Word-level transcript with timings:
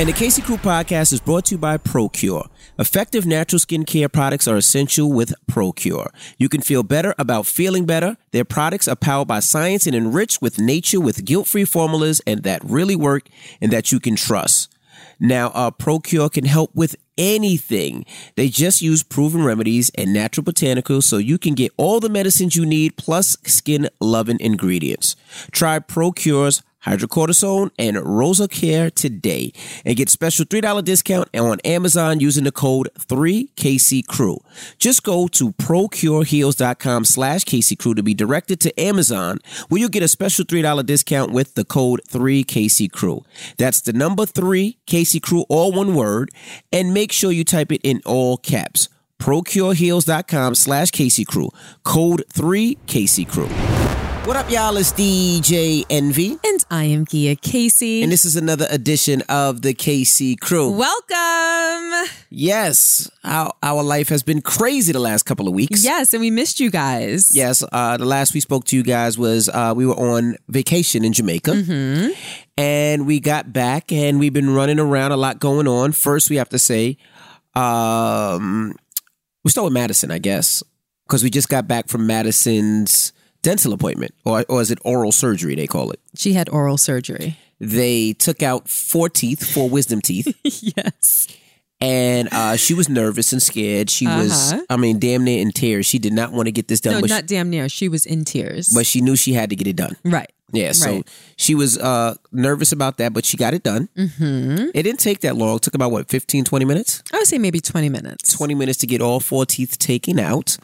And 0.00 0.08
the 0.08 0.14
Casey 0.14 0.40
Crew 0.40 0.56
podcast 0.56 1.12
is 1.12 1.20
brought 1.20 1.44
to 1.44 1.56
you 1.56 1.58
by 1.58 1.76
Procure. 1.76 2.48
Effective 2.78 3.26
natural 3.26 3.60
skincare 3.60 4.10
products 4.10 4.48
are 4.48 4.56
essential 4.56 5.12
with 5.12 5.34
Procure. 5.46 6.10
You 6.38 6.48
can 6.48 6.62
feel 6.62 6.82
better 6.82 7.14
about 7.18 7.44
feeling 7.44 7.84
better. 7.84 8.16
Their 8.30 8.46
products 8.46 8.88
are 8.88 8.96
powered 8.96 9.28
by 9.28 9.40
science 9.40 9.86
and 9.86 9.94
enriched 9.94 10.40
with 10.40 10.58
nature 10.58 11.00
with 11.00 11.26
guilt-free 11.26 11.66
formulas 11.66 12.22
and 12.26 12.44
that 12.44 12.64
really 12.64 12.96
work 12.96 13.28
and 13.60 13.70
that 13.72 13.92
you 13.92 14.00
can 14.00 14.16
trust. 14.16 14.74
Now, 15.18 15.48
uh, 15.48 15.70
Procure 15.70 16.30
can 16.30 16.46
help 16.46 16.74
with 16.74 16.96
anything. 17.18 18.06
They 18.36 18.48
just 18.48 18.80
use 18.80 19.02
proven 19.02 19.44
remedies 19.44 19.90
and 19.96 20.14
natural 20.14 20.46
botanicals 20.46 21.02
so 21.02 21.18
you 21.18 21.36
can 21.36 21.52
get 21.52 21.72
all 21.76 22.00
the 22.00 22.08
medicines 22.08 22.56
you 22.56 22.64
need 22.64 22.96
plus 22.96 23.36
skin 23.44 23.86
loving 24.00 24.40
ingredients. 24.40 25.14
Try 25.52 25.78
Procure's 25.78 26.62
hydrocortisone 26.84 27.70
and 27.78 27.98
Rosa 28.04 28.48
Care 28.48 28.90
today 28.90 29.52
and 29.84 29.96
get 29.96 30.08
special 30.08 30.44
$3 30.44 30.84
discount 30.84 31.28
on 31.36 31.60
Amazon 31.60 32.20
using 32.20 32.44
the 32.44 32.52
code 32.52 32.88
3KCCrew. 32.98 34.38
Just 34.78 35.02
go 35.02 35.28
to 35.28 35.52
procureheals.com 35.52 37.04
slash 37.04 37.44
KCCrew 37.44 37.96
to 37.96 38.02
be 38.02 38.14
directed 38.14 38.60
to 38.60 38.80
Amazon 38.80 39.38
where 39.68 39.80
you'll 39.80 39.88
get 39.88 40.02
a 40.02 40.08
special 40.08 40.44
$3 40.44 40.86
discount 40.86 41.32
with 41.32 41.54
the 41.54 41.64
code 41.64 42.00
3KCCrew. 42.08 43.24
That's 43.58 43.80
the 43.80 43.92
number 43.92 44.24
3KCCrew, 44.24 45.46
all 45.48 45.72
one 45.72 45.94
word, 45.94 46.30
and 46.72 46.94
make 46.94 47.12
sure 47.12 47.32
you 47.32 47.44
type 47.44 47.72
it 47.72 47.80
in 47.84 48.00
all 48.06 48.36
caps. 48.36 48.88
procureheals.com 49.18 50.54
slash 50.54 50.90
KCCrew. 50.90 51.50
Code 51.84 52.24
3KCCrew. 52.32 54.09
What 54.30 54.36
up, 54.36 54.48
y'all? 54.48 54.76
It's 54.76 54.92
DJ 54.92 55.84
Envy. 55.90 56.38
And 56.44 56.64
I 56.70 56.84
am 56.84 57.04
Gia 57.04 57.34
Casey. 57.34 58.04
And 58.04 58.12
this 58.12 58.24
is 58.24 58.36
another 58.36 58.64
edition 58.70 59.24
of 59.28 59.62
the 59.62 59.74
KC 59.74 60.38
Crew. 60.38 60.70
Welcome. 60.70 62.08
Yes, 62.30 63.10
our, 63.24 63.52
our 63.60 63.82
life 63.82 64.08
has 64.08 64.22
been 64.22 64.40
crazy 64.40 64.92
the 64.92 65.00
last 65.00 65.24
couple 65.24 65.48
of 65.48 65.54
weeks. 65.54 65.82
Yes, 65.82 66.14
and 66.14 66.20
we 66.20 66.30
missed 66.30 66.60
you 66.60 66.70
guys. 66.70 67.34
Yes, 67.34 67.64
uh, 67.72 67.96
the 67.96 68.04
last 68.04 68.32
we 68.32 68.38
spoke 68.38 68.66
to 68.66 68.76
you 68.76 68.84
guys 68.84 69.18
was 69.18 69.48
uh, 69.48 69.74
we 69.76 69.84
were 69.84 69.96
on 69.96 70.36
vacation 70.46 71.04
in 71.04 71.12
Jamaica. 71.12 71.50
Mm-hmm. 71.50 72.12
And 72.56 73.08
we 73.08 73.18
got 73.18 73.52
back 73.52 73.90
and 73.90 74.20
we've 74.20 74.32
been 74.32 74.54
running 74.54 74.78
around, 74.78 75.10
a 75.10 75.16
lot 75.16 75.40
going 75.40 75.66
on. 75.66 75.90
First, 75.90 76.30
we 76.30 76.36
have 76.36 76.50
to 76.50 76.58
say, 76.60 76.98
um, 77.56 78.76
we 79.42 79.50
start 79.50 79.64
with 79.64 79.72
Madison, 79.72 80.12
I 80.12 80.20
guess, 80.20 80.62
because 81.08 81.24
we 81.24 81.30
just 81.30 81.48
got 81.48 81.66
back 81.66 81.88
from 81.88 82.06
Madison's 82.06 83.12
dental 83.42 83.72
appointment, 83.72 84.14
or, 84.24 84.44
or 84.48 84.60
is 84.60 84.70
it 84.70 84.78
oral 84.84 85.12
surgery, 85.12 85.54
they 85.54 85.66
call 85.66 85.90
it? 85.90 86.00
She 86.16 86.32
had 86.34 86.48
oral 86.48 86.76
surgery. 86.78 87.36
They 87.58 88.14
took 88.14 88.42
out 88.42 88.68
four 88.68 89.08
teeth, 89.08 89.46
four 89.52 89.68
wisdom 89.68 90.00
teeth. 90.00 90.34
yes. 90.44 91.26
And 91.82 92.28
uh, 92.32 92.56
she 92.56 92.74
was 92.74 92.88
nervous 92.90 93.32
and 93.32 93.42
scared. 93.42 93.88
She 93.88 94.06
was, 94.06 94.52
Uh-huh. 94.52 94.62
I 94.68 94.76
mean, 94.76 94.98
damn 94.98 95.24
near 95.24 95.40
in 95.40 95.50
tears. 95.50 95.86
She 95.86 95.98
did 95.98 96.12
not 96.12 96.32
want 96.32 96.46
to 96.46 96.52
get 96.52 96.68
this 96.68 96.80
done, 96.80 97.00
No, 97.00 97.06
not 97.06 97.26
damn 97.26 97.48
near. 97.48 97.68
She 97.70 97.88
was 97.88 98.04
in 98.04 98.24
tears. 98.24 98.68
but 98.68 98.84
she 98.86 99.00
knew 99.00 99.16
she 99.16 99.32
had 99.32 99.48
to 99.50 99.56
get 99.56 99.66
it 99.66 99.76
done. 99.76 99.96
right. 100.04 100.30
Yeah, 100.52 100.72
so 100.72 100.90
Right. 100.90 101.08
she 101.36 101.54
was 101.54 101.78
uh, 101.78 102.16
nervous 102.32 102.72
about 102.72 102.96
that, 102.96 103.12
but 103.12 103.24
she 103.24 103.36
got 103.36 103.54
it 103.54 103.62
done. 103.62 103.88
Mm-hmm. 103.96 104.70
It 104.74 104.82
didn't 104.82 104.98
take 104.98 105.20
that 105.20 105.36
long. 105.36 105.56
It 105.56 105.62
took 105.62 105.74
about, 105.76 105.92
what, 105.92 106.08
15, 106.08 106.42
20 106.44 106.64
minutes? 106.64 107.04
I 107.12 107.18
would 107.18 107.28
say 107.28 107.38
maybe 107.38 107.60
20 107.60 107.88
minutes. 107.88 108.32
20 108.36 108.56
minutes 108.56 108.78
to 108.78 108.88
get 108.88 109.00
all 109.00 109.20
four 109.20 109.46
teeth 109.46 109.78
taken 109.78 110.18
out. 110.18 110.56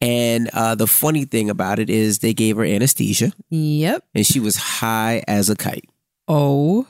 And 0.00 0.50
uh, 0.52 0.74
the 0.74 0.86
funny 0.86 1.24
thing 1.24 1.48
about 1.50 1.78
it 1.78 1.88
is 1.88 2.18
they 2.18 2.34
gave 2.34 2.56
her 2.56 2.64
anesthesia 2.64 3.32
Yep. 3.50 4.04
and 4.14 4.26
she 4.26 4.40
was 4.40 4.56
high 4.56 5.22
as 5.26 5.48
a 5.50 5.56
kite. 5.56 5.88
Oh 6.28 6.86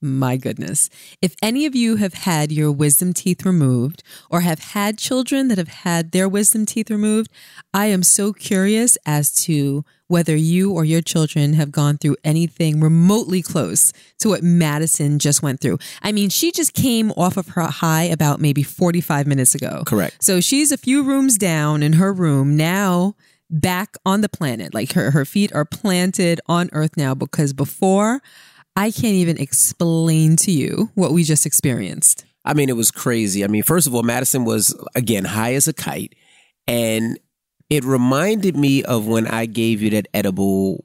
my 0.00 0.36
goodness. 0.36 0.88
If 1.20 1.34
any 1.42 1.66
of 1.66 1.74
you 1.74 1.96
have 1.96 2.14
had 2.14 2.50
your 2.50 2.72
wisdom 2.72 3.12
teeth 3.12 3.44
removed 3.44 4.02
or 4.30 4.40
have 4.40 4.58
had 4.58 4.98
children 4.98 5.48
that 5.48 5.58
have 5.58 5.68
had 5.68 6.12
their 6.12 6.28
wisdom 6.28 6.66
teeth 6.66 6.90
removed, 6.90 7.30
I 7.74 7.86
am 7.86 8.02
so 8.02 8.32
curious 8.32 8.96
as 9.04 9.32
to 9.44 9.84
whether 10.10 10.34
you 10.34 10.72
or 10.72 10.84
your 10.84 11.00
children 11.00 11.52
have 11.52 11.70
gone 11.70 11.96
through 11.96 12.16
anything 12.24 12.80
remotely 12.80 13.42
close 13.42 13.92
to 14.18 14.28
what 14.28 14.42
Madison 14.42 15.20
just 15.20 15.40
went 15.40 15.60
through. 15.60 15.78
I 16.02 16.10
mean, 16.10 16.30
she 16.30 16.50
just 16.50 16.74
came 16.74 17.12
off 17.12 17.36
of 17.36 17.48
her 17.48 17.62
high 17.62 18.04
about 18.04 18.40
maybe 18.40 18.64
45 18.64 19.28
minutes 19.28 19.54
ago. 19.54 19.84
Correct. 19.86 20.22
So 20.22 20.40
she's 20.40 20.72
a 20.72 20.76
few 20.76 21.04
rooms 21.04 21.38
down 21.38 21.82
in 21.82 21.92
her 21.94 22.12
room 22.12 22.56
now 22.56 23.14
back 23.50 23.96
on 24.04 24.20
the 24.20 24.28
planet. 24.28 24.74
Like 24.74 24.92
her, 24.92 25.10
her 25.12 25.24
feet 25.24 25.52
are 25.52 25.64
planted 25.64 26.40
on 26.46 26.70
earth 26.72 26.96
now 26.96 27.14
because 27.14 27.52
before 27.52 28.20
I 28.80 28.90
can't 28.90 29.14
even 29.14 29.36
explain 29.36 30.36
to 30.36 30.50
you 30.50 30.90
what 30.94 31.12
we 31.12 31.22
just 31.22 31.44
experienced. 31.44 32.24
I 32.44 32.54
mean, 32.54 32.68
it 32.70 32.76
was 32.76 32.90
crazy. 32.90 33.44
I 33.44 33.46
mean, 33.48 33.62
first 33.62 33.86
of 33.86 33.94
all, 33.94 34.02
Madison 34.02 34.44
was, 34.46 34.74
again, 34.94 35.24
high 35.26 35.52
as 35.54 35.68
a 35.68 35.72
kite. 35.74 36.14
And 36.66 37.18
it 37.68 37.84
reminded 37.84 38.56
me 38.56 38.82
of 38.82 39.06
when 39.06 39.26
I 39.26 39.44
gave 39.46 39.82
you 39.82 39.90
that 39.90 40.08
edible, 40.14 40.84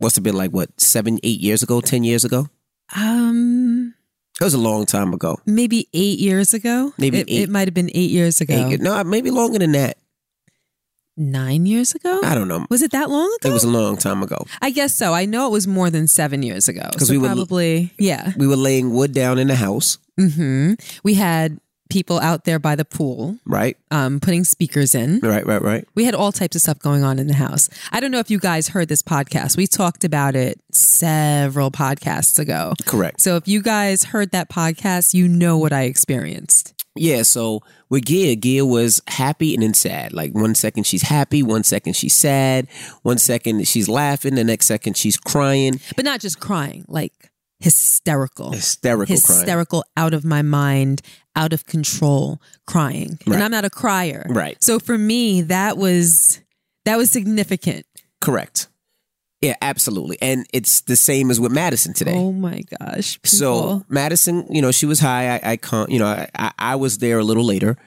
must 0.00 0.16
have 0.16 0.22
been 0.22 0.36
like, 0.36 0.50
what, 0.50 0.68
seven, 0.78 1.18
eight 1.22 1.40
years 1.40 1.62
ago, 1.62 1.80
10 1.80 2.04
years 2.04 2.24
ago? 2.26 2.48
Um, 2.94 3.94
It 4.40 4.44
was 4.44 4.54
a 4.54 4.58
long 4.58 4.84
time 4.84 5.14
ago. 5.14 5.38
maybe 5.46 5.88
eight 5.94 6.18
years 6.18 6.52
ago. 6.52 6.92
Maybe 6.98 7.20
it, 7.20 7.28
it 7.30 7.48
might 7.48 7.68
have 7.68 7.74
been 7.74 7.90
eight 7.94 8.10
years 8.10 8.40
ago. 8.42 8.68
Eight- 8.70 8.80
no, 8.80 9.02
maybe 9.04 9.30
longer 9.30 9.58
than 9.58 9.72
that. 9.72 9.96
Nine 11.20 11.66
years 11.66 11.94
ago. 11.94 12.18
I 12.24 12.34
don't 12.34 12.48
know. 12.48 12.64
Was 12.70 12.80
it 12.80 12.92
that 12.92 13.10
long 13.10 13.26
ago? 13.40 13.50
It 13.50 13.52
was 13.52 13.62
a 13.64 13.68
long 13.68 13.98
time 13.98 14.22
ago. 14.22 14.46
I 14.62 14.70
guess 14.70 14.94
so. 14.94 15.12
I 15.12 15.26
know 15.26 15.46
it 15.46 15.52
was 15.52 15.66
more 15.66 15.90
than 15.90 16.08
seven 16.08 16.42
years 16.42 16.66
ago. 16.66 16.88
'Cause 16.96 17.08
So 17.08 17.12
we 17.12 17.18
would- 17.18 17.26
probably, 17.26 17.92
yeah. 17.98 18.32
We 18.38 18.46
were 18.46 18.56
laying 18.56 18.92
wood 18.94 19.12
down 19.12 19.38
in 19.38 19.46
the 19.48 19.56
house, 19.56 19.98
Mm-hmm. 20.18 20.74
We 21.04 21.14
had 21.14 21.60
people 21.90 22.18
out 22.20 22.44
there 22.44 22.58
by 22.58 22.76
the 22.76 22.84
pool, 22.84 23.36
right? 23.46 23.76
um, 23.90 24.20
putting 24.20 24.44
speakers 24.44 24.94
in. 24.94 25.18
Right, 25.20 25.44
right, 25.44 25.60
right. 25.60 25.84
We 25.94 26.04
had 26.04 26.14
all 26.14 26.30
types 26.30 26.54
of 26.56 26.62
stuff 26.62 26.78
going 26.78 27.02
on 27.02 27.18
in 27.18 27.26
the 27.26 27.34
house. 27.34 27.68
I 27.90 28.00
don't 28.00 28.10
know 28.12 28.18
if 28.20 28.30
you 28.30 28.38
guys 28.38 28.68
heard 28.68 28.88
this 28.88 29.02
podcast. 29.02 29.56
We 29.56 29.66
talked 29.66 30.04
about 30.04 30.36
it 30.36 30.60
several 30.72 31.70
podcasts 31.70 32.38
ago. 32.38 32.74
Correct. 32.86 33.20
So 33.20 33.36
if 33.36 33.48
you 33.48 33.60
guys 33.62 34.04
heard 34.04 34.30
that 34.30 34.48
podcast, 34.50 35.14
you 35.14 35.26
know 35.26 35.58
what 35.58 35.72
I 35.72 35.82
experienced. 35.82 36.74
Yeah, 37.00 37.22
so 37.22 37.62
with 37.88 38.04
Gia, 38.04 38.36
Gia 38.36 38.66
was 38.66 39.00
happy 39.08 39.54
and 39.54 39.62
then 39.62 39.72
sad. 39.72 40.12
Like 40.12 40.34
one 40.34 40.54
second 40.54 40.84
she's 40.84 41.00
happy, 41.00 41.42
one 41.42 41.64
second 41.64 41.96
she's 41.96 42.14
sad, 42.14 42.68
one 43.02 43.16
second 43.16 43.66
she's 43.66 43.88
laughing, 43.88 44.34
the 44.34 44.44
next 44.44 44.66
second 44.66 44.98
she's 44.98 45.16
crying, 45.16 45.80
But 45.96 46.04
not 46.04 46.20
just 46.20 46.40
crying, 46.40 46.84
like 46.88 47.14
hysterical. 47.58 48.52
hysterical 48.52 49.16
crying. 49.16 49.40
Hysterical, 49.40 49.84
out 49.96 50.12
of 50.12 50.26
my 50.26 50.42
mind, 50.42 51.00
out 51.34 51.54
of 51.54 51.64
control, 51.64 52.40
crying. 52.66 53.18
Right. 53.26 53.34
And 53.36 53.42
I'm 53.44 53.50
not 53.50 53.64
a 53.64 53.70
crier. 53.70 54.26
Right. 54.28 54.62
So 54.62 54.78
for 54.78 54.98
me, 54.98 55.40
that 55.42 55.78
was 55.78 56.40
that 56.84 56.96
was 56.96 57.10
significant. 57.10 57.86
Correct. 58.20 58.68
Yeah, 59.40 59.54
absolutely. 59.62 60.18
And 60.20 60.46
it's 60.52 60.82
the 60.82 60.96
same 60.96 61.30
as 61.30 61.40
with 61.40 61.50
Madison 61.50 61.94
today. 61.94 62.14
Oh 62.14 62.32
my 62.32 62.62
gosh. 62.78 63.18
So. 63.24 63.84
Madison, 63.88 64.46
you 64.50 64.60
know, 64.60 64.70
she 64.70 64.84
was 64.84 65.00
high. 65.00 65.36
I, 65.36 65.52
I 65.52 65.56
can't, 65.56 65.90
you 65.90 65.98
know, 65.98 66.26
I, 66.34 66.52
I, 66.58 66.76
was 66.76 66.98
there 66.98 67.18
a 67.18 67.24
little 67.24 67.44
later 67.44 67.78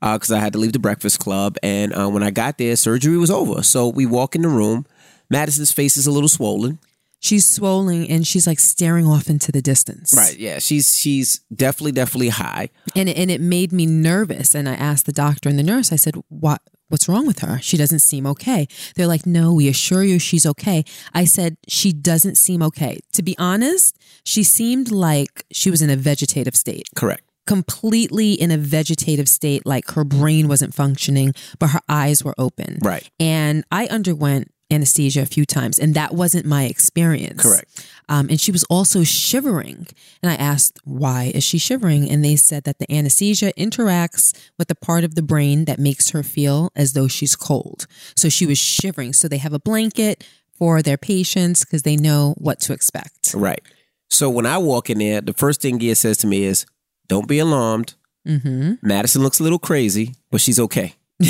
because 0.00 0.30
I 0.30 0.38
had 0.38 0.52
to 0.52 0.58
leave 0.60 0.72
the 0.72 0.78
Breakfast 0.78 1.18
Club, 1.18 1.56
and 1.62 1.92
uh, 1.92 2.08
when 2.08 2.22
I 2.22 2.30
got 2.30 2.58
there, 2.58 2.74
surgery 2.76 3.18
was 3.18 3.30
over. 3.30 3.62
So 3.62 3.88
we 3.88 4.06
walk 4.06 4.34
in 4.34 4.42
the 4.42 4.48
room. 4.48 4.86
Madison's 5.28 5.72
face 5.72 5.96
is 5.96 6.06
a 6.06 6.10
little 6.10 6.28
swollen. 6.28 6.78
she's 7.20 7.46
swollen 7.46 8.04
and 8.06 8.26
she's 8.26 8.46
like 8.46 8.58
staring 8.58 9.06
off 9.06 9.28
into 9.28 9.52
the 9.52 9.60
distance. 9.60 10.14
Right. 10.16 10.36
Yeah. 10.38 10.58
She's 10.58 10.96
she's 10.96 11.40
definitely 11.54 11.92
definitely 11.92 12.30
high. 12.30 12.70
and 12.96 13.08
and 13.08 13.30
it 13.30 13.40
made 13.40 13.72
me 13.72 13.84
nervous. 13.86 14.54
And 14.54 14.68
I 14.68 14.74
asked 14.74 15.06
the 15.06 15.12
doctor 15.12 15.48
and 15.48 15.58
the 15.58 15.62
nurse. 15.62 15.92
I 15.92 15.96
said, 15.96 16.14
"What? 16.28 16.62
What's 16.90 17.08
wrong 17.08 17.26
with 17.26 17.38
her? 17.38 17.58
She 17.62 17.76
doesn't 17.78 18.00
seem 18.00 18.26
okay." 18.26 18.68
They're 18.94 19.06
like, 19.06 19.26
"No, 19.26 19.54
we 19.54 19.66
assure 19.68 20.04
you 20.04 20.18
she's 20.18 20.44
okay." 20.44 20.84
I 21.14 21.24
said, 21.24 21.56
"She 21.66 21.92
doesn't 21.92 22.36
seem 22.36 22.62
okay." 22.62 22.98
To 23.14 23.22
be 23.22 23.34
honest, 23.38 23.96
she 24.24 24.42
seemed 24.42 24.90
like 24.90 25.44
she 25.50 25.70
was 25.70 25.80
in 25.80 25.88
a 25.88 25.96
vegetative 25.96 26.54
state, 26.54 26.88
Correct. 26.94 27.22
completely 27.46 28.34
in 28.34 28.50
a 28.50 28.58
vegetative 28.58 29.28
state, 29.28 29.64
like 29.64 29.90
her 29.92 30.04
brain 30.04 30.46
wasn't 30.48 30.74
functioning, 30.74 31.32
but 31.58 31.70
her 31.70 31.80
eyes 31.88 32.22
were 32.22 32.34
open. 32.36 32.78
Right. 32.82 33.08
And 33.18 33.64
I 33.72 33.86
underwent 33.86 34.52
anesthesia 34.70 35.22
a 35.22 35.26
few 35.26 35.44
times, 35.44 35.78
and 35.78 35.94
that 35.94 36.14
wasn't 36.14 36.46
my 36.46 36.64
experience. 36.64 37.42
Correct. 37.42 37.86
Um, 38.08 38.28
and 38.28 38.40
she 38.40 38.50
was 38.50 38.64
also 38.64 39.04
shivering. 39.04 39.86
And 40.22 40.30
I 40.30 40.34
asked, 40.34 40.80
why 40.84 41.30
is 41.34 41.44
she 41.44 41.58
shivering? 41.58 42.10
And 42.10 42.24
they 42.24 42.36
said 42.36 42.64
that 42.64 42.78
the 42.78 42.92
anesthesia 42.92 43.52
interacts 43.52 44.36
with 44.58 44.68
the 44.68 44.74
part 44.74 45.04
of 45.04 45.14
the 45.14 45.22
brain 45.22 45.64
that 45.66 45.78
makes 45.78 46.10
her 46.10 46.22
feel 46.22 46.72
as 46.74 46.92
though 46.92 47.06
she's 47.06 47.36
cold. 47.36 47.86
So 48.16 48.28
she 48.28 48.46
was 48.46 48.58
shivering. 48.58 49.12
So 49.12 49.28
they 49.28 49.38
have 49.38 49.52
a 49.52 49.60
blanket 49.60 50.26
for 50.58 50.82
their 50.82 50.98
patients 50.98 51.64
because 51.64 51.82
they 51.82 51.96
know 51.96 52.34
what 52.38 52.60
to 52.60 52.72
expect. 52.72 53.32
Right. 53.32 53.62
So 54.08 54.28
when 54.28 54.44
I 54.44 54.58
walk 54.58 54.90
in 54.90 54.98
there, 54.98 55.20
the 55.20 55.32
first 55.32 55.62
thing 55.62 55.78
Gia 55.78 55.94
says 55.94 56.16
to 56.18 56.26
me 56.26 56.42
is, 56.44 56.66
"Don't 57.08 57.28
be 57.28 57.38
alarmed. 57.38 57.94
hmm 58.26 58.72
Madison 58.82 59.22
looks 59.22 59.38
a 59.40 59.42
little 59.44 59.58
crazy, 59.58 60.14
but 60.30 60.40
she's 60.40 60.58
okay." 60.58 60.94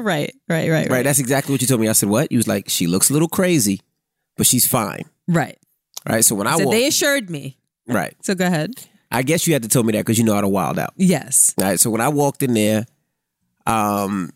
right, 0.00 0.34
right, 0.48 0.68
right, 0.70 0.90
Right. 0.90 1.04
That's 1.04 1.18
exactly 1.18 1.52
what 1.52 1.60
you 1.60 1.66
told 1.66 1.80
me. 1.80 1.88
I 1.88 1.92
said, 1.92 2.08
"What?" 2.08 2.30
You 2.32 2.38
was 2.38 2.48
like, 2.48 2.68
"She 2.68 2.86
looks 2.86 3.10
a 3.10 3.12
little 3.12 3.28
crazy, 3.28 3.80
but 4.36 4.46
she's 4.46 4.66
fine." 4.66 5.04
Right. 5.28 5.58
Right. 6.08 6.24
So 6.24 6.34
when 6.34 6.46
I 6.46 6.56
So 6.56 6.64
walk, 6.64 6.72
they 6.72 6.86
assured 6.86 7.30
me. 7.30 7.58
Right. 7.86 8.14
So 8.22 8.34
go 8.34 8.46
ahead. 8.46 8.70
I 9.10 9.22
guess 9.22 9.46
you 9.46 9.52
had 9.52 9.62
to 9.62 9.68
tell 9.68 9.82
me 9.82 9.92
that 9.92 10.00
because 10.00 10.18
you 10.18 10.24
know 10.24 10.34
how 10.34 10.40
to 10.40 10.48
wild 10.48 10.78
out. 10.78 10.92
Yes. 10.96 11.54
All 11.58 11.66
right. 11.66 11.80
So 11.80 11.90
when 11.90 12.00
I 12.00 12.08
walked 12.08 12.42
in 12.42 12.54
there, 12.54 12.86
um, 13.66 14.30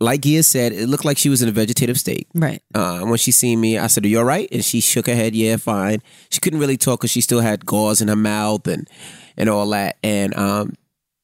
like 0.00 0.22
Gia 0.22 0.42
said, 0.42 0.72
it 0.72 0.88
looked 0.88 1.04
like 1.04 1.16
she 1.18 1.28
was 1.28 1.42
in 1.42 1.48
a 1.48 1.52
vegetative 1.52 1.98
state. 1.98 2.28
Right. 2.34 2.62
Uh, 2.74 3.00
when 3.00 3.16
she 3.18 3.32
seen 3.32 3.60
me, 3.60 3.78
I 3.78 3.86
said, 3.86 4.04
"Are 4.04 4.08
you 4.08 4.18
all 4.18 4.24
right?" 4.24 4.48
And 4.52 4.64
she 4.64 4.80
shook 4.80 5.06
her 5.06 5.14
head, 5.14 5.34
"Yeah, 5.34 5.56
fine." 5.56 6.02
She 6.30 6.40
couldn't 6.40 6.60
really 6.60 6.76
talk 6.76 7.00
because 7.00 7.10
she 7.10 7.20
still 7.20 7.40
had 7.40 7.64
gauze 7.64 8.00
in 8.00 8.08
her 8.08 8.16
mouth 8.16 8.66
and 8.66 8.88
and 9.36 9.48
all 9.48 9.68
that. 9.70 9.96
And 10.02 10.36
um, 10.36 10.74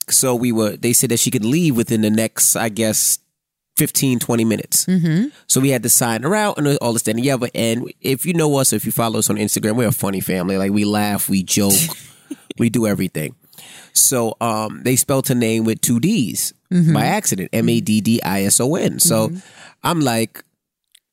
so 0.08 0.34
we 0.34 0.52
were. 0.52 0.76
They 0.76 0.92
said 0.92 1.10
that 1.10 1.18
she 1.18 1.30
could 1.30 1.44
leave 1.44 1.76
within 1.76 2.00
the 2.00 2.10
next, 2.10 2.56
I 2.56 2.68
guess, 2.70 3.18
15, 3.76 4.18
20 4.18 4.44
minutes. 4.44 4.86
Mm-hmm. 4.86 5.28
So 5.46 5.60
we 5.60 5.70
had 5.70 5.82
to 5.82 5.88
sign 5.88 6.22
her 6.22 6.34
out 6.34 6.58
and 6.58 6.76
all 6.78 6.92
this, 6.92 7.02
that, 7.02 7.12
and 7.12 7.22
the 7.22 7.30
other. 7.30 7.48
And 7.54 7.92
if 8.00 8.26
you 8.26 8.34
know 8.34 8.56
us, 8.56 8.72
if 8.72 8.84
you 8.84 8.92
follow 8.92 9.18
us 9.18 9.30
on 9.30 9.36
Instagram, 9.36 9.76
we're 9.76 9.88
a 9.88 9.92
funny 9.92 10.20
family. 10.20 10.56
Like 10.58 10.72
we 10.72 10.84
laugh, 10.84 11.28
we 11.28 11.42
joke, 11.42 11.74
we 12.58 12.70
do 12.70 12.86
everything. 12.86 13.34
So 13.92 14.36
um, 14.40 14.82
they 14.84 14.96
spelled 14.96 15.28
her 15.28 15.34
name 15.34 15.64
with 15.64 15.80
two 15.80 16.00
D's 16.00 16.54
by 16.70 17.04
accident, 17.04 17.50
M 17.52 17.68
A 17.68 17.80
D 17.80 18.00
D 18.00 18.22
I 18.22 18.44
S 18.44 18.60
O 18.60 18.74
N. 18.74 18.98
So 18.98 19.30
I'm 19.82 20.00
like, 20.00 20.42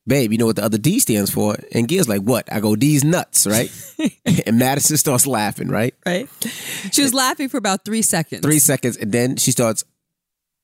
babe, 0.08 0.32
you 0.32 0.38
know 0.38 0.46
what 0.46 0.56
the 0.56 0.64
other 0.64 0.78
D 0.78 1.00
stands 1.00 1.30
for? 1.30 1.58
And 1.74 1.88
Gia's 1.88 2.08
like, 2.08 2.22
what? 2.22 2.52
I 2.52 2.60
go, 2.60 2.76
D's 2.76 3.04
nuts, 3.04 3.46
right? 3.46 3.72
and 4.46 4.58
Madison 4.58 4.98
starts 4.98 5.28
laughing, 5.28 5.70
right? 5.70 5.94
Right. 6.06 6.30
She 6.92 7.02
was 7.02 7.14
laughing 7.14 7.50
for 7.50 7.58
about 7.58 7.86
three 7.86 8.02
seconds. 8.02 8.42
Three 8.42 8.60
seconds, 8.60 8.98
and 8.98 9.12
then 9.12 9.36
she 9.36 9.52
starts 9.52 9.84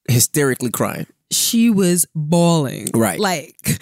hysterically 0.08 0.72
crying. 0.72 1.08
She 1.32 1.70
was 1.70 2.06
bawling. 2.16 2.90
Right. 2.94 3.20
Like, 3.20 3.58
and 3.66 3.76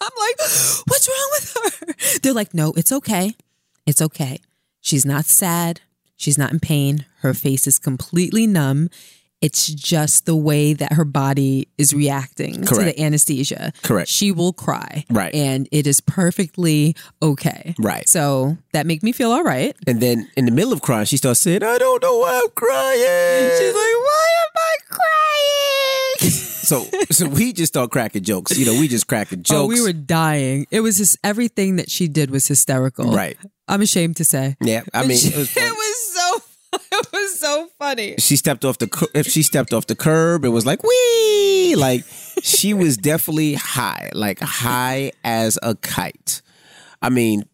I'm 0.00 0.10
like, 0.18 0.38
what's 0.86 1.08
wrong 1.08 1.30
with 1.32 1.56
her? 1.56 2.18
They're 2.22 2.34
like, 2.34 2.54
no, 2.54 2.72
it's 2.72 2.92
okay. 2.92 3.34
It's 3.86 4.02
okay. 4.02 4.40
She's 4.80 5.06
not 5.06 5.24
sad. 5.24 5.80
She's 6.16 6.38
not 6.38 6.52
in 6.52 6.60
pain. 6.60 7.06
Her 7.20 7.34
face 7.34 7.66
is 7.66 7.78
completely 7.78 8.46
numb. 8.46 8.90
It's 9.42 9.66
just 9.66 10.24
the 10.24 10.36
way 10.36 10.72
that 10.72 10.92
her 10.92 11.04
body 11.04 11.68
is 11.76 11.92
reacting 11.92 12.64
to 12.64 12.74
the 12.76 12.98
anesthesia. 13.00 13.72
Correct. 13.82 14.08
She 14.08 14.30
will 14.30 14.52
cry. 14.52 15.04
Right. 15.10 15.34
And 15.34 15.68
it 15.72 15.86
is 15.86 16.00
perfectly 16.00 16.94
okay. 17.20 17.74
Right. 17.78 18.08
So 18.08 18.56
that 18.72 18.86
made 18.86 19.02
me 19.02 19.10
feel 19.10 19.32
all 19.32 19.42
right. 19.42 19.76
And 19.86 20.00
then 20.00 20.30
in 20.36 20.44
the 20.44 20.52
middle 20.52 20.72
of 20.72 20.80
crying, 20.80 21.06
she 21.06 21.16
starts 21.16 21.40
saying, 21.40 21.64
I 21.64 21.76
don't 21.76 22.00
know 22.00 22.18
why 22.18 22.40
I'm 22.44 22.50
crying. 22.54 23.50
She's 23.58 23.74
like, 23.74 23.96
why 24.06 24.28
am 24.44 24.52
I 24.56 24.76
crying? 24.88 26.30
so 26.62 26.84
so 27.10 27.28
we 27.28 27.52
just 27.52 27.72
start 27.72 27.90
cracking 27.90 28.22
jokes. 28.22 28.56
You 28.56 28.66
know, 28.66 28.78
we 28.78 28.86
just 28.86 29.08
cracking 29.08 29.42
jokes. 29.42 29.58
Oh, 29.58 29.66
we 29.66 29.82
were 29.82 29.92
dying. 29.92 30.66
It 30.70 30.80
was 30.80 30.98
just 30.98 31.18
everything 31.24 31.76
that 31.76 31.90
she 31.90 32.06
did 32.06 32.30
was 32.30 32.46
hysterical. 32.46 33.12
Right. 33.12 33.36
I'm 33.68 33.80
ashamed 33.80 34.16
to 34.18 34.24
say. 34.24 34.56
Yeah, 34.60 34.82
I 34.92 35.02
mean, 35.02 35.12
it 35.12 35.34
was 35.34 35.34
it 35.34 35.36
was 35.36 35.50
so 35.56 35.81
it 36.92 37.06
was 37.12 37.38
so 37.38 37.68
funny. 37.78 38.14
she 38.18 38.36
stepped 38.36 38.64
off 38.64 38.78
the 38.78 38.86
cu- 38.86 39.08
if 39.14 39.26
she 39.26 39.42
stepped 39.42 39.72
off 39.72 39.86
the 39.86 39.94
curb, 39.94 40.44
it 40.44 40.48
was 40.50 40.64
like 40.66 40.82
wee, 40.82 41.74
like 41.76 42.04
she 42.42 42.72
was 42.74 42.96
definitely 42.96 43.54
high, 43.54 44.10
like 44.14 44.40
high 44.40 45.12
as 45.24 45.58
a 45.62 45.74
kite. 45.74 46.40
I 47.02 47.08
mean, 47.10 47.44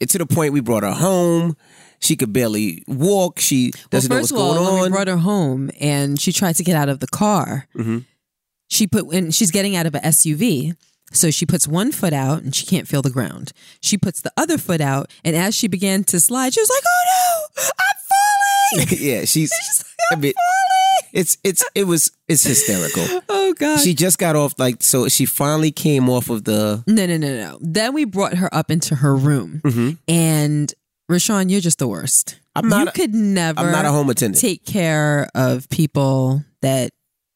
it 0.00 0.10
to 0.10 0.18
the 0.18 0.26
point 0.26 0.52
we 0.52 0.60
brought 0.60 0.82
her 0.82 0.92
home. 0.92 1.56
She 2.00 2.16
could 2.16 2.32
barely 2.32 2.82
walk. 2.88 3.38
She 3.38 3.70
doesn't 3.90 4.10
well, 4.10 4.18
know 4.18 4.22
first 4.22 4.32
what's 4.32 4.42
of 4.42 4.46
all, 4.48 4.54
going 4.54 4.64
when 4.72 4.80
we 4.80 4.86
on. 4.86 4.90
brought 4.92 5.08
her 5.08 5.16
home 5.18 5.70
and 5.80 6.20
she 6.20 6.32
tried 6.32 6.56
to 6.56 6.64
get 6.64 6.74
out 6.76 6.88
of 6.88 6.98
the 7.00 7.06
car, 7.06 7.68
Mm-hmm. 7.76 7.98
she 8.68 8.86
put 8.88 9.06
when 9.06 9.30
she's 9.30 9.50
getting 9.52 9.76
out 9.76 9.86
of 9.86 9.94
an 9.94 10.02
SUV. 10.02 10.76
So 11.12 11.30
she 11.30 11.44
puts 11.44 11.68
one 11.68 11.92
foot 11.92 12.14
out 12.14 12.42
and 12.42 12.54
she 12.54 12.64
can't 12.64 12.88
feel 12.88 13.02
the 13.02 13.10
ground. 13.10 13.52
She 13.82 13.98
puts 13.98 14.22
the 14.22 14.32
other 14.36 14.56
foot 14.56 14.80
out, 14.80 15.10
and 15.24 15.36
as 15.36 15.54
she 15.54 15.68
began 15.68 16.04
to 16.04 16.18
slide, 16.18 16.54
she 16.54 16.60
was 16.60 16.70
like, 16.70 16.82
"Oh 16.86 17.04
no, 17.58 17.62
I'm 17.64 17.91
falling!" 17.91 17.91
yeah, 18.90 19.24
she's. 19.24 19.52
I 20.10 20.16
mean, 20.16 20.32
it's 21.12 21.38
it's 21.44 21.64
it 21.74 21.84
was 21.84 22.10
it's 22.28 22.44
hysterical. 22.44 23.04
oh 23.28 23.54
god. 23.54 23.80
She 23.80 23.94
just 23.94 24.18
got 24.18 24.36
off 24.36 24.54
like 24.58 24.82
so. 24.82 25.08
She 25.08 25.26
finally 25.26 25.70
came 25.72 26.08
off 26.08 26.30
of 26.30 26.44
the. 26.44 26.82
No, 26.86 27.06
no, 27.06 27.16
no, 27.16 27.36
no. 27.36 27.58
Then 27.60 27.94
we 27.94 28.04
brought 28.04 28.34
her 28.34 28.52
up 28.54 28.70
into 28.70 28.96
her 28.96 29.14
room, 29.14 29.60
mm-hmm. 29.64 29.90
and 30.08 30.72
RaaShaun, 31.10 31.50
you're 31.50 31.60
just 31.60 31.78
the 31.78 31.88
worst. 31.88 32.38
I'm 32.54 32.68
not 32.68 32.82
You 32.82 32.88
a- 32.88 32.92
could 32.92 33.14
never. 33.14 33.60
I'm 33.60 33.72
not 33.72 33.84
a 33.84 33.90
home 33.90 34.10
attendant. 34.10 34.40
Take 34.40 34.64
care 34.64 35.28
of 35.34 35.68
people 35.68 36.44
that 36.62 36.92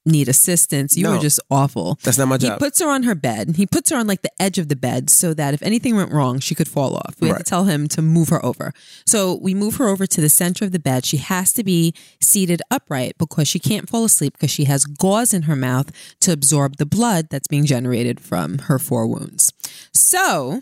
need 0.06 0.28
assistance. 0.28 0.96
You 0.96 1.02
No. 1.04 1.12
were 1.16 1.18
just 1.18 1.40
awful. 1.50 1.98
That's 2.02 2.16
not 2.16 2.28
my 2.28 2.36
job. 2.36 2.42
He 2.42 2.48
job. 2.50 2.58
puts 2.60 2.80
her 2.80 2.88
on 2.88 3.02
her 3.02 3.14
bed. 3.14 3.56
He 3.56 3.66
puts 3.66 3.90
her 3.90 3.96
on 3.96 4.06
like 4.06 4.22
the 4.22 4.30
edge 4.40 4.56
of 4.58 4.68
the 4.68 4.76
bed 4.76 5.10
so 5.10 5.34
that 5.34 5.52
if 5.52 5.62
anything 5.62 5.96
went 5.96 6.12
wrong, 6.12 6.38
she 6.40 6.54
could 6.54 6.68
fall 6.68 6.94
off. 6.96 7.16
We 7.20 7.28
had 7.28 7.34
Right. 7.34 7.44
to 7.44 7.50
tell 7.50 7.64
him 7.64 7.88
to 7.88 8.00
move 8.02 8.28
her 8.30 8.44
over. 8.44 8.72
So 9.04 9.34
we 9.34 9.52
move 9.54 9.76
her 9.76 9.88
over 9.88 10.06
to 10.06 10.20
the 10.20 10.28
center 10.28 10.64
of 10.64 10.72
the 10.72 10.78
bed. 10.78 11.04
She 11.04 11.16
has 11.18 11.52
to 11.54 11.64
be 11.64 11.92
seated 12.20 12.62
upright 12.70 13.18
because 13.18 13.48
she 13.48 13.58
can't 13.58 13.88
fall 13.88 14.04
asleep 14.04 14.34
because 14.34 14.50
she 14.50 14.64
has 14.64 14.84
gauze 14.84 15.34
in 15.34 15.42
her 15.42 15.56
mouth 15.56 15.90
to 16.20 16.32
absorb 16.32 16.76
the 16.76 16.86
blood 16.86 17.26
that's 17.30 17.48
being 17.48 17.66
generated 17.66 18.20
from 18.20 18.58
her 18.58 18.78
four 18.78 19.06
wounds. 19.06 19.52
So 19.92 20.60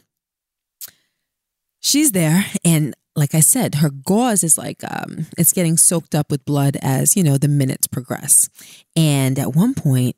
she's 1.81 2.13
there 2.13 2.47
and 2.65 2.95
like 3.17 3.35
I 3.35 3.41
said, 3.41 3.77
her 3.77 3.91
gauze 3.91 4.43
is 4.43 4.59
like 4.59 4.83
um, 4.85 5.27
it's 5.39 5.53
getting 5.53 5.77
soaked 5.77 6.15
up 6.15 6.31
with 6.31 6.45
blood 6.45 6.77
as 6.83 7.17
you 7.17 7.23
know 7.23 7.39
the 7.39 7.49
minutes 7.49 7.87
progress. 7.87 8.49
And 8.97 9.39
at 9.39 9.55
one 9.55 9.75
point, 9.75 10.17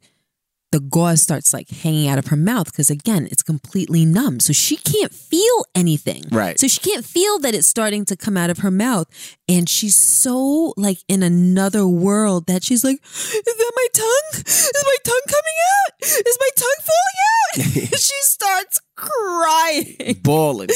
the 0.72 0.81
gauze 0.81 1.22
starts 1.22 1.52
like 1.52 1.70
hanging 1.70 2.08
out 2.08 2.19
of 2.19 2.26
her 2.28 2.37
mouth 2.37 2.66
because 2.66 2.90
again, 2.90 3.28
it's 3.31 3.43
completely 3.43 4.04
numb, 4.04 4.40
so 4.40 4.52
she 4.52 4.76
can't 4.76 5.12
feel 5.12 5.64
anything. 5.75 6.25
Right. 6.31 6.58
So 6.58 6.69
she 6.69 6.81
can't 6.81 7.04
feel 7.04 7.38
that 7.40 7.54
it's 7.54 7.69
starting 7.69 8.04
to 8.06 8.16
come 8.16 8.37
out 8.37 8.50
of 8.50 8.58
her 8.58 8.70
mouth, 8.70 9.06
and 9.48 9.69
she's 9.69 9.96
so 9.96 10.75
like 10.76 10.98
in 11.08 11.22
another 11.22 11.87
world 11.87 12.46
that 12.46 12.64
she's 12.64 12.82
like, 12.82 13.00
"Is 13.04 13.43
that 13.44 13.72
my 13.76 13.87
tongue? 13.93 14.43
Is 14.46 14.84
my 14.84 14.96
tongue 15.04 15.26
coming 15.28 15.58
out? 15.72 16.26
Is 16.26 16.38
my 16.40 16.50
tongue 16.56 16.82
falling 16.82 17.19
out?" 17.22 17.98
she 17.98 18.22
starts 18.22 18.81
crying 18.96 20.19
Balling. 20.22 20.69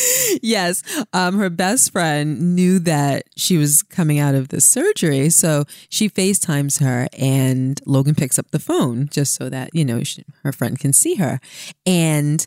yes. 0.42 0.82
Um, 1.12 1.38
her 1.38 1.50
best 1.50 1.92
friend 1.92 2.54
knew 2.54 2.78
that 2.80 3.24
she 3.36 3.56
was 3.56 3.82
coming 3.82 4.18
out 4.18 4.34
of 4.34 4.48
the 4.48 4.60
surgery. 4.60 5.30
So 5.30 5.64
she 5.88 6.08
FaceTimes 6.08 6.80
her 6.80 7.08
and 7.18 7.80
Logan 7.86 8.14
picks 8.14 8.38
up 8.38 8.50
the 8.50 8.58
phone 8.58 9.08
just 9.10 9.34
so 9.34 9.48
that, 9.48 9.70
you 9.74 9.84
know, 9.84 10.02
she, 10.04 10.24
her 10.44 10.52
friend 10.52 10.78
can 10.78 10.92
see 10.92 11.16
her. 11.16 11.40
And 11.86 12.46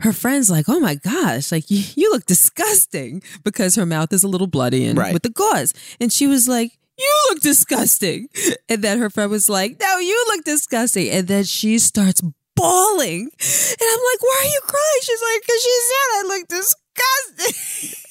her 0.00 0.12
friend's 0.12 0.48
like, 0.50 0.66
oh 0.68 0.78
my 0.78 0.94
gosh, 0.94 1.50
like 1.50 1.70
you, 1.70 1.82
you 1.96 2.10
look 2.12 2.24
disgusting 2.26 3.22
because 3.42 3.74
her 3.74 3.86
mouth 3.86 4.12
is 4.12 4.22
a 4.22 4.28
little 4.28 4.46
bloody 4.46 4.84
and 4.84 4.96
Right. 4.98 5.12
with 5.12 5.22
the 5.24 5.30
gauze. 5.30 5.74
And 6.00 6.12
she 6.12 6.26
was 6.26 6.46
like, 6.46 6.78
you 6.98 7.14
look 7.30 7.40
disgusting. 7.40 8.28
And 8.70 8.82
then 8.84 8.98
her 8.98 9.08
friend 9.08 9.30
was 9.30 9.48
like, 9.48 9.78
no, 9.80 9.98
you 9.98 10.24
look 10.28 10.44
disgusting. 10.44 11.08
And 11.10 11.26
then 11.26 11.44
she 11.44 11.78
starts 11.78 12.20
bawling. 12.58 13.22
And 13.30 13.88
I'm 13.88 14.02
like, 14.10 14.22
why 14.22 14.38
are 14.42 14.50
you 14.50 14.60
crying? 14.66 15.02
She's 15.02 15.22
like, 15.22 15.40
because 15.42 15.62
she 15.62 15.76
said 15.88 16.08
I 16.10 16.22
look 16.26 16.48
disgusting. 16.48 18.04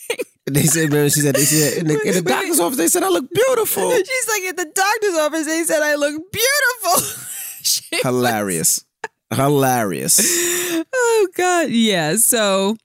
They 0.49 0.63
said, 0.63 0.83
remember, 0.89 1.09
she 1.09 1.19
said, 1.19 1.35
they 1.35 1.43
said 1.43 1.79
in 1.79 1.87
the, 1.87 2.01
in 2.03 2.13
the 2.13 2.21
doctor's 2.29 2.59
office, 2.59 2.77
they 2.77 2.87
said 2.87 3.03
I 3.03 3.09
look 3.09 3.29
beautiful. 3.33 3.91
She's 3.97 4.27
like, 4.29 4.43
at 4.43 4.57
the 4.57 4.71
doctor's 4.73 5.15
office, 5.15 5.45
they 5.45 5.63
said 5.63 5.83
I 5.83 5.95
look 5.95 6.21
beautiful. 6.31 8.01
Hilarious. 8.03 8.85
Hilarious. 9.33 10.19
oh 10.93 11.27
God, 11.35 11.69
yeah. 11.69 12.15
So, 12.15 12.77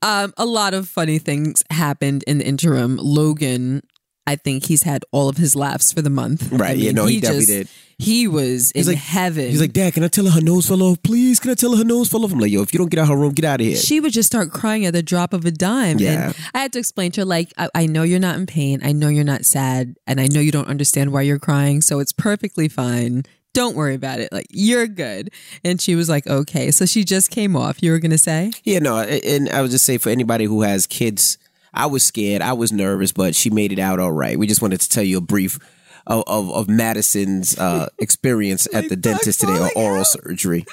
um, 0.00 0.32
a 0.38 0.46
lot 0.46 0.72
of 0.72 0.88
funny 0.88 1.18
things 1.18 1.62
happened 1.70 2.24
in 2.26 2.38
the 2.38 2.46
interim. 2.46 2.96
Logan, 2.96 3.82
I 4.28 4.36
think 4.36 4.66
he's 4.66 4.82
had 4.82 5.04
all 5.10 5.28
of 5.28 5.36
his 5.38 5.56
laughs 5.56 5.92
for 5.92 6.02
the 6.02 6.10
month. 6.10 6.52
Right, 6.52 6.70
I 6.70 6.72
yeah, 6.74 6.92
no, 6.92 7.06
he 7.06 7.20
definitely 7.20 7.46
did. 7.46 7.68
He 8.00 8.28
was 8.28 8.70
in 8.72 8.86
like- 8.86 8.96
heaven. 8.96 9.48
He's 9.50 9.60
like, 9.60 9.72
Dad, 9.72 9.94
can 9.94 10.04
I 10.04 10.08
tell 10.08 10.24
her 10.26 10.30
her 10.30 10.40
nose 10.40 10.68
fell 10.68 10.82
off? 10.84 11.02
Please, 11.02 11.40
can 11.40 11.50
I 11.50 11.54
tell 11.54 11.72
her 11.72 11.78
her 11.78 11.84
nose 11.84 12.08
fell 12.08 12.24
off? 12.24 12.32
I'm 12.32 12.38
like, 12.38 12.52
yo, 12.52 12.62
if 12.62 12.72
you 12.72 12.78
don't 12.78 12.90
get 12.90 13.00
out 13.00 13.04
of 13.04 13.08
her 13.08 13.16
room, 13.16 13.32
get 13.32 13.44
out 13.44 13.60
of 13.60 13.66
here. 13.66 13.74
she 13.76 13.98
would 13.98 14.12
just 14.12 14.28
start 14.28 14.52
crying 14.52 14.86
at 14.86 14.92
the 14.92 15.02
drop 15.02 15.32
of 15.32 15.44
a 15.44 15.50
dime. 15.50 15.98
Yeah. 15.98 16.26
And 16.26 16.34
I 16.54 16.58
had 16.60 16.72
to 16.74 16.78
explain 16.78 17.10
to 17.12 17.22
her, 17.22 17.24
like, 17.24 17.52
I, 17.58 17.68
I 17.74 17.86
know 17.86 18.04
you're 18.04 18.20
not 18.20 18.36
in 18.36 18.46
pain. 18.46 18.80
I 18.84 18.92
know 18.92 19.08
you're 19.08 19.24
not 19.24 19.44
sad. 19.44 19.96
And 20.06 20.20
I 20.20 20.28
know 20.28 20.38
you 20.38 20.52
don't 20.52 20.68
understand 20.68 21.12
why 21.12 21.22
you're 21.22 21.40
crying. 21.40 21.80
So 21.80 21.98
it's 21.98 22.12
perfectly 22.12 22.68
fine. 22.68 23.24
Don't 23.52 23.74
worry 23.74 23.94
about 23.96 24.20
it. 24.20 24.30
Like, 24.30 24.46
you're 24.50 24.86
good. 24.86 25.30
And 25.64 25.80
she 25.80 25.96
was 25.96 26.08
like, 26.08 26.24
okay. 26.28 26.70
So 26.70 26.86
she 26.86 27.02
just 27.02 27.32
came 27.32 27.56
off. 27.56 27.82
You 27.82 27.90
were 27.90 27.98
going 27.98 28.12
to 28.12 28.18
say? 28.18 28.52
yeah, 28.62 28.78
no, 28.78 28.98
and 28.98 29.48
I 29.48 29.62
would 29.62 29.72
just 29.72 29.84
say 29.84 29.98
for 29.98 30.10
anybody 30.10 30.44
who 30.44 30.62
has 30.62 30.86
kids, 30.86 31.38
I 31.74 31.86
was 31.86 32.02
scared, 32.02 32.42
I 32.42 32.52
was 32.54 32.72
nervous, 32.72 33.12
but 33.12 33.34
she 33.34 33.50
made 33.50 33.72
it 33.72 33.78
out 33.78 34.00
all 34.00 34.12
right. 34.12 34.38
We 34.38 34.46
just 34.46 34.62
wanted 34.62 34.80
to 34.80 34.88
tell 34.88 35.02
you 35.04 35.18
a 35.18 35.20
brief 35.22 35.58
of, 36.06 36.24
of, 36.26 36.50
of 36.50 36.68
Madison's 36.68 37.58
uh, 37.58 37.88
experience 37.98 38.66
at 38.72 38.88
the 38.88 38.96
dentist 38.96 39.40
today, 39.40 39.58
or 39.58 39.70
oral 39.76 40.04
surgery. 40.04 40.64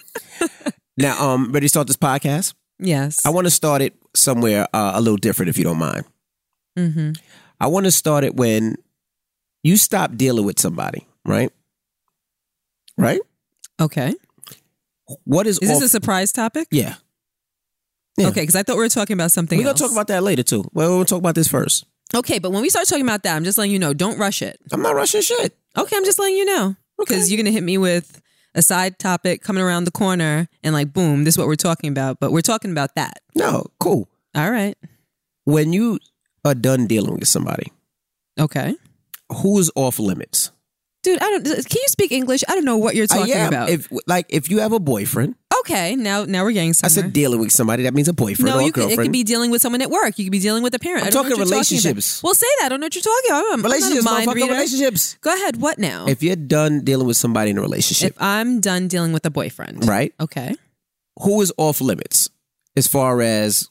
now, 0.97 1.21
um, 1.21 1.51
ready 1.51 1.65
to 1.65 1.69
start 1.69 1.87
this 1.87 1.97
podcast? 1.97 2.53
Yes. 2.79 3.25
I 3.25 3.29
want 3.29 3.45
to 3.47 3.51
start 3.51 3.81
it 3.81 3.93
somewhere 4.15 4.67
uh, 4.73 4.93
a 4.95 5.01
little 5.01 5.17
different, 5.17 5.49
if 5.49 5.57
you 5.57 5.63
don't 5.63 5.77
mind. 5.79 6.05
hmm 6.77 7.11
I 7.59 7.67
want 7.67 7.85
to 7.85 7.91
start 7.91 8.23
it 8.25 8.35
when 8.35 8.75
you 9.63 9.77
stop 9.77 10.15
dealing 10.15 10.45
with 10.45 10.59
somebody, 10.59 11.07
right? 11.25 11.51
Right? 12.97 13.19
Okay. 13.79 14.13
What 15.23 15.47
is, 15.47 15.59
Is 15.59 15.69
this 15.69 15.77
off- 15.77 15.83
a 15.83 15.89
surprise 15.89 16.31
topic? 16.31 16.67
yeah? 16.71 16.95
Yeah. 18.17 18.27
Okay, 18.29 18.41
because 18.41 18.55
I 18.55 18.63
thought 18.63 18.77
we 18.77 18.83
were 18.83 18.89
talking 18.89 19.13
about 19.13 19.31
something 19.31 19.59
We're 19.59 19.67
else. 19.67 19.79
gonna 19.79 19.89
talk 19.89 19.95
about 19.95 20.07
that 20.07 20.23
later 20.23 20.43
too. 20.43 20.63
Well, 20.73 20.89
gonna 20.89 21.05
talk 21.05 21.19
about 21.19 21.35
this 21.35 21.47
first. 21.47 21.85
okay, 22.15 22.39
but 22.39 22.51
when 22.51 22.61
we 22.61 22.69
start 22.69 22.87
talking 22.87 23.03
about 23.05 23.23
that, 23.23 23.35
I'm 23.35 23.43
just 23.43 23.57
letting 23.57 23.71
you 23.73 23.79
know, 23.79 23.93
don't 23.93 24.17
rush 24.17 24.41
it. 24.41 24.57
I'm 24.71 24.81
not 24.81 24.95
rushing 24.95 25.21
shit. 25.21 25.57
Okay, 25.77 25.97
I'm 25.97 26.05
just 26.05 26.17
letting 26.19 26.37
you 26.37 26.45
know 26.45 26.75
because 26.97 27.23
Okay. 27.23 27.29
you're 27.33 27.37
gonna 27.43 27.51
hit 27.51 27.63
me 27.63 27.77
with 27.77 28.21
a 28.53 28.61
side 28.61 28.97
topic 28.99 29.41
coming 29.43 29.61
around 29.61 29.83
the 29.83 29.91
corner 29.91 30.47
and 30.63 30.73
like, 30.73 30.93
boom, 30.93 31.25
this 31.25 31.33
is 31.33 31.37
what 31.37 31.47
we're 31.47 31.55
talking 31.55 31.89
about. 31.89 32.21
But 32.21 32.31
we're 32.31 32.41
talking 32.41 32.71
about 32.71 32.95
that. 32.95 33.19
No, 33.35 33.65
cool. 33.81 34.07
All 34.33 34.49
right. 34.49 34.77
When 35.43 35.73
you 35.73 35.99
are 36.45 36.55
done 36.55 36.87
dealing 36.87 37.15
with 37.19 37.27
somebody, 37.27 37.71
Okay. 38.39 38.75
who's 39.41 39.69
off 39.75 39.99
limits? 39.99 40.51
Dude, 41.03 41.21
I 41.21 41.29
don't. 41.31 41.43
Can 41.43 41.81
you 41.81 41.87
speak 41.87 42.11
English? 42.11 42.43
I 42.47 42.55
don't 42.55 42.65
know 42.65 42.77
what 42.77 42.95
you're 42.95 43.03
Uh, 43.05 43.15
talking 43.17 43.27
yeah, 43.35 43.47
about. 43.47 43.69
If 43.69 43.89
like 44.07 44.25
if 44.29 44.49
you 44.49 44.59
have 44.59 44.71
a 44.71 44.79
boyfriend, 44.79 45.35
okay, 45.65 45.95
now 45.95 46.25
now 46.25 46.43
we're 46.43 46.51
getting 46.51 46.73
started. 46.73 46.99
I 46.99 47.01
said 47.01 47.13
dealing 47.13 47.39
with 47.39 47.51
somebody. 47.51 47.83
That 47.83 47.93
means 47.93 48.07
a 48.07 48.13
boyfriend 48.13 48.45
no, 48.45 48.57
or 48.57 48.61
a 48.61 48.65
you 48.65 48.71
could, 48.71 48.91
it 48.91 48.97
could 48.97 49.11
be 49.11 49.23
dealing 49.23 49.51
with 49.51 49.61
someone 49.61 49.81
at 49.81 49.89
work. 49.89 50.17
You 50.17 50.25
could 50.25 50.31
be 50.31 50.39
dealing 50.39 50.63
with 50.63 50.73
a 50.73 50.79
parent. 50.79 51.03
I'm 51.03 51.07
I 51.07 51.11
talking 51.11 51.29
you're 51.29 51.37
talking 51.39 51.51
relationships. 51.51 52.21
Well, 52.23 52.33
say 52.35 52.47
that. 52.59 52.65
I 52.65 52.69
don't 52.69 52.79
know 52.79 52.85
what 52.85 52.95
you're 52.95 53.01
talking 53.01 53.29
about. 53.29 53.45
I'm, 53.45 53.53
I'm 53.53 53.61
not 53.61 53.71
relationships, 53.71 54.05
mind 54.05 54.33
reader. 54.33 54.53
Relationships. 54.53 55.17
Go 55.21 55.33
ahead. 55.33 55.61
What 55.61 55.79
now? 55.79 56.05
If 56.07 56.23
you're 56.23 56.35
done 56.35 56.81
dealing 56.81 57.07
with 57.07 57.17
somebody 57.17 57.51
in 57.51 57.57
a 57.57 57.61
relationship, 57.61 58.11
if 58.11 58.21
I'm 58.21 58.59
done 58.61 58.87
dealing 58.87 59.13
with 59.13 59.25
a 59.25 59.31
boyfriend, 59.31 59.87
right? 59.87 60.13
Okay. 60.19 60.55
Who 61.21 61.41
is 61.41 61.51
off 61.57 61.81
limits 61.81 62.29
as 62.75 62.87
far 62.87 63.21
as 63.21 63.69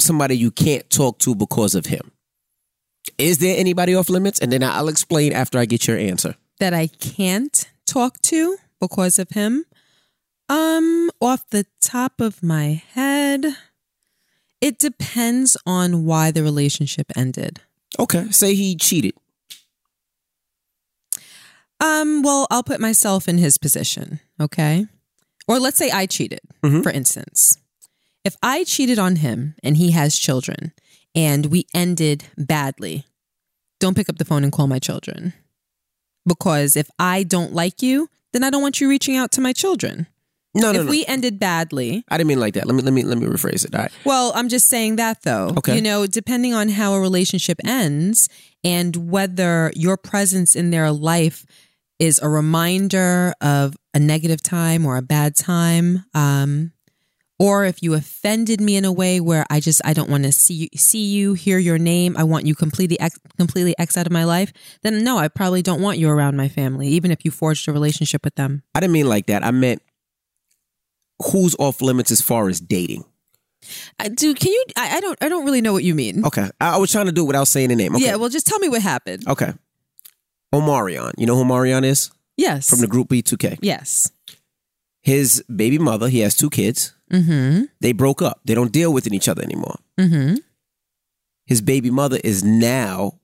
somebody 0.00 0.36
you 0.36 0.50
can't 0.50 0.88
talk 0.90 1.18
to 1.20 1.34
because 1.34 1.74
of 1.74 1.86
him? 1.86 2.12
Is 3.18 3.38
there 3.38 3.56
anybody 3.58 3.94
off 3.94 4.10
limits? 4.10 4.40
And 4.40 4.52
then 4.52 4.62
I'll 4.62 4.88
explain 4.88 5.32
after 5.32 5.58
I 5.58 5.64
get 5.64 5.86
your 5.86 5.96
answer. 5.96 6.34
That 6.58 6.74
I 6.74 6.88
can't 6.88 7.68
talk 7.86 8.20
to 8.22 8.56
because 8.80 9.18
of 9.18 9.30
him. 9.30 9.64
Um, 10.48 11.10
off 11.20 11.48
the 11.50 11.66
top 11.80 12.20
of 12.20 12.42
my 12.42 12.82
head, 12.92 13.56
it 14.60 14.78
depends 14.78 15.56
on 15.66 16.04
why 16.04 16.30
the 16.30 16.42
relationship 16.42 17.06
ended. 17.16 17.60
Okay. 17.98 18.30
Say 18.30 18.54
he 18.54 18.76
cheated. 18.76 19.14
Um, 21.80 22.22
well, 22.22 22.46
I'll 22.50 22.62
put 22.62 22.80
myself 22.80 23.28
in 23.28 23.38
his 23.38 23.58
position, 23.58 24.20
okay? 24.40 24.86
Or 25.46 25.58
let's 25.58 25.76
say 25.76 25.90
I 25.90 26.06
cheated, 26.06 26.40
Mhm. 26.62 26.82
for 26.82 26.90
instance. 26.90 27.58
If 28.24 28.36
I 28.42 28.64
cheated 28.64 28.98
on 28.98 29.16
him 29.16 29.54
and 29.62 29.76
he 29.76 29.90
has 29.92 30.16
children 30.18 30.72
and 31.14 31.46
we 31.46 31.66
ended 31.74 32.24
badly, 32.36 33.04
don't 33.78 33.94
pick 33.94 34.08
up 34.08 34.18
the 34.18 34.24
phone 34.24 34.42
and 34.42 34.52
call 34.52 34.66
my 34.66 34.78
children. 34.78 35.34
Because 36.24 36.76
if 36.76 36.90
I 36.98 37.22
don't 37.22 37.52
like 37.52 37.82
you, 37.82 38.08
then 38.32 38.42
I 38.42 38.50
don't 38.50 38.62
want 38.62 38.80
you 38.80 38.88
reaching 38.88 39.16
out 39.16 39.30
to 39.32 39.40
my 39.40 39.52
children. 39.52 40.06
No, 40.60 40.72
no, 40.72 40.80
if 40.80 40.86
no. 40.86 40.90
we 40.90 41.04
ended 41.06 41.38
badly, 41.38 42.04
I 42.08 42.16
didn't 42.16 42.28
mean 42.28 42.40
like 42.40 42.54
that. 42.54 42.66
Let 42.66 42.74
me 42.74 42.82
let 42.82 42.92
me 42.92 43.02
let 43.02 43.18
me 43.18 43.26
rephrase 43.26 43.64
it. 43.64 43.74
All 43.74 43.82
right. 43.82 43.92
well, 44.04 44.32
I'm 44.34 44.48
just 44.48 44.68
saying 44.68 44.96
that 44.96 45.22
though. 45.22 45.54
Okay. 45.58 45.76
You 45.76 45.82
know, 45.82 46.06
depending 46.06 46.54
on 46.54 46.68
how 46.68 46.94
a 46.94 47.00
relationship 47.00 47.58
ends 47.64 48.28
and 48.64 49.10
whether 49.10 49.72
your 49.74 49.96
presence 49.96 50.56
in 50.56 50.70
their 50.70 50.90
life 50.90 51.44
is 51.98 52.18
a 52.18 52.28
reminder 52.28 53.32
of 53.40 53.76
a 53.94 53.98
negative 53.98 54.42
time 54.42 54.84
or 54.84 54.96
a 54.96 55.02
bad 55.02 55.34
time, 55.34 56.04
um, 56.14 56.72
or 57.38 57.64
if 57.64 57.82
you 57.82 57.94
offended 57.94 58.60
me 58.60 58.76
in 58.76 58.84
a 58.84 58.92
way 58.92 59.20
where 59.20 59.44
I 59.50 59.60
just 59.60 59.82
I 59.84 59.92
don't 59.92 60.08
want 60.08 60.24
to 60.24 60.32
see 60.32 60.54
you, 60.54 60.68
see 60.76 61.04
you, 61.04 61.34
hear 61.34 61.58
your 61.58 61.78
name, 61.78 62.16
I 62.16 62.24
want 62.24 62.46
you 62.46 62.54
completely 62.54 62.98
ex, 62.98 63.18
completely 63.36 63.74
X 63.78 63.96
out 63.96 64.06
of 64.06 64.12
my 64.12 64.24
life, 64.24 64.52
then 64.82 65.04
no, 65.04 65.18
I 65.18 65.28
probably 65.28 65.62
don't 65.62 65.82
want 65.82 65.98
you 65.98 66.08
around 66.08 66.36
my 66.36 66.48
family, 66.48 66.88
even 66.88 67.10
if 67.10 67.24
you 67.24 67.30
forged 67.30 67.68
a 67.68 67.72
relationship 67.72 68.24
with 68.24 68.34
them. 68.36 68.62
I 68.74 68.80
didn't 68.80 68.94
mean 68.94 69.08
like 69.08 69.26
that. 69.26 69.44
I 69.44 69.50
meant 69.50 69.82
who's 71.32 71.56
off 71.58 71.80
limits 71.80 72.10
as 72.10 72.20
far 72.20 72.48
as 72.48 72.60
dating. 72.60 73.04
I, 73.98 74.08
dude, 74.08 74.38
can 74.38 74.52
you? 74.52 74.64
I, 74.76 74.96
I 74.96 75.00
don't 75.00 75.18
I 75.20 75.28
don't 75.28 75.44
really 75.44 75.60
know 75.60 75.72
what 75.72 75.82
you 75.84 75.94
mean. 75.94 76.24
Okay. 76.24 76.48
I, 76.60 76.74
I 76.74 76.76
was 76.76 76.92
trying 76.92 77.06
to 77.06 77.12
do 77.12 77.22
it 77.24 77.26
without 77.26 77.48
saying 77.48 77.68
the 77.70 77.76
name. 77.76 77.96
Okay. 77.96 78.04
Yeah, 78.04 78.16
well, 78.16 78.28
just 78.28 78.46
tell 78.46 78.58
me 78.60 78.68
what 78.68 78.82
happened. 78.82 79.26
Okay. 79.26 79.52
Omarion. 80.54 81.12
You 81.18 81.26
know 81.26 81.34
who 81.36 81.44
Omarion 81.44 81.84
is? 81.84 82.10
Yes. 82.36 82.68
From 82.68 82.80
the 82.80 82.86
group 82.86 83.08
B2K. 83.08 83.58
yes. 83.62 84.10
His 85.02 85.42
baby 85.54 85.78
mother, 85.78 86.08
he 86.08 86.18
has 86.20 86.34
two 86.34 86.50
kids. 86.50 86.92
Mm-hmm. 87.12 87.64
They 87.80 87.92
broke 87.92 88.20
up. 88.22 88.40
They 88.44 88.54
don't 88.54 88.72
deal 88.72 88.92
with 88.92 89.06
each 89.12 89.28
other 89.28 89.42
anymore. 89.42 89.76
Mm-hmm. 89.98 90.36
His 91.46 91.60
baby 91.60 91.90
mother 91.92 92.18
is 92.24 92.42
now 92.42 93.20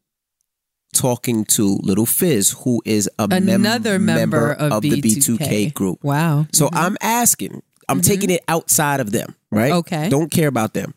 talking 0.95 1.45
to 1.47 1.79
little 1.83 2.07
Fizz, 2.07 2.51
who 2.63 2.81
is 2.85 3.11
a 3.19 3.27
mem- 3.27 3.49
Another 3.49 3.99
member 3.99 4.53
of 4.53 4.83
the 4.83 4.91
B2K. 5.03 5.39
B2K 5.39 5.75
group. 5.75 6.05
Wow. 6.05 6.47
So 6.53 6.69
I'm 6.73 6.97
asking, 7.01 7.63
I'm 7.89 8.01
taking 8.01 8.31
it 8.31 8.43
outside 8.49 9.01
of 9.01 9.13
them, 9.13 9.35
right? 9.51 9.71
Mm-hmm. 9.71 9.79
Okay. 9.79 10.09
Don't 10.09 10.31
care 10.31 10.49
about 10.49 10.75
them. 10.75 10.95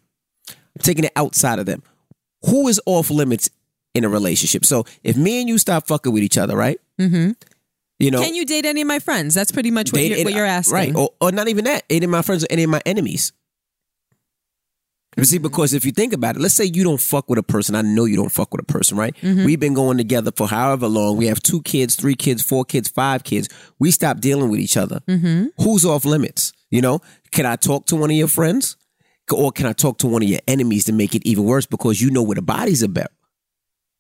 I'm 0.50 0.82
taking 0.82 1.06
it 1.06 1.12
outside 1.16 1.60
of 1.60 1.66
them. 1.66 1.84
Who 2.46 2.68
is 2.68 2.80
off 2.86 3.10
limits 3.10 3.50
in 3.94 4.04
a 4.04 4.10
relationship? 4.10 4.66
So 4.66 4.86
if 5.04 5.18
me 5.18 5.40
and 5.40 5.50
you 5.50 5.58
stop 5.58 5.88
fucking 5.88 6.12
with 6.14 6.24
each 6.24 6.38
other, 6.38 6.56
right? 6.56 6.80
Mm-hmm. 7.00 7.32
You 8.00 8.12
know, 8.12 8.22
Can 8.22 8.36
you 8.36 8.46
date 8.46 8.66
any 8.66 8.82
of 8.82 8.88
my 8.88 9.00
friends? 9.00 9.34
That's 9.34 9.52
pretty 9.52 9.72
much 9.72 9.94
what, 9.94 10.02
you're, 10.02 10.24
what 10.24 10.34
you're 10.34 10.46
asking. 10.46 10.76
Right. 10.76 10.96
Or, 10.96 11.12
or 11.22 11.32
not 11.32 11.48
even 11.48 11.64
that. 11.64 11.84
Any 11.90 12.06
of 12.06 12.12
my 12.12 12.22
friends 12.22 12.44
or 12.44 12.48
any 12.50 12.64
of 12.64 12.70
my 12.70 12.82
enemies. 12.86 13.32
You 15.18 15.24
see, 15.24 15.38
because 15.38 15.74
if 15.74 15.86
you 15.86 15.94
think 15.94 16.12
about 16.12 16.36
it, 16.36 16.42
let's 16.42 16.56
say 16.56 16.66
you 16.66 16.84
don't 16.84 17.00
fuck 17.00 17.30
with 17.30 17.40
a 17.40 17.44
person. 17.44 17.74
I 17.74 17.82
know 17.82 18.04
you 18.04 18.18
don't 18.18 18.32
fuck 18.32 18.52
with 18.52 18.60
a 18.62 18.66
person, 18.66 18.98
right? 18.98 19.16
Mm-hmm. 19.22 19.46
We've 19.46 19.60
been 19.60 19.74
going 19.74 19.98
together 19.98 20.32
for 20.36 20.46
however 20.46 20.90
long. 20.90 21.16
We 21.16 21.28
have 21.28 21.42
two 21.42 21.62
kids, 21.62 21.96
three 21.96 22.16
kids, 22.16 22.42
four 22.42 22.66
kids, 22.66 22.90
five 22.90 23.24
kids. 23.24 23.48
We 23.80 23.92
stop 23.92 24.20
dealing 24.20 24.50
with 24.50 24.60
each 24.60 24.76
other. 24.76 25.00
Mm-hmm. 25.08 25.64
Who's 25.64 25.86
off 25.86 26.04
limits? 26.04 26.52
You 26.76 26.82
know, 26.82 27.00
can 27.32 27.46
I 27.46 27.56
talk 27.56 27.86
to 27.88 27.96
one 27.96 28.12
of 28.12 28.18
your 28.18 28.28
friends? 28.28 28.76
Or 29.32 29.52
can 29.52 29.66
I 29.66 29.74
talk 29.74 29.98
to 30.00 30.08
one 30.08 30.22
of 30.22 30.30
your 30.30 30.42
enemies 30.48 30.86
to 30.86 30.94
make 30.94 31.16
it 31.16 31.26
even 31.26 31.46
worse 31.46 31.66
because 31.66 32.02
you 32.02 32.12
know 32.12 32.22
where 32.22 32.36
the 32.36 32.42
bodies 32.42 32.84
are 32.84 32.90
buried? 32.90 33.10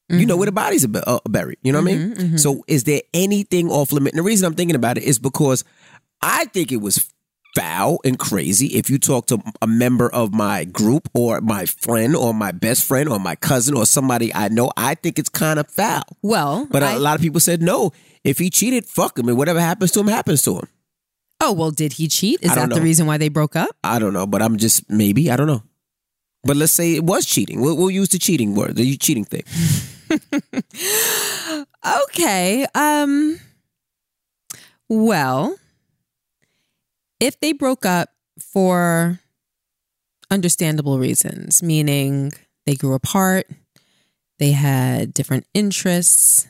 You 0.08 0.27
know 0.27 0.38
where 0.38 0.46
the 0.46 0.51
mm-hmm. 0.51 0.55
bodies 0.55 0.86
are 0.86 1.03
uh, 1.08 1.20
buried. 1.27 1.58
You 1.63 1.72
know 1.72 1.82
what 1.82 1.89
I 1.89 1.96
mean? 1.96 2.12
Mm-hmm, 2.12 2.22
mm-hmm. 2.22 2.38
So 2.38 2.63
is 2.67 2.84
there 2.84 3.01
anything 3.13 3.72
off 3.72 3.91
limit? 3.91 4.13
And 4.13 4.20
the 4.20 4.24
reason 4.24 4.46
I'm 4.46 4.53
thinking 4.53 4.75
about 4.75 5.00
it 5.00 5.03
is 5.03 5.17
because 5.17 5.63
I 6.22 6.46
think 6.46 6.72
it 6.72 6.77
was 6.77 7.12
foul 7.55 8.00
and 8.05 8.20
crazy 8.20 8.67
if 8.77 8.88
you 8.89 9.00
talk 9.00 9.25
to 9.27 9.41
a 9.63 9.67
member 9.67 10.13
of 10.13 10.32
my 10.32 10.65
group 10.65 11.10
or 11.15 11.41
my 11.41 11.65
friend 11.65 12.15
or 12.15 12.36
my 12.36 12.51
best 12.51 12.84
friend 12.84 13.10
or 13.10 13.20
my 13.20 13.36
cousin 13.36 13.75
or 13.75 13.88
somebody 13.88 14.32
I 14.36 14.50
know. 14.50 14.72
I 14.77 14.94
think 14.94 15.17
it's 15.17 15.29
kind 15.29 15.58
of 15.60 15.67
foul. 15.72 16.03
Well, 16.22 16.67
But 16.70 16.84
a 16.84 16.88
I- 16.88 16.98
lot 16.98 17.15
of 17.15 17.22
people 17.22 17.39
said 17.39 17.63
no. 17.63 17.91
If 18.24 18.38
he 18.38 18.50
cheated, 18.50 18.86
fuck 18.86 19.17
him, 19.17 19.29
and 19.29 19.38
whatever 19.38 19.60
happens 19.60 19.91
to 19.94 20.01
him 20.01 20.08
happens 20.08 20.41
to 20.44 20.58
him. 20.58 20.67
Oh 21.42 21.54
well, 21.54 21.72
did 21.72 21.94
he 21.94 22.08
cheat? 22.08 22.39
Is 22.42 22.56
that 22.56 22.70
don't 22.70 22.77
the 22.77 22.82
reason 22.82 23.08
why 23.08 23.18
they 23.18 23.30
broke 23.30 23.56
up? 23.56 23.75
I 23.84 24.00
don't 24.00 24.13
know, 24.13 24.25
but 24.25 24.42
I'm 24.42 24.58
just 24.58 24.89
maybe 24.89 25.32
I 25.32 25.36
don't 25.36 25.48
know. 25.48 25.63
But 26.44 26.58
let's 26.58 26.74
say 26.74 26.96
it 26.96 27.04
was 27.04 27.25
cheating. 27.25 27.60
We'll, 27.60 27.75
we'll 27.75 27.89
use 27.89 28.10
the 28.10 28.20
cheating 28.20 28.54
word, 28.54 28.75
the 28.75 28.98
cheating 28.98 29.25
thing. 29.25 29.44
Okay. 31.86 32.65
Um. 32.74 33.39
Well, 34.89 35.58
if 37.20 37.39
they 37.39 37.54
broke 37.54 37.86
up 37.86 38.10
for 38.39 39.20
understandable 40.32 41.00
reasons, 41.00 41.62
meaning 41.62 42.32
they 42.65 42.75
grew 42.75 42.94
apart, 42.94 43.48
they 44.39 44.51
had 44.51 45.13
different 45.13 45.46
interests. 45.54 46.48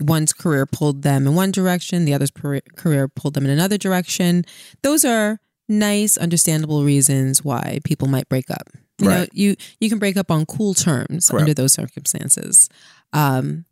One's 0.00 0.32
career 0.32 0.66
pulled 0.66 1.02
them 1.02 1.26
in 1.26 1.34
one 1.34 1.50
direction, 1.50 2.04
the 2.04 2.14
other's 2.14 2.30
career 2.30 2.60
career 2.76 3.08
pulled 3.08 3.34
them 3.34 3.44
in 3.44 3.50
another 3.50 3.78
direction. 3.78 4.44
Those 4.82 5.04
are 5.04 5.40
nice, 5.68 6.16
understandable 6.18 6.84
reasons 6.84 7.44
why 7.44 7.80
people 7.84 8.08
might 8.08 8.28
break 8.28 8.50
up. 8.50 8.68
You 8.98 9.08
know, 9.08 9.26
you 9.32 9.56
you 9.80 9.88
can 9.88 9.98
break 9.98 10.16
up 10.16 10.30
on 10.30 10.46
cool 10.46 10.74
terms 10.74 11.30
Correct. 11.30 11.42
under 11.42 11.54
those 11.54 11.72
circumstances. 11.72 12.68
Um, 13.12 13.64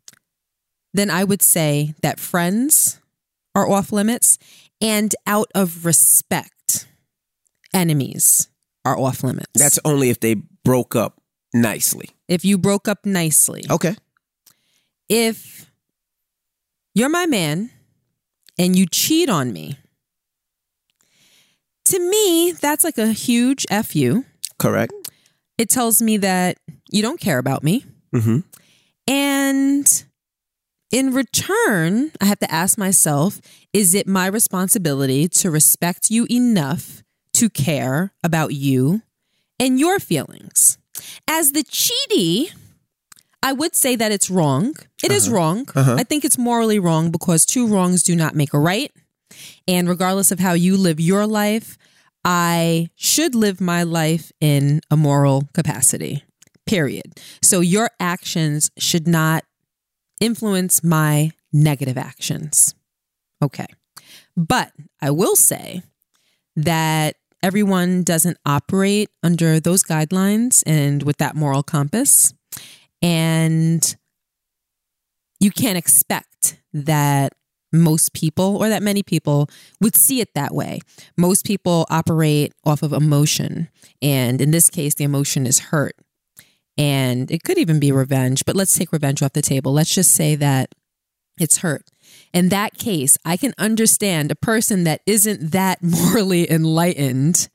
then 0.93 1.09
I 1.09 1.23
would 1.23 1.41
say 1.41 1.93
that 2.01 2.19
friends 2.19 2.99
are 3.53 3.69
off 3.69 3.91
limits, 3.91 4.37
and 4.81 5.15
out 5.25 5.49
of 5.55 5.85
respect, 5.85 6.87
enemies 7.73 8.49
are 8.83 8.97
off 8.97 9.23
limits. 9.23 9.51
That's 9.55 9.79
only 9.83 10.09
if 10.09 10.19
they 10.19 10.35
broke 10.63 10.95
up 10.95 11.21
nicely. 11.53 12.09
if 12.27 12.45
you 12.45 12.57
broke 12.57 12.87
up 12.87 13.05
nicely. 13.05 13.63
Okay. 13.69 13.95
If 15.09 15.71
you're 16.95 17.09
my 17.09 17.27
man 17.27 17.69
and 18.57 18.75
you 18.75 18.87
cheat 18.87 19.29
on 19.29 19.53
me, 19.53 19.77
to 21.85 21.99
me, 21.99 22.53
that's 22.53 22.83
like 22.83 22.97
a 22.97 23.11
huge 23.11 23.65
F 23.69 23.95
you. 23.95 24.25
Correct. 24.57 24.93
It 25.57 25.69
tells 25.69 26.01
me 26.01 26.17
that 26.17 26.57
you 26.89 27.01
don't 27.01 27.19
care 27.19 27.37
about 27.37 27.63
me. 27.63 27.85
Mm-hmm. 28.13 28.39
And 29.07 30.03
in 30.91 31.13
return, 31.13 32.11
I 32.19 32.25
have 32.25 32.39
to 32.39 32.51
ask 32.51 32.77
myself 32.77 33.39
is 33.73 33.93
it 33.93 34.07
my 34.07 34.27
responsibility 34.27 35.27
to 35.27 35.51
respect 35.51 36.09
you 36.09 36.25
enough 36.31 37.03
to 37.33 37.49
care 37.49 38.13
about 38.23 38.53
you 38.53 39.01
and 39.59 39.79
your 39.79 39.99
feelings? 39.99 40.77
As 41.27 41.51
the 41.51 41.63
cheaty, 41.63 42.51
I 43.45 43.53
would 43.53 43.75
say 43.75 43.95
that 43.95 44.11
it's 44.11 44.31
wrong. 44.31 44.73
It 45.03 45.11
is 45.11 45.29
wrong. 45.29 45.67
Uh-huh. 45.75 45.97
I 45.99 46.03
think 46.03 46.25
it's 46.25 46.35
morally 46.37 46.79
wrong 46.79 47.11
because 47.11 47.45
two 47.45 47.67
wrongs 47.67 48.01
do 48.01 48.15
not 48.15 48.33
make 48.33 48.55
a 48.55 48.59
right. 48.59 48.91
And 49.67 49.87
regardless 49.87 50.31
of 50.31 50.39
how 50.39 50.53
you 50.53 50.75
live 50.75 50.99
your 50.99 51.27
life, 51.27 51.77
I 52.23 52.89
should 52.95 53.35
live 53.35 53.61
my 53.61 53.83
life 53.83 54.31
in 54.41 54.81
a 54.89 54.97
moral 54.97 55.43
capacity, 55.53 56.23
period. 56.65 57.19
So 57.43 57.59
your 57.59 57.91
actions 57.99 58.71
should 58.79 59.07
not 59.07 59.43
influence 60.19 60.83
my 60.83 61.29
negative 61.53 61.99
actions. 61.99 62.73
Okay. 63.43 63.67
But 64.35 64.71
I 65.03 65.11
will 65.11 65.35
say 65.35 65.83
that 66.55 67.17
everyone 67.43 68.01
doesn't 68.01 68.37
operate 68.43 69.11
under 69.21 69.59
those 69.59 69.83
guidelines 69.83 70.63
and 70.65 71.03
with 71.03 71.17
that 71.17 71.35
moral 71.35 71.61
compass. 71.61 72.33
And 73.01 73.95
you 75.39 75.51
can't 75.51 75.77
expect 75.77 76.59
that 76.73 77.33
most 77.71 78.13
people 78.13 78.57
or 78.57 78.69
that 78.69 78.81
many 78.81 79.03
people 79.03 79.49
would 79.81 79.95
see 79.95 80.21
it 80.21 80.33
that 80.33 80.53
way. 80.53 80.79
Most 81.17 81.45
people 81.45 81.85
operate 81.89 82.53
off 82.63 82.83
of 82.83 82.93
emotion. 82.93 83.69
And 84.01 84.41
in 84.41 84.51
this 84.51 84.69
case, 84.69 84.95
the 84.95 85.03
emotion 85.03 85.45
is 85.45 85.59
hurt. 85.59 85.95
And 86.77 87.31
it 87.31 87.43
could 87.43 87.57
even 87.57 87.79
be 87.79 87.91
revenge, 87.91 88.43
but 88.45 88.55
let's 88.55 88.77
take 88.77 88.91
revenge 88.91 89.21
off 89.21 89.33
the 89.33 89.41
table. 89.41 89.73
Let's 89.73 89.93
just 89.93 90.13
say 90.13 90.35
that 90.35 90.73
it's 91.39 91.57
hurt. 91.57 91.89
In 92.33 92.49
that 92.49 92.77
case, 92.77 93.17
I 93.25 93.37
can 93.37 93.53
understand 93.57 94.31
a 94.31 94.35
person 94.35 94.83
that 94.83 95.01
isn't 95.05 95.51
that 95.51 95.79
morally 95.81 96.49
enlightened 96.49 97.49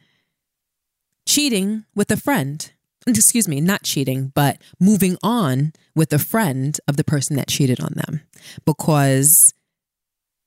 cheating 1.27 1.85
with 1.95 2.11
a 2.11 2.17
friend. 2.17 2.73
Excuse 3.07 3.49
me, 3.49 3.61
not 3.61 3.83
cheating, 3.83 4.33
but 4.35 4.61
moving 4.79 5.17
on 5.23 5.73
with 5.95 6.13
a 6.13 6.19
friend 6.19 6.79
of 6.87 6.97
the 6.97 7.05
person 7.05 7.37
that 7.37 7.49
cheated 7.49 7.81
on 7.81 7.93
them 7.95 8.21
because 8.67 9.55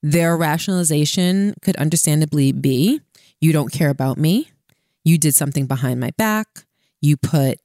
their 0.02 0.36
rationalization 0.36 1.54
could 1.62 1.76
understandably 1.76 2.52
be 2.52 3.00
you 3.40 3.52
don't 3.52 3.72
care 3.72 3.90
about 3.90 4.18
me. 4.18 4.50
You 5.04 5.18
did 5.18 5.34
something 5.34 5.66
behind 5.66 6.00
my 6.00 6.10
back. 6.16 6.64
You 7.00 7.16
put 7.16 7.58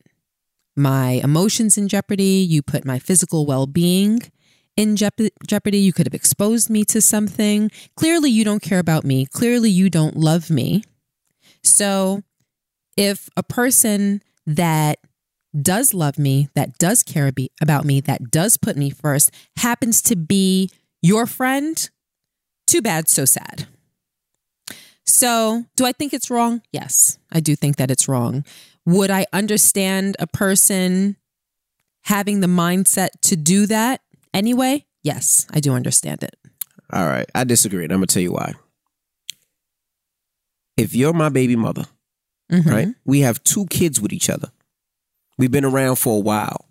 my 0.76 1.22
emotions 1.24 1.78
in 1.78 1.88
jeopardy. 1.88 2.46
You 2.50 2.62
put 2.62 2.84
my 2.84 3.00
physical 3.00 3.46
well 3.46 3.68
being 3.68 4.22
in 4.76 4.96
jeopardy. 4.96 5.80
You 5.80 5.94
could 5.94 6.06
have 6.06 6.14
exposed 6.14 6.70
me 6.70 6.84
to 6.86 7.02
something. 7.02 7.72
Clearly, 7.96 8.30
you 8.30 8.44
don't 8.44 8.62
care 8.62 8.80
about 8.80 9.06
me. 9.06 9.26
Clearly, 9.26 9.70
you 9.70 9.90
don't 9.90 10.18
love 10.18 10.50
me. 10.50 10.84
So, 11.64 12.24
if 12.98 13.30
a 13.38 13.44
person 13.44 14.22
that 14.56 15.00
does 15.60 15.94
love 15.94 16.18
me, 16.18 16.50
that 16.56 16.78
does 16.78 17.04
care 17.04 17.32
about 17.62 17.86
me, 17.86 18.02
that 18.02 18.32
does 18.32 18.58
put 18.58 18.76
me 18.76 18.90
first, 18.90 19.32
happens 19.58 20.02
to 20.04 20.16
be 20.16 20.70
your 21.02 21.26
friend, 21.26 21.90
too 22.68 22.82
bad, 22.82 23.08
so 23.08 23.26
sad. 23.26 23.68
So, 25.06 25.66
do 25.76 25.86
I 25.86 25.92
think 25.92 26.14
it's 26.14 26.30
wrong? 26.30 26.62
Yes, 26.72 27.18
I 27.32 27.40
do 27.40 27.56
think 27.56 27.78
that 27.78 27.90
it's 27.90 28.08
wrong. 28.08 28.46
Would 28.86 29.10
I 29.10 29.26
understand 29.34 30.16
a 30.20 30.28
person 30.28 31.16
having 32.04 32.42
the 32.42 32.48
mindset 32.48 33.10
to 33.22 33.36
do 33.36 33.66
that 33.68 34.02
anyway? 34.34 34.86
Yes, 35.04 35.48
I 35.52 35.60
do 35.60 35.74
understand 35.74 36.24
it. 36.24 36.36
All 36.92 37.06
right. 37.06 37.30
I 37.36 37.44
disagree. 37.44 37.84
And 37.84 37.94
I'm 37.94 38.02
to 38.02 38.08
tell 38.08 38.22
you 38.22 38.32
why. 38.32 38.54
If 40.78 40.96
you're 40.96 41.14
my 41.14 41.30
baby 41.30 41.56
mother, 41.56 41.86
mm-hmm. 42.52 42.70
right? 42.70 42.88
We 43.06 43.22
have 43.22 43.44
two 43.44 43.66
kids 43.68 44.00
with 44.02 44.14
each 44.14 44.30
other. 44.30 44.52
We've 45.38 45.52
been 45.52 45.66
around 45.66 45.96
for 45.96 46.18
a 46.18 46.20
while. 46.20 46.66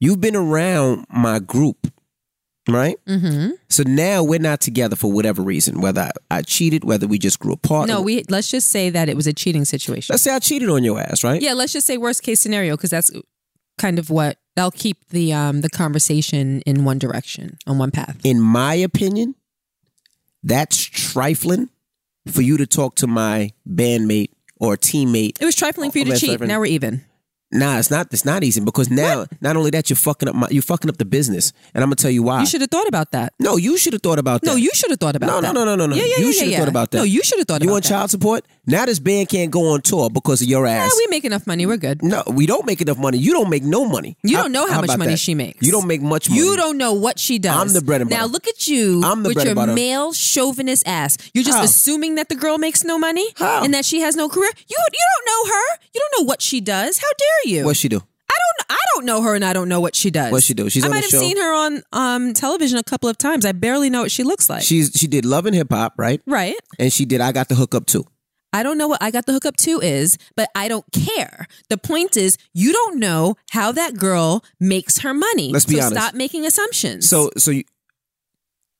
You've 0.00 0.20
been 0.20 0.36
around 0.36 1.06
my 1.10 1.40
group, 1.40 1.92
right? 2.68 2.96
Mm-hmm. 3.06 3.54
So 3.68 3.82
now 3.84 4.22
we're 4.22 4.38
not 4.38 4.60
together 4.60 4.94
for 4.94 5.10
whatever 5.10 5.42
reason, 5.42 5.80
whether 5.80 6.02
I, 6.02 6.10
I 6.30 6.42
cheated, 6.42 6.84
whether 6.84 7.08
we 7.08 7.18
just 7.18 7.40
grew 7.40 7.54
apart. 7.54 7.88
No, 7.88 8.00
we 8.00 8.24
let's 8.28 8.50
just 8.50 8.70
say 8.70 8.90
that 8.90 9.08
it 9.08 9.16
was 9.16 9.26
a 9.26 9.32
cheating 9.32 9.64
situation. 9.64 10.12
Let's 10.12 10.22
say 10.22 10.32
I 10.32 10.38
cheated 10.38 10.68
on 10.68 10.84
your 10.84 11.00
ass, 11.00 11.24
right? 11.24 11.42
Yeah, 11.42 11.54
let's 11.54 11.72
just 11.72 11.86
say 11.86 11.96
worst 11.96 12.22
case 12.22 12.40
scenario 12.40 12.76
because 12.76 12.90
that's 12.90 13.10
kind 13.78 13.98
of 13.98 14.10
what 14.10 14.38
that'll 14.54 14.70
keep 14.70 15.08
the 15.08 15.32
um 15.32 15.62
the 15.62 15.70
conversation 15.70 16.60
in 16.62 16.84
one 16.84 16.98
direction 16.98 17.58
on 17.66 17.78
one 17.78 17.90
path. 17.90 18.20
In 18.22 18.40
my 18.40 18.74
opinion, 18.74 19.34
that's 20.44 20.76
trifling 20.76 21.70
for 22.30 22.42
you 22.42 22.56
to 22.58 22.66
talk 22.66 22.94
to 22.96 23.06
my 23.06 23.52
bandmate 23.68 24.30
or 24.60 24.76
teammate. 24.76 25.40
It 25.40 25.44
was 25.44 25.54
trifling 25.54 25.90
for 25.90 25.98
you 25.98 26.04
to 26.06 26.16
cheat. 26.16 26.40
Now 26.40 26.60
we're 26.60 26.66
even. 26.66 27.04
Nah, 27.50 27.78
it's 27.78 27.90
not. 27.90 28.08
It's 28.12 28.26
not 28.26 28.44
easy 28.44 28.60
because 28.60 28.90
now, 28.90 29.20
what? 29.20 29.42
not 29.42 29.56
only 29.56 29.70
that, 29.70 29.88
you're 29.88 29.96
fucking 29.96 30.28
up. 30.28 30.34
My, 30.34 30.48
you're 30.50 30.62
fucking 30.62 30.90
up 30.90 30.98
the 30.98 31.06
business, 31.06 31.54
and 31.72 31.82
I'm 31.82 31.88
gonna 31.88 31.96
tell 31.96 32.10
you 32.10 32.22
why. 32.22 32.40
You 32.40 32.46
should 32.46 32.60
have 32.60 32.70
thought 32.70 32.86
about 32.86 33.12
that. 33.12 33.32
No, 33.40 33.56
you 33.56 33.78
should 33.78 33.94
have 33.94 34.02
thought 34.02 34.18
about 34.18 34.42
that. 34.42 34.46
No, 34.46 34.56
you 34.56 34.70
should 34.74 34.90
have 34.90 35.00
thought 35.00 35.16
about 35.16 35.28
no, 35.28 35.40
that. 35.40 35.54
No, 35.54 35.64
no, 35.64 35.74
no, 35.74 35.86
no, 35.86 35.86
no. 35.86 35.96
Yeah, 35.96 36.02
yeah, 36.04 36.18
you 36.18 36.26
yeah, 36.26 36.32
should 36.32 36.40
have 36.42 36.50
yeah. 36.50 36.58
thought 36.58 36.68
about 36.68 36.90
that. 36.90 36.98
No, 36.98 37.04
you 37.04 37.22
should 37.22 37.38
have 37.38 37.46
thought. 37.46 37.62
You 37.62 37.68
about 37.68 37.72
want 37.72 37.84
that. 37.84 37.88
child 37.88 38.10
support? 38.10 38.44
Now 38.68 38.84
this 38.84 38.98
band 38.98 39.30
can't 39.30 39.50
go 39.50 39.72
on 39.72 39.80
tour 39.80 40.10
because 40.10 40.42
of 40.42 40.46
your 40.46 40.66
ass. 40.66 40.92
Yeah, 40.92 40.98
we 40.98 41.06
make 41.10 41.24
enough 41.24 41.46
money. 41.46 41.64
We're 41.64 41.78
good. 41.78 42.02
No, 42.02 42.22
we 42.26 42.44
don't 42.44 42.66
make 42.66 42.82
enough 42.82 42.98
money. 42.98 43.16
You 43.16 43.32
don't 43.32 43.48
make 43.48 43.62
no 43.62 43.86
money. 43.88 44.18
You 44.22 44.36
don't 44.36 44.52
know 44.52 44.66
how, 44.66 44.74
how 44.74 44.80
much 44.82 44.98
money 44.98 45.12
that? 45.12 45.16
she 45.18 45.34
makes. 45.34 45.64
You 45.64 45.72
don't 45.72 45.86
make 45.86 46.02
much 46.02 46.28
money. 46.28 46.42
You 46.42 46.54
don't 46.54 46.76
know 46.76 46.92
what 46.92 47.18
she 47.18 47.38
does. 47.38 47.56
I'm 47.56 47.72
the 47.72 47.80
bread 47.80 48.02
and 48.02 48.10
butter. 48.10 48.20
Now 48.20 48.26
look 48.26 48.46
at 48.46 48.68
you 48.68 49.02
I'm 49.02 49.22
the 49.22 49.30
with 49.30 49.42
your 49.42 49.54
butter. 49.54 49.72
male 49.72 50.12
chauvinist 50.12 50.86
ass. 50.86 51.16
You're 51.32 51.44
just 51.44 51.56
How? 51.56 51.64
assuming 51.64 52.16
that 52.16 52.28
the 52.28 52.34
girl 52.34 52.58
makes 52.58 52.84
no 52.84 52.98
money 52.98 53.26
How? 53.36 53.64
and 53.64 53.72
that 53.72 53.86
she 53.86 54.00
has 54.00 54.16
no 54.16 54.28
career. 54.28 54.50
You 54.68 54.76
you 54.92 55.04
don't 55.16 55.26
know 55.26 55.50
her. 55.54 55.78
You 55.94 56.00
don't 56.02 56.20
know 56.22 56.28
what 56.28 56.42
she 56.42 56.60
does. 56.60 56.98
How 56.98 57.08
dare 57.16 57.54
you? 57.54 57.64
What 57.64 57.76
she 57.78 57.88
do? 57.88 57.96
I 57.96 58.34
don't. 58.34 58.70
I 58.70 58.78
don't 58.94 59.06
know 59.06 59.22
her, 59.22 59.34
and 59.34 59.46
I 59.46 59.54
don't 59.54 59.70
know 59.70 59.80
what 59.80 59.94
she 59.94 60.10
does. 60.10 60.30
What 60.30 60.42
she 60.42 60.52
do? 60.52 60.68
She's 60.68 60.84
I 60.84 60.88
might 60.88 60.96
the 60.96 61.00
have 61.02 61.10
show. 61.10 61.20
seen 61.20 61.38
her 61.38 61.54
on 61.54 61.82
um, 61.94 62.34
television 62.34 62.76
a 62.78 62.82
couple 62.82 63.08
of 63.08 63.16
times. 63.16 63.46
I 63.46 63.52
barely 63.52 63.88
know 63.88 64.02
what 64.02 64.10
she 64.10 64.24
looks 64.24 64.50
like. 64.50 64.62
She's 64.62 64.92
she 64.94 65.06
did 65.06 65.24
Love 65.24 65.46
and 65.46 65.56
Hip 65.56 65.68
Hop, 65.70 65.94
right? 65.96 66.20
right. 66.26 66.54
And 66.78 66.92
she 66.92 67.06
did 67.06 67.22
I 67.22 67.32
Got 67.32 67.48
the 67.48 67.54
Hookup 67.54 67.86
2. 67.86 68.04
I 68.52 68.62
don't 68.62 68.78
know 68.78 68.88
what 68.88 69.02
I 69.02 69.10
got 69.10 69.26
the 69.26 69.32
hookup 69.32 69.56
2 69.56 69.80
is, 69.80 70.16
but 70.36 70.48
I 70.54 70.68
don't 70.68 70.86
care. 70.92 71.46
The 71.68 71.76
point 71.76 72.16
is, 72.16 72.38
you 72.54 72.72
don't 72.72 72.98
know 72.98 73.36
how 73.50 73.72
that 73.72 73.96
girl 73.96 74.44
makes 74.58 74.98
her 75.00 75.12
money. 75.12 75.52
Let's 75.52 75.66
be 75.66 75.76
so 75.76 75.86
honest. 75.86 76.00
Stop 76.00 76.14
making 76.14 76.46
assumptions. 76.46 77.08
So 77.08 77.30
so 77.36 77.50
you, 77.50 77.64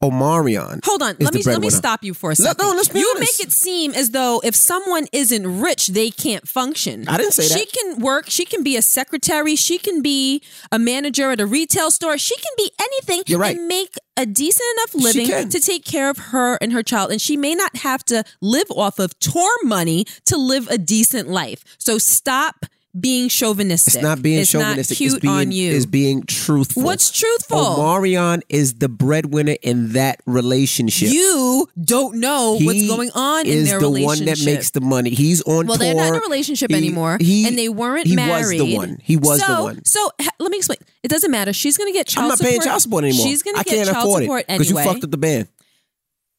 Omarion. 0.02 0.78
Hold 0.84 1.02
on. 1.02 1.16
Let 1.18 1.34
me 1.34 1.42
let 1.42 1.60
me 1.60 1.70
stop 1.70 2.04
you 2.04 2.14
for 2.14 2.30
a 2.30 2.36
second. 2.36 2.64
no, 2.64 2.72
let's 2.72 2.88
be 2.88 3.00
you 3.00 3.14
honest. 3.16 3.40
make 3.40 3.48
it 3.48 3.52
seem 3.52 3.92
as 3.94 4.10
though 4.10 4.40
if 4.44 4.54
someone 4.54 5.06
isn't 5.12 5.60
rich, 5.60 5.88
they 5.88 6.10
can't 6.10 6.46
function. 6.46 7.08
I 7.08 7.16
didn't 7.16 7.32
say 7.32 7.48
that. 7.48 7.58
She 7.58 7.66
can 7.66 7.98
work. 8.00 8.26
She 8.30 8.44
can 8.44 8.62
be 8.62 8.76
a 8.76 8.82
secretary. 8.82 9.56
She 9.56 9.76
can 9.76 10.00
be 10.00 10.40
a 10.70 10.78
manager 10.78 11.32
at 11.32 11.40
a 11.40 11.46
retail 11.46 11.90
store. 11.90 12.16
She 12.16 12.36
can 12.36 12.52
be 12.56 12.70
anything 12.80 13.24
You're 13.26 13.40
right. 13.40 13.56
and 13.56 13.66
make 13.66 13.96
a 14.16 14.24
decent 14.24 14.66
enough 14.78 14.94
living 14.94 15.26
can. 15.26 15.48
to 15.48 15.60
take 15.60 15.84
care 15.84 16.10
of 16.10 16.18
her 16.18 16.56
and 16.60 16.72
her 16.72 16.84
child. 16.84 17.10
And 17.10 17.20
she 17.20 17.36
may 17.36 17.56
not 17.56 17.78
have 17.78 18.04
to 18.04 18.22
live 18.40 18.70
off 18.70 19.00
of 19.00 19.18
tour 19.18 19.50
money 19.64 20.04
to 20.26 20.36
live 20.36 20.68
a 20.68 20.78
decent 20.78 21.28
life. 21.28 21.64
So 21.78 21.98
stop 21.98 22.66
being 23.00 23.28
chauvinistic. 23.28 23.94
It's 23.94 24.02
not 24.02 24.22
being 24.22 24.40
it's 24.40 24.50
chauvinistic. 24.50 24.96
Not 24.96 24.98
cute 24.98 25.12
it's 25.14 25.20
being 25.22 25.34
on 25.34 25.52
you. 25.52 25.70
is 25.72 25.86
being 25.86 26.22
truthful. 26.24 26.82
What's 26.82 27.10
truthful? 27.10 27.58
Omarion 27.58 28.42
is 28.48 28.74
the 28.74 28.88
breadwinner 28.88 29.56
in 29.62 29.92
that 29.92 30.20
relationship. 30.26 31.10
You 31.10 31.68
don't 31.82 32.16
know 32.16 32.58
what's 32.60 32.86
going 32.86 33.10
on 33.14 33.46
in 33.46 33.52
is 33.52 33.68
their 33.70 33.80
the 33.80 33.86
relationship. 33.86 34.06
one 34.06 34.24
that 34.26 34.44
makes 34.44 34.70
the 34.70 34.80
money. 34.80 35.10
He's 35.10 35.42
on 35.42 35.66
well, 35.66 35.76
tour. 35.76 35.86
they're 35.86 35.94
not 35.94 36.08
in 36.08 36.14
a 36.16 36.20
relationship 36.20 36.70
He- 36.70 36.76
anymore, 36.76 37.18
he- 37.20 37.46
and 37.46 37.58
they 37.58 37.68
weren't 37.68 38.06
he 38.06 38.16
married. 38.16 38.60
was 38.60 38.68
the 38.70 38.76
one. 38.76 38.98
He 39.02 39.16
was 39.16 39.40
so, 39.40 39.56
the 39.56 39.62
one. 39.62 39.84
So 39.84 40.10
ha- 40.20 40.30
let 40.38 40.50
me 40.50 40.58
explain. 40.58 40.78
It 41.02 41.08
doesn't 41.08 41.30
matter. 41.30 41.52
She's 41.52 41.76
going 41.76 41.92
to 41.92 41.96
get 41.96 42.06
child 42.06 42.24
I'm 42.24 42.28
not 42.30 42.38
support. 42.38 42.50
paying 42.50 42.60
child 42.62 42.82
support 42.82 43.04
anymore. 43.04 43.26
She's 43.26 43.42
going 43.42 43.54
to 43.54 43.60
I 43.60 43.62
get 43.62 43.74
can't 43.74 43.88
child 43.90 44.04
afford 44.06 44.22
support 44.24 44.40
it 44.40 44.46
because 44.48 44.70
you 44.70 44.76
fucked 44.76 45.04
up 45.04 45.10
the 45.10 45.16
band. 45.18 45.48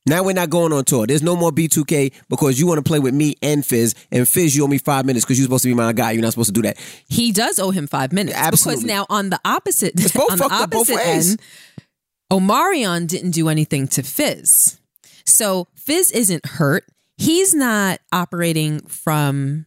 Now 0.05 0.23
we're 0.23 0.33
not 0.33 0.49
going 0.49 0.73
on 0.73 0.85
tour. 0.85 1.05
There's 1.05 1.21
no 1.21 1.35
more 1.35 1.51
B2K 1.51 2.13
because 2.29 2.59
you 2.59 2.65
want 2.65 2.77
to 2.79 2.83
play 2.83 2.99
with 2.99 3.13
me 3.13 3.35
and 3.41 3.65
Fizz. 3.65 3.93
And 4.12 4.27
Fizz, 4.27 4.55
you 4.55 4.63
owe 4.63 4.67
me 4.67 4.77
five 4.77 5.05
minutes 5.05 5.25
because 5.25 5.38
you're 5.38 5.45
supposed 5.45 5.63
to 5.63 5.69
be 5.69 5.73
my 5.73 5.93
guy. 5.93 6.12
You're 6.12 6.21
not 6.21 6.31
supposed 6.31 6.49
to 6.49 6.53
do 6.53 6.62
that. 6.63 6.77
He 7.07 7.31
does 7.31 7.59
owe 7.59 7.71
him 7.71 7.85
five 7.85 8.12
minutes 8.12 8.38
Absolutely. 8.38 8.83
because 8.83 8.88
now 8.88 9.05
on 9.09 9.29
the 9.29 9.39
opposite, 9.45 9.93
on 9.97 10.03
the 10.03 10.38
fucked 10.38 10.53
up 10.53 10.69
both 10.71 10.89
opposite 10.89 11.07
end, 11.07 11.41
Omarion 12.31 13.07
didn't 13.07 13.31
do 13.31 13.49
anything 13.49 13.88
to 13.89 14.03
Fizz. 14.03 14.79
So 15.25 15.67
Fizz 15.75 16.12
isn't 16.12 16.45
hurt. 16.45 16.85
He's 17.17 17.53
not 17.53 17.99
operating 18.12 18.79
from 18.81 19.65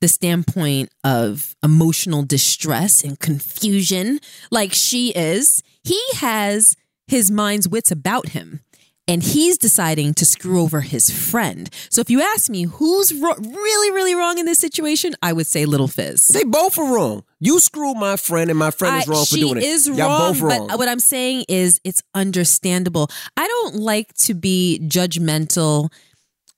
the 0.00 0.08
standpoint 0.08 0.90
of 1.04 1.56
emotional 1.62 2.22
distress 2.22 3.02
and 3.02 3.18
confusion 3.18 4.18
like 4.50 4.72
she 4.72 5.10
is. 5.10 5.62
He 5.84 6.00
has 6.16 6.76
his 7.06 7.30
mind's 7.30 7.68
wits 7.68 7.90
about 7.90 8.30
him. 8.30 8.60
And 9.08 9.22
he's 9.22 9.56
deciding 9.56 10.14
to 10.14 10.24
screw 10.24 10.60
over 10.60 10.80
his 10.80 11.10
friend. 11.10 11.70
So 11.90 12.00
if 12.00 12.10
you 12.10 12.20
ask 12.20 12.50
me 12.50 12.64
who's 12.64 13.14
ro- 13.14 13.34
really, 13.38 13.90
really 13.92 14.16
wrong 14.16 14.38
in 14.38 14.46
this 14.46 14.58
situation, 14.58 15.14
I 15.22 15.32
would 15.32 15.46
say 15.46 15.64
Little 15.64 15.86
Fizz. 15.86 16.26
They 16.28 16.42
both 16.42 16.76
are 16.76 16.92
wrong. 16.92 17.22
You 17.38 17.60
screwed 17.60 17.96
my 17.98 18.16
friend, 18.16 18.50
and 18.50 18.58
my 18.58 18.72
friend 18.72 18.96
is 18.96 19.08
I- 19.08 19.12
wrong 19.12 19.24
for 19.24 19.34
she 19.36 19.40
doing 19.42 19.58
it. 19.58 19.62
is 19.62 19.86
Y'all 19.86 19.96
wrong, 19.98 20.32
both 20.32 20.40
wrong. 20.40 20.66
but 20.66 20.78
what 20.78 20.88
I'm 20.88 20.98
saying 20.98 21.44
is 21.48 21.80
it's 21.84 22.02
understandable. 22.14 23.08
I 23.36 23.46
don't 23.46 23.76
like 23.76 24.12
to 24.24 24.34
be 24.34 24.80
judgmental 24.82 25.92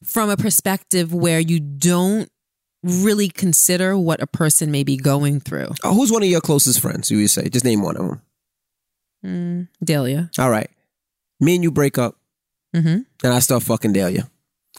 from 0.04 0.30
a 0.30 0.36
perspective 0.38 1.12
where 1.12 1.40
you 1.40 1.60
don't 1.60 2.30
really 2.82 3.28
consider 3.28 3.98
what 3.98 4.22
a 4.22 4.26
person 4.26 4.70
may 4.70 4.84
be 4.84 4.96
going 4.96 5.40
through. 5.40 5.68
Oh, 5.84 5.92
who's 5.94 6.10
one 6.12 6.22
of 6.22 6.28
your 6.30 6.40
closest 6.40 6.80
friends? 6.80 7.10
You 7.10 7.18
would 7.18 7.30
say 7.30 7.48
just 7.50 7.64
name 7.64 7.82
one 7.82 7.96
of 7.96 8.06
them. 8.08 8.22
Mm, 9.26 9.68
Delia. 9.84 10.30
All 10.38 10.48
right, 10.48 10.70
me 11.40 11.56
and 11.56 11.64
you 11.64 11.70
break 11.72 11.98
up, 11.98 12.16
Mm-hmm. 12.78 13.26
and 13.26 13.32
I 13.34 13.38
start 13.40 13.62
fucking 13.62 13.92
Dahlia. 13.92 14.28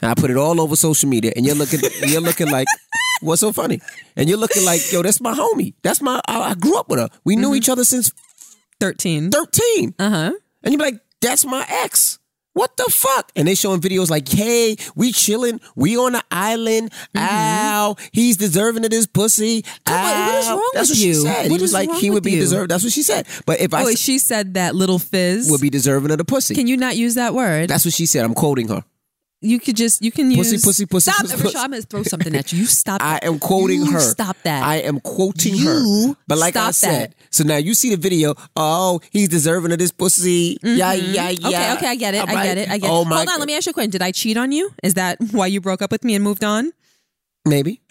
And 0.02 0.12
I 0.12 0.14
put 0.14 0.30
it 0.32 0.38
all 0.38 0.62
over 0.62 0.76
social 0.78 1.10
media, 1.10 1.34
and 1.36 1.46
you're 1.46 1.56
looking, 1.56 1.82
you're 2.04 2.22
looking 2.22 2.50
like, 2.50 2.68
what's 3.22 3.42
so 3.42 3.52
funny? 3.52 3.82
And 4.16 4.30
you're 4.30 4.38
looking 4.38 4.64
like, 4.64 4.92
yo, 4.92 5.02
that's 5.02 5.20
my 5.20 5.34
homie. 5.34 5.74
That's 5.84 6.02
my. 6.02 6.22
I, 6.28 6.52
I 6.52 6.54
grew 6.56 6.78
up 6.80 6.88
with 6.90 7.00
her. 7.00 7.10
We 7.26 7.36
knew 7.36 7.54
each 7.54 7.68
other 7.68 7.84
since 7.84 8.12
13. 8.80 9.32
thirteen. 9.32 9.94
Uh 10.00 10.10
huh. 10.10 10.32
And 10.64 10.74
you're 10.74 10.80
like, 10.82 11.02
that's 11.22 11.46
my 11.46 11.66
ex. 11.68 12.18
What 12.54 12.76
the 12.78 12.86
fuck? 12.90 13.32
And 13.36 13.48
they 13.48 13.56
showing 13.56 13.80
videos 13.80 14.10
like, 14.10 14.28
hey, 14.28 14.76
we 14.96 15.12
chilling, 15.12 15.62
we 15.76 15.98
on 15.98 16.14
the 16.14 16.24
island. 16.32 16.92
Mm-hmm. 17.16 17.18
Ow, 17.20 17.96
he's 18.12 18.38
deserving 18.38 18.84
of 18.84 18.92
this 18.92 19.06
pussy. 19.08 19.62
Come 19.86 19.96
on, 20.04 20.26
what 20.26 20.36
is 20.36 20.48
wrong 20.50 20.72
That's 20.74 20.90
with 20.90 20.98
what 20.98 21.06
you? 21.06 21.14
she 21.14 21.20
said. 21.22 21.52
he 21.52 21.58
was 21.58 21.74
like, 21.74 21.92
he 21.94 22.10
would 22.10 22.24
be 22.24 22.32
you? 22.32 22.40
deserved. 22.40 22.72
That's 22.72 22.84
what 22.84 22.92
she 22.92 23.04
said. 23.04 23.28
But 23.46 23.60
if 23.62 23.74
I 23.74 23.84
Oh, 23.84 23.88
s- 23.88 24.00
she 24.00 24.18
said 24.20 24.56
that 24.56 24.76
little 24.76 25.00
fizz. 25.00 25.50
would 25.52 25.62
be 25.62 25.70
deserving 25.70 26.12
of 26.12 26.18
the 26.18 26.26
pussy. 26.26 26.56
Can 26.56 26.68
you 26.68 26.76
not 26.76 26.98
use 26.98 27.16
that 27.16 27.34
word? 27.34 27.70
That's 27.70 27.86
what 27.86 27.94
she 27.94 28.06
said. 28.06 28.26
I'm 28.26 28.34
quoting 28.34 28.68
her. 28.70 28.84
You 29.42 29.60
could 29.60 29.76
just 29.78 30.02
you 30.04 30.12
can 30.12 30.30
use 30.32 30.52
Pussy, 30.52 30.58
pussy, 30.58 30.86
pussy, 30.86 31.12
Stop, 31.12 31.26
pussy, 31.26 31.42
pussy. 31.44 31.58
I'm 31.58 31.72
gonna 31.72 31.82
throw 31.82 32.04
something 32.04 32.36
at 32.36 32.52
you. 32.52 32.60
You 32.60 32.66
stop. 32.66 33.02
I 33.02 33.20
am 33.24 33.40
quoting 33.40 33.82
You 33.86 33.92
her. 33.94 34.00
Stop 34.00 34.36
that. 34.44 34.64
I 34.64 34.78
am 34.78 35.00
quoting 35.00 35.56
You 35.56 35.68
her. 36.10 36.16
But 36.28 36.38
like 36.40 36.56
I 36.56 36.72
said, 36.72 37.12
that. 37.12 37.16
so 37.30 37.44
now 37.46 37.58
you 37.58 37.74
see 37.74 37.90
the 37.92 37.98
video. 37.98 38.36
Oh, 38.56 39.00
he's 39.12 39.30
deserving 39.30 39.72
of 39.72 39.80
this 39.80 39.92
pussy. 39.92 40.58
Yeah, 40.62 40.94
yeah, 40.94 41.30
yeah. 41.30 41.32
Mm-hmm. 41.32 41.46
Okay, 41.48 41.74
okay, 41.74 41.88
I 41.88 41.96
get 41.96 42.14
it. 42.16 42.30
All 42.30 42.38
I 42.38 42.44
get 42.44 42.58
it. 42.58 42.70
I 42.70 42.78
get 42.80 42.90
oh 42.90 43.04
it. 43.04 43.06
My 43.06 43.16
Hold 43.18 43.30
on, 43.30 43.40
let 43.40 43.48
me 43.48 43.56
ask 43.56 43.66
you 43.66 43.72
a 43.72 43.74
question. 43.74 43.92
Did 43.92 44.02
I 44.02 44.12
cheat 44.12 44.36
on 44.36 44.52
you? 44.52 44.72
Is 44.84 44.96
that 44.96 45.18
why 45.32 45.48
you 45.48 45.62
broke 45.62 45.82
up 45.82 45.92
with 45.92 46.04
me 46.04 46.16
and 46.16 46.24
moved 46.24 46.44
on? 46.44 46.72
Maybe. 47.46 47.82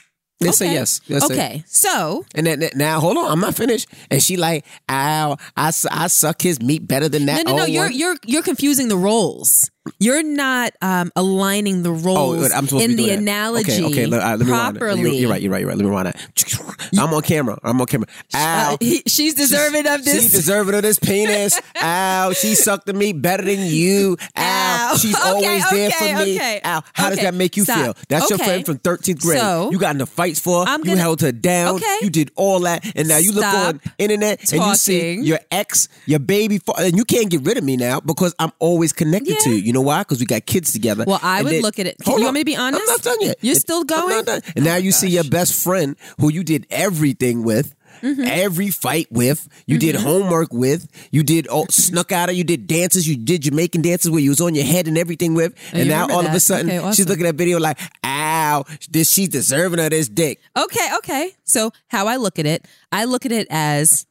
Let's 0.40 0.60
okay. 0.62 0.68
say 0.70 0.74
yes. 0.74 1.00
Let's 1.08 1.26
say- 1.26 1.34
okay, 1.34 1.64
so 1.66 2.24
And 2.34 2.46
then 2.46 2.60
then- 2.60 2.70
now, 2.76 3.00
hold 3.00 3.16
on, 3.16 3.28
I'm 3.28 3.40
not 3.40 3.56
finished. 3.56 3.88
And 4.08 4.22
she 4.22 4.36
like, 4.36 4.64
ow, 4.88 5.36
I, 5.56 5.72
I 5.90 6.06
suck 6.06 6.40
his 6.42 6.62
meat 6.62 6.86
better 6.86 7.08
than 7.08 7.26
that. 7.26 7.44
no, 7.44 7.56
no. 7.56 7.62
old 7.62 7.70
You're 7.70 7.84
one." 7.84 7.92
you're 7.94 8.16
you're 8.24 8.42
confusing 8.42 8.86
the 8.86 8.96
roles. 8.96 9.68
You're 9.98 10.22
not 10.22 10.72
um, 10.82 11.10
aligning 11.16 11.82
the 11.82 11.90
roles 11.92 12.52
Oh, 12.52 12.78
in 12.78 12.96
the 12.96 13.10
analogy 13.10 13.72
Okay, 13.72 13.84
okay. 13.84 14.06
Let, 14.06 14.18
right, 14.20 14.38
let 14.38 14.46
me 14.46 14.52
properly. 14.52 15.00
You're, 15.02 15.12
you're 15.12 15.30
right. 15.30 15.40
You're 15.42 15.52
right. 15.52 15.60
You're 15.60 15.68
right. 15.68 15.76
Let 15.76 15.84
me 15.84 15.90
rewind 15.90 16.06
that. 16.06 16.90
I'm 16.98 17.12
on 17.12 17.22
camera. 17.22 17.58
I'm 17.62 17.80
on 17.80 17.86
camera. 17.86 18.06
Ow. 18.34 18.72
Uh, 18.72 18.76
he- 18.80 19.02
she's 19.06 19.34
deserving 19.34 19.86
of 19.86 20.04
this. 20.04 20.22
She's 20.22 20.32
deserving 20.32 20.74
of 20.74 20.82
this 20.82 20.98
penis. 20.98 21.60
Ow. 21.82 22.32
She 22.32 22.54
sucked 22.54 22.86
the 22.86 22.92
meat 22.94 23.20
better 23.20 23.42
than 23.44 23.60
you. 23.60 24.16
Ow. 24.36 24.90
Ow. 24.92 24.96
She's 24.96 25.14
Okay, 25.18 25.26
always 25.28 25.70
there 25.70 25.90
for 25.90 26.04
me. 26.04 26.36
okay. 26.36 26.60
Ow. 26.64 26.82
How 26.92 27.10
does 27.10 27.18
that 27.20 27.34
make 27.34 27.56
you 27.56 27.64
stop. 27.64 27.78
feel? 27.78 27.94
That's 28.08 28.30
your 28.30 28.38
friend 28.38 28.64
from 28.64 28.78
13th 28.78 29.20
grade. 29.20 29.38
So, 29.40 29.70
you 29.70 29.78
got 29.78 29.90
in 29.92 29.98
the 29.98 30.06
fights 30.06 30.40
for. 30.40 30.64
her. 30.64 30.70
I'm 30.70 30.80
you 30.80 30.86
gonna- 30.86 31.00
held 31.00 31.20
her 31.20 31.32
down. 31.32 31.80
You 32.00 32.10
did 32.10 32.30
all 32.36 32.60
that. 32.60 32.84
And 32.96 33.08
now 33.08 33.18
you 33.18 33.32
look 33.32 33.44
on 33.44 33.80
internet 33.98 34.52
and 34.52 34.62
you 34.62 34.74
see 34.74 35.20
your 35.20 35.40
ex, 35.50 35.88
your 36.06 36.18
baby, 36.20 36.60
and 36.78 36.96
you 36.96 37.04
can't 37.04 37.30
get 37.30 37.42
rid 37.42 37.58
of 37.58 37.64
me 37.64 37.76
now 37.76 38.00
because 38.00 38.34
I'm 38.38 38.52
always 38.58 38.92
connected 38.92 39.36
to 39.40 39.50
you. 39.50 39.56
You 39.56 39.72
know 39.72 39.77
why? 39.82 40.00
Because 40.00 40.20
we 40.20 40.26
got 40.26 40.46
kids 40.46 40.72
together. 40.72 41.04
Well, 41.06 41.20
I 41.22 41.38
And 41.38 41.44
would 41.44 41.52
then- 41.54 41.62
look 41.62 41.78
at 41.78 41.86
it. 41.86 41.96
Hold 42.04 42.18
You 42.20 42.24
on. 42.24 42.26
want 42.28 42.34
me 42.34 42.40
to 42.40 42.44
be 42.44 42.56
honest? 42.56 42.80
I'm 42.82 42.86
not 42.88 43.02
done 43.02 43.16
yet. 43.20 43.36
You're 43.40 43.56
It- 43.56 43.60
still 43.60 43.80
I'm 43.80 43.86
going? 43.86 44.08
not 44.08 44.26
done. 44.26 44.40
And 44.56 44.64
now 44.64 44.76
you 44.76 44.92
see 44.92 45.08
your 45.08 45.24
best 45.24 45.54
friend 45.54 45.96
who 46.20 46.30
you 46.30 46.42
did 46.44 46.66
everything 46.70 47.42
with. 47.44 47.74
Mm-hmm. 48.02 48.22
Every 48.26 48.70
fight 48.70 49.08
with, 49.10 49.48
you 49.66 49.76
did 49.76 49.96
homework 49.96 50.52
with, 50.52 50.86
you 51.10 51.24
did 51.24 51.48
all, 51.48 51.66
snuck 51.70 52.12
out 52.12 52.28
of, 52.28 52.36
you 52.36 52.44
did 52.44 52.68
dances, 52.68 53.08
you 53.08 53.16
did 53.16 53.42
Jamaican 53.42 53.82
dances 53.82 54.08
where 54.08 54.20
you 54.20 54.30
was 54.30 54.40
on 54.40 54.54
your 54.54 54.64
head 54.64 54.86
and 54.86 54.96
everything 54.96 55.34
with, 55.34 55.52
and 55.72 55.80
you 55.80 55.84
now 55.86 56.02
remember 56.02 56.14
all 56.14 56.26
of 56.28 56.32
a 56.32 56.38
sudden 56.38 56.68
Okay, 56.68 56.78
awesome. 56.78 56.92
she's 56.92 57.08
looking 57.08 57.26
at 57.26 57.34
video 57.34 57.58
like, 57.58 57.76
ow, 58.04 58.64
this 58.88 59.10
she's 59.10 59.28
deserving 59.30 59.80
of 59.80 59.90
this 59.90 60.08
dick. 60.08 60.38
Okay, 60.56 60.88
okay. 60.98 61.32
So 61.42 61.72
how 61.88 62.06
I 62.06 62.18
look 62.18 62.38
at 62.38 62.46
it, 62.46 62.66
I 62.92 63.04
look 63.04 63.26
at 63.26 63.32
it 63.32 63.48
as 63.50 64.06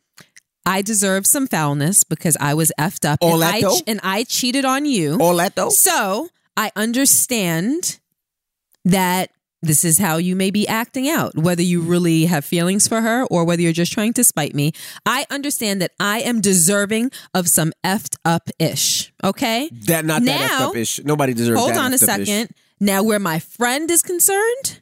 I 0.68 0.82
deserve 0.82 1.26
some 1.26 1.48
foulness 1.48 2.04
because 2.04 2.36
I 2.40 2.54
was 2.54 2.72
effed 2.78 3.10
up 3.10 3.20
and, 3.22 3.44
I, 3.44 3.62
and 3.88 4.00
I 4.04 4.24
cheated 4.26 4.66
on 4.66 4.86
you. 4.86 5.18
All 5.20 5.36
that 5.38 5.56
though. 5.56 5.70
So 5.70 6.30
I 6.58 6.72
understand 6.76 8.00
that 8.84 9.32
this 9.62 9.84
is 9.84 9.98
how 9.98 10.18
you 10.18 10.36
may 10.36 10.52
be 10.52 10.68
acting 10.68 11.10
out, 11.10 11.36
whether 11.36 11.62
you 11.62 11.82
really 11.82 12.26
have 12.26 12.46
feelings 12.46 12.88
for 12.88 13.02
her 13.02 13.26
or 13.26 13.44
whether 13.44 13.62
you're 13.62 13.72
just 13.72 13.92
trying 13.92 14.14
to 14.14 14.24
spite 14.24 14.54
me. 14.54 14.72
I 15.06 15.26
understand 15.30 15.82
that 15.82 15.92
I 16.00 16.20
am 16.20 16.42
deserving 16.42 17.12
of 17.34 17.48
some 17.48 17.74
effed 17.84 18.18
up 18.24 18.50
ish. 18.60 19.12
Okay. 19.24 19.70
That 19.88 20.06
not 20.06 20.24
that 20.26 20.52
effed 20.52 20.68
up 20.68 20.76
ish. 20.76 21.04
Nobody 21.04 21.34
deserves 21.34 21.60
Hold 21.60 21.72
on 21.74 21.94
a 21.94 21.96
effed 21.96 22.10
up 22.10 22.20
ish. 22.20 22.28
second. 22.28 22.50
Now, 22.80 23.02
where 23.04 23.20
my 23.20 23.40
friend 23.40 23.90
is 23.90 24.02
concerned, 24.04 24.82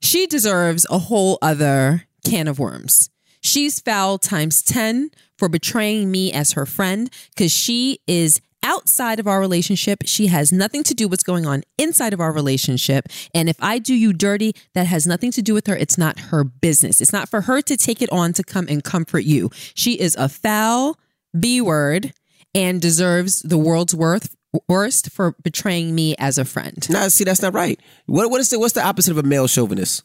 she 0.00 0.26
deserves 0.26 0.86
a 0.90 0.98
whole 0.98 1.38
other 1.40 2.06
can 2.24 2.48
of 2.48 2.58
worms. 2.58 3.10
She's 3.44 3.78
foul 3.78 4.18
times 4.18 4.62
10 4.62 5.10
for 5.36 5.50
betraying 5.50 6.10
me 6.10 6.32
as 6.32 6.52
her 6.52 6.64
friend 6.64 7.10
because 7.34 7.52
she 7.52 8.00
is 8.06 8.40
outside 8.62 9.20
of 9.20 9.26
our 9.26 9.38
relationship. 9.38 9.98
She 10.06 10.28
has 10.28 10.50
nothing 10.50 10.82
to 10.84 10.94
do 10.94 11.04
with 11.04 11.10
what's 11.10 11.22
going 11.22 11.44
on 11.44 11.62
inside 11.76 12.14
of 12.14 12.20
our 12.20 12.32
relationship. 12.32 13.06
And 13.34 13.50
if 13.50 13.62
I 13.62 13.78
do 13.78 13.94
you 13.94 14.14
dirty, 14.14 14.54
that 14.72 14.86
has 14.86 15.06
nothing 15.06 15.30
to 15.32 15.42
do 15.42 15.52
with 15.52 15.66
her. 15.66 15.76
It's 15.76 15.98
not 15.98 16.18
her 16.18 16.42
business. 16.42 17.02
It's 17.02 17.12
not 17.12 17.28
for 17.28 17.42
her 17.42 17.60
to 17.60 17.76
take 17.76 18.00
it 18.00 18.10
on 18.10 18.32
to 18.32 18.42
come 18.42 18.66
and 18.68 18.82
comfort 18.82 19.24
you. 19.24 19.50
She 19.74 20.00
is 20.00 20.16
a 20.16 20.30
foul 20.30 20.98
B 21.38 21.60
word 21.60 22.14
and 22.54 22.80
deserves 22.80 23.42
the 23.42 23.58
world's 23.58 23.94
worth 23.94 24.34
worst 24.68 25.10
for 25.10 25.36
betraying 25.42 25.94
me 25.94 26.14
as 26.18 26.38
a 26.38 26.46
friend. 26.46 26.88
Nah, 26.88 27.08
see, 27.08 27.24
that's 27.24 27.42
not 27.42 27.52
right. 27.52 27.78
What 28.06 28.30
what 28.30 28.40
is 28.40 28.48
the 28.50 28.58
what's 28.58 28.72
the 28.72 28.84
opposite 28.84 29.10
of 29.10 29.18
a 29.18 29.22
male 29.22 29.48
chauvinist? 29.48 30.02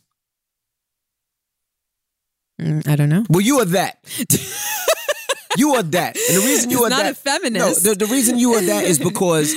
Mm, 2.60 2.88
I 2.88 2.95
don't 2.95 3.10
know. 3.10 3.24
Well, 3.30 3.41
you 3.41 3.60
are 3.60 3.65
that. 3.65 4.00
you 5.58 5.74
are 5.76 5.84
that, 5.84 6.15
and 6.17 6.38
the 6.38 6.45
reason 6.45 6.69
you 6.69 6.78
He's 6.78 6.86
are 6.86 6.89
not 6.89 7.04
that. 7.04 7.12
a 7.12 7.15
feminist. 7.15 7.84
No, 7.86 7.91
the, 7.93 8.06
the 8.06 8.12
reason 8.12 8.38
you 8.38 8.54
are 8.54 8.62
that 8.62 8.84
is 8.86 9.00
because 9.10 9.54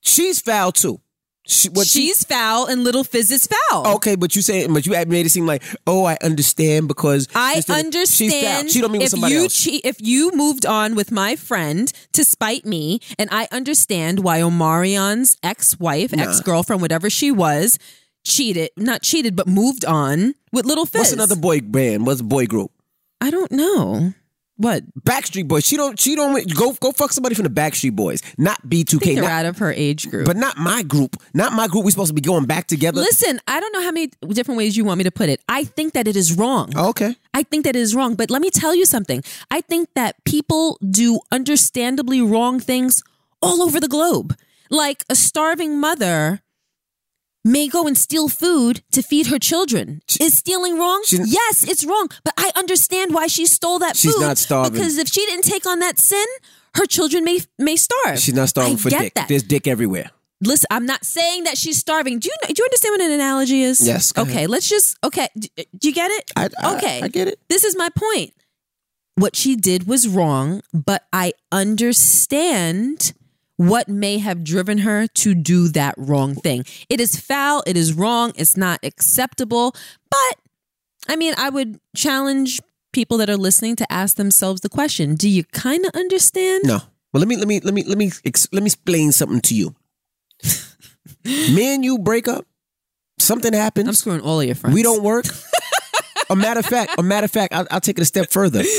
she's 0.00 0.40
foul 0.40 0.72
too. 0.72 1.00
She, 1.44 1.68
what 1.70 1.88
she- 1.88 2.06
She's 2.06 2.22
foul 2.24 2.66
and 2.66 2.84
Little 2.84 3.02
Fizz 3.02 3.32
is 3.32 3.48
foul. 3.48 3.86
okay, 3.96 4.14
but 4.14 4.36
you 4.36 4.42
say, 4.42 4.64
but 4.68 4.86
you 4.86 4.92
made 5.06 5.26
it 5.26 5.30
seem 5.30 5.44
like, 5.44 5.62
oh, 5.88 6.04
I 6.04 6.16
understand 6.22 6.86
because 6.86 7.26
I 7.34 7.56
this- 7.56 8.14
She's 8.14 8.32
foul. 8.40 8.68
She 8.68 8.80
don't 8.80 8.92
mean 8.92 9.00
with 9.02 9.10
somebody 9.10 9.34
you 9.34 9.42
else. 9.44 9.60
che- 9.64 9.80
if 9.82 9.96
you 10.00 10.30
moved 10.36 10.64
on 10.64 10.94
with 10.94 11.10
my 11.10 11.34
friend 11.34 11.92
to 12.12 12.24
spite 12.24 12.64
me, 12.64 13.00
and 13.18 13.28
I 13.32 13.48
understand 13.50 14.20
why 14.20 14.40
Omarion's 14.40 15.36
ex-wife, 15.42 16.12
ex-girlfriend, 16.16 16.80
whatever 16.80 17.10
she 17.10 17.32
was, 17.32 17.76
cheated, 18.24 18.70
not 18.76 19.02
cheated, 19.02 19.36
but 19.36 19.46
moved 19.46 19.84
on 19.84 20.34
with 20.52 20.66
Little 20.66 20.86
Fizz. 20.86 21.00
What's 21.00 21.12
another 21.12 21.36
boy 21.36 21.60
band? 21.60 22.06
What's 22.06 22.20
a 22.20 22.24
boy 22.24 22.46
group? 22.46 22.70
I 23.20 23.30
don't 23.30 23.52
know. 23.52 24.14
What? 24.56 24.84
Backstreet 25.00 25.48
Boys. 25.48 25.66
She 25.66 25.76
don't. 25.76 25.98
She 25.98 26.14
don't. 26.14 26.54
Go 26.54 26.72
go 26.74 26.92
fuck 26.92 27.12
somebody 27.12 27.34
from 27.34 27.44
the 27.44 27.50
Backstreet 27.50 27.96
Boys. 27.96 28.22
Not 28.38 28.68
B 28.68 28.84
two 28.84 29.00
K. 29.00 29.16
they're 29.16 29.24
out 29.24 29.46
of 29.46 29.58
her 29.58 29.72
age 29.72 30.08
group. 30.08 30.26
But 30.26 30.36
not 30.36 30.56
my 30.56 30.82
group. 30.82 31.16
Not 31.34 31.52
my 31.52 31.66
group. 31.66 31.84
We're 31.84 31.90
supposed 31.90 32.10
to 32.10 32.14
be 32.14 32.20
going 32.20 32.44
back 32.44 32.68
together. 32.68 33.00
Listen, 33.00 33.40
I 33.48 33.58
don't 33.58 33.72
know 33.72 33.82
how 33.82 33.90
many 33.90 34.12
different 34.28 34.58
ways 34.58 34.76
you 34.76 34.84
want 34.84 34.98
me 34.98 35.04
to 35.04 35.10
put 35.10 35.28
it. 35.28 35.40
I 35.48 35.64
think 35.64 35.94
that 35.94 36.06
it 36.06 36.16
is 36.16 36.36
wrong. 36.36 36.72
Oh, 36.76 36.90
okay. 36.90 37.16
I 37.34 37.42
think 37.42 37.64
that 37.64 37.74
it 37.74 37.80
is 37.80 37.94
wrong. 37.94 38.14
But 38.14 38.30
let 38.30 38.42
me 38.42 38.50
tell 38.50 38.74
you 38.74 38.84
something. 38.84 39.24
I 39.50 39.62
think 39.62 39.88
that 39.94 40.22
people 40.24 40.78
do 40.88 41.20
understandably 41.32 42.20
wrong 42.20 42.60
things 42.60 43.02
all 43.40 43.62
over 43.62 43.80
the 43.80 43.88
globe. 43.88 44.36
Like 44.70 45.02
a 45.08 45.14
starving 45.14 45.80
mother 45.80 46.42
may 47.44 47.68
go 47.68 47.86
and 47.86 47.96
steal 47.98 48.28
food 48.28 48.82
to 48.92 49.02
feed 49.02 49.26
her 49.28 49.38
children. 49.38 50.00
Is 50.20 50.36
stealing 50.38 50.78
wrong? 50.78 51.02
Yes, 51.10 51.64
it's 51.68 51.84
wrong. 51.84 52.08
But 52.24 52.34
I 52.36 52.52
understand 52.56 53.12
why 53.14 53.26
she 53.26 53.46
stole 53.46 53.78
that 53.80 53.96
She's 53.96 54.14
food. 54.14 54.20
not 54.20 54.38
starving. 54.38 54.72
Because 54.74 54.96
if 54.98 55.08
she 55.08 55.24
didn't 55.26 55.44
take 55.44 55.66
on 55.66 55.80
that 55.80 55.98
sin, 55.98 56.24
her 56.74 56.86
children 56.86 57.24
may 57.24 57.40
may 57.58 57.76
starve. 57.76 58.18
She's 58.18 58.34
not 58.34 58.48
starving 58.48 58.74
I 58.74 58.76
for 58.76 58.90
get 58.90 59.00
dick. 59.00 59.14
That. 59.14 59.28
There's 59.28 59.42
dick 59.42 59.66
everywhere. 59.66 60.10
Listen, 60.44 60.66
I'm 60.70 60.86
not 60.86 61.04
saying 61.04 61.44
that 61.44 61.56
she's 61.56 61.78
starving. 61.78 62.18
Do 62.18 62.28
you 62.28 62.34
know, 62.42 62.48
do 62.52 62.54
you 62.58 62.64
understand 62.64 62.92
what 62.94 63.00
an 63.00 63.12
analogy 63.12 63.62
is? 63.62 63.86
Yes, 63.86 64.10
go 64.12 64.22
Okay, 64.22 64.30
ahead. 64.32 64.50
let's 64.50 64.68
just 64.68 64.96
okay. 65.04 65.28
Do, 65.38 65.48
uh, 65.58 65.62
do 65.78 65.88
you 65.88 65.94
get 65.94 66.10
it? 66.10 66.30
I- 66.34 66.48
I- 66.60 66.74
okay, 66.76 67.00
I 67.02 67.08
get 67.08 67.28
it. 67.28 67.38
This 67.48 67.64
is 67.64 67.76
my 67.76 67.88
point. 67.90 68.32
What 69.14 69.36
she 69.36 69.54
did 69.56 69.86
was 69.86 70.08
wrong, 70.08 70.62
but 70.72 71.04
I 71.12 71.34
understand 71.52 73.12
what 73.68 73.88
may 73.88 74.18
have 74.18 74.42
driven 74.44 74.78
her 74.78 75.06
to 75.08 75.34
do 75.34 75.68
that 75.68 75.94
wrong 75.96 76.34
thing. 76.34 76.64
It 76.88 77.00
is 77.00 77.18
foul. 77.18 77.62
It 77.66 77.76
is 77.76 77.92
wrong. 77.92 78.32
It's 78.36 78.56
not 78.56 78.80
acceptable. 78.82 79.74
But 80.10 80.36
I 81.08 81.16
mean, 81.16 81.34
I 81.36 81.48
would 81.50 81.80
challenge 81.96 82.60
people 82.92 83.16
that 83.18 83.28
are 83.30 83.36
listening 83.36 83.76
to 83.76 83.92
ask 83.92 84.16
themselves 84.16 84.60
the 84.60 84.68
question: 84.68 85.14
Do 85.14 85.28
you 85.28 85.44
kind 85.44 85.84
of 85.84 85.90
understand? 85.94 86.62
No. 86.64 86.80
Well, 87.12 87.20
let 87.20 87.28
me 87.28 87.36
let 87.36 87.48
me 87.48 87.60
let 87.60 87.74
me 87.74 87.82
let 87.84 87.98
me 87.98 88.10
ex- 88.24 88.48
let 88.52 88.62
me 88.62 88.66
explain 88.68 89.12
something 89.12 89.40
to 89.42 89.54
you. 89.54 89.74
Me 91.24 91.74
and 91.74 91.84
you 91.84 91.98
break 91.98 92.26
up. 92.26 92.46
Something 93.18 93.52
happens. 93.52 93.86
I'm 93.88 93.94
screwing 93.94 94.20
all 94.22 94.40
of 94.40 94.46
your 94.46 94.54
friends. 94.56 94.74
we 94.74 94.82
don't 94.82 95.02
work. 95.04 95.26
a 96.30 96.34
matter 96.34 96.60
of 96.60 96.66
fact, 96.66 96.94
a 96.98 97.02
matter 97.02 97.26
of 97.26 97.30
fact, 97.30 97.54
I'll, 97.54 97.66
I'll 97.70 97.80
take 97.80 97.98
it 97.98 98.02
a 98.02 98.06
step 98.06 98.30
further. 98.30 98.62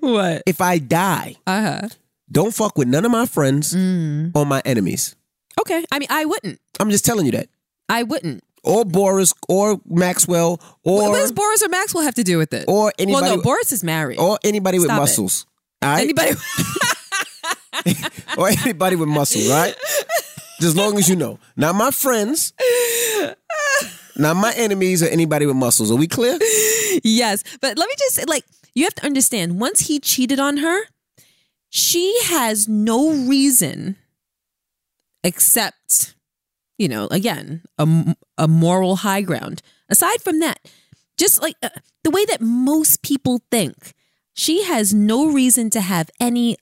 What? 0.00 0.42
If 0.46 0.62
I 0.62 0.78
die, 0.78 1.34
Uh 1.46 1.60
huh. 1.62 1.88
Don't 2.32 2.52
fuck 2.54 2.76
with 2.78 2.88
none 2.88 3.04
of 3.04 3.10
my 3.12 3.26
friends 3.26 3.74
Mm. 3.74 4.32
or 4.34 4.44
my 4.46 4.60
enemies. 4.64 5.14
Okay. 5.60 5.84
I 5.92 5.98
mean, 5.98 6.08
I 6.10 6.24
wouldn't. 6.24 6.58
I'm 6.80 6.90
just 6.90 7.04
telling 7.04 7.26
you 7.26 7.32
that. 7.32 7.48
I 7.88 8.02
wouldn't. 8.02 8.42
Or 8.64 8.84
Boris, 8.84 9.34
or 9.48 9.80
Maxwell, 9.88 10.60
or 10.84 11.10
what 11.10 11.18
does 11.18 11.32
Boris 11.32 11.62
or 11.62 11.68
Maxwell 11.68 12.04
have 12.04 12.14
to 12.14 12.22
do 12.24 12.38
with 12.38 12.52
it? 12.54 12.64
or 12.68 12.92
anybody, 12.98 13.26
well, 13.26 13.36
no, 13.36 13.42
Boris 13.42 13.72
is 13.72 13.82
married. 13.84 14.18
or 14.20 14.38
anybody 14.44 14.78
with 14.78 14.86
Stop 14.86 14.98
it. 14.98 15.00
muscles. 15.00 15.46
All 15.82 15.90
right? 15.90 16.02
Anybody? 16.02 16.30
or 18.38 18.48
anybody 18.48 18.96
with 18.96 19.08
muscles, 19.08 19.48
right? 19.50 19.74
Just 20.60 20.76
long 20.76 20.96
as 20.96 21.08
you 21.08 21.16
know. 21.16 21.38
Not 21.56 21.74
my 21.74 21.90
friends. 21.90 22.52
Not 24.16 24.36
my 24.36 24.52
enemies 24.56 25.02
or 25.02 25.06
anybody 25.06 25.46
with 25.46 25.56
muscles. 25.56 25.90
Are 25.90 25.96
we 25.96 26.06
clear? 26.06 26.38
yes. 27.02 27.42
But 27.60 27.78
let 27.78 27.88
me 27.88 27.94
just 27.98 28.28
like, 28.28 28.44
you 28.74 28.84
have 28.84 28.94
to 28.96 29.04
understand 29.06 29.58
once 29.58 29.80
he 29.80 29.98
cheated 29.98 30.38
on 30.38 30.58
her, 30.58 30.80
she 31.74 32.14
has 32.24 32.68
no 32.68 33.10
reason 33.12 33.96
except, 35.24 36.14
you 36.76 36.86
know, 36.86 37.08
again, 37.10 37.62
a, 37.78 38.14
a 38.36 38.46
moral 38.46 38.96
high 38.96 39.22
ground. 39.22 39.62
Aside 39.88 40.20
from 40.20 40.38
that, 40.40 40.58
just 41.16 41.40
like 41.40 41.56
uh, 41.62 41.70
the 42.04 42.10
way 42.10 42.26
that 42.26 42.42
most 42.42 43.02
people 43.02 43.40
think, 43.50 43.94
she 44.34 44.64
has 44.64 44.92
no 44.92 45.32
reason 45.32 45.70
to 45.70 45.80
have 45.80 46.10
any 46.20 46.58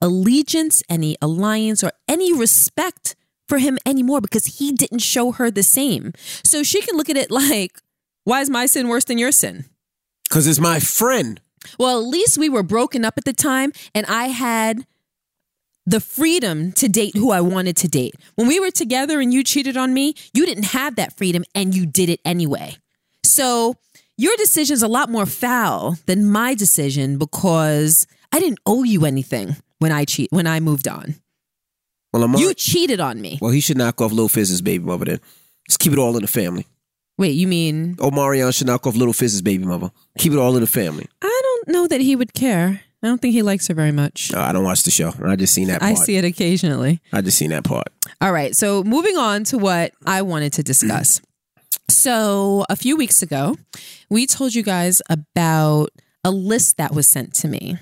allegiance, 0.00 0.82
any 0.88 1.18
alliance, 1.20 1.84
or 1.84 1.92
any 2.08 2.32
respect 2.32 3.16
for 3.46 3.58
him 3.58 3.76
anymore 3.84 4.22
because 4.22 4.58
he 4.58 4.72
didn't 4.72 5.00
show 5.00 5.32
her 5.32 5.50
the 5.50 5.62
same. 5.62 6.14
So 6.42 6.62
she 6.62 6.80
can 6.80 6.96
look 6.96 7.10
at 7.10 7.18
it 7.18 7.30
like, 7.30 7.76
why 8.24 8.40
is 8.40 8.48
my 8.48 8.64
sin 8.64 8.88
worse 8.88 9.04
than 9.04 9.18
your 9.18 9.32
sin? 9.32 9.66
Because 10.26 10.46
it's 10.46 10.58
my 10.58 10.80
friend. 10.80 11.42
Well, 11.78 11.98
at 12.00 12.06
least 12.06 12.38
we 12.38 12.48
were 12.48 12.62
broken 12.62 13.04
up 13.04 13.14
at 13.18 13.24
the 13.24 13.32
time 13.32 13.72
and 13.94 14.06
I 14.06 14.26
had 14.28 14.86
the 15.86 16.00
freedom 16.00 16.72
to 16.72 16.88
date 16.88 17.14
who 17.14 17.30
I 17.30 17.40
wanted 17.40 17.76
to 17.78 17.88
date. 17.88 18.14
When 18.36 18.46
we 18.48 18.58
were 18.58 18.70
together 18.70 19.20
and 19.20 19.34
you 19.34 19.44
cheated 19.44 19.76
on 19.76 19.92
me, 19.92 20.14
you 20.32 20.46
didn't 20.46 20.66
have 20.66 20.96
that 20.96 21.16
freedom 21.16 21.44
and 21.54 21.74
you 21.74 21.84
did 21.86 22.08
it 22.08 22.20
anyway. 22.24 22.76
So 23.22 23.76
your 24.16 24.34
decision 24.36 24.74
is 24.74 24.82
a 24.82 24.88
lot 24.88 25.10
more 25.10 25.26
foul 25.26 25.96
than 26.06 26.30
my 26.30 26.54
decision 26.54 27.18
because 27.18 28.06
I 28.32 28.40
didn't 28.40 28.60
owe 28.64 28.82
you 28.84 29.04
anything 29.04 29.56
when 29.78 29.92
I 29.92 30.04
cheat 30.04 30.30
when 30.32 30.46
I 30.46 30.60
moved 30.60 30.88
on. 30.88 31.16
Well, 32.12 32.38
You 32.40 32.54
cheated 32.54 33.00
on 33.00 33.20
me. 33.20 33.38
well, 33.42 33.50
he 33.50 33.60
should 33.60 33.76
knock 33.76 34.00
off 34.00 34.12
Little 34.12 34.28
Fizz's 34.28 34.62
baby 34.62 34.84
mother 34.84 35.04
then. 35.04 35.20
Just 35.68 35.80
keep 35.80 35.92
it 35.92 35.98
all 35.98 36.14
in 36.16 36.22
the 36.22 36.28
family. 36.28 36.64
Wait, 37.18 37.30
you 37.34 37.46
mean 37.48 37.96
Omarion 37.96 38.54
should 38.56 38.66
knock 38.68 38.86
off 38.86 38.94
Little 38.96 39.12
Fizz's 39.12 39.42
baby 39.42 39.64
mother. 39.64 39.90
Keep 40.18 40.32
it 40.32 40.38
all 40.38 40.54
in 40.54 40.60
the 40.60 40.66
family. 40.68 41.06
I 41.22 41.40
don't 41.42 41.53
know 41.68 41.86
that 41.86 42.00
he 42.00 42.16
would 42.16 42.34
care. 42.34 42.80
I 43.02 43.06
don't 43.06 43.20
think 43.20 43.34
he 43.34 43.42
likes 43.42 43.66
her 43.68 43.74
very 43.74 43.92
much. 43.92 44.32
I 44.32 44.52
don't 44.52 44.64
watch 44.64 44.82
the 44.84 44.90
show. 44.90 45.12
I 45.22 45.36
just 45.36 45.52
seen 45.52 45.68
that 45.68 45.80
part. 45.80 45.92
I 45.92 45.94
see 45.94 46.16
it 46.16 46.24
occasionally. 46.24 47.00
I 47.12 47.20
just 47.20 47.36
seen 47.36 47.50
that 47.50 47.64
part. 47.64 47.88
All 48.20 48.32
right. 48.32 48.56
So 48.56 48.82
moving 48.82 49.18
on 49.18 49.44
to 49.44 49.58
what 49.58 49.92
I 50.06 50.22
wanted 50.22 50.52
to 50.54 50.62
discuss. 50.62 51.20
So 51.86 52.64
a 52.70 52.76
few 52.76 52.96
weeks 52.96 53.22
ago, 53.22 53.56
we 54.08 54.26
told 54.26 54.54
you 54.54 54.62
guys 54.62 55.02
about 55.10 55.90
a 56.24 56.30
list 56.30 56.78
that 56.78 56.94
was 56.94 57.06
sent 57.06 57.34
to 57.34 57.48
me 57.48 57.76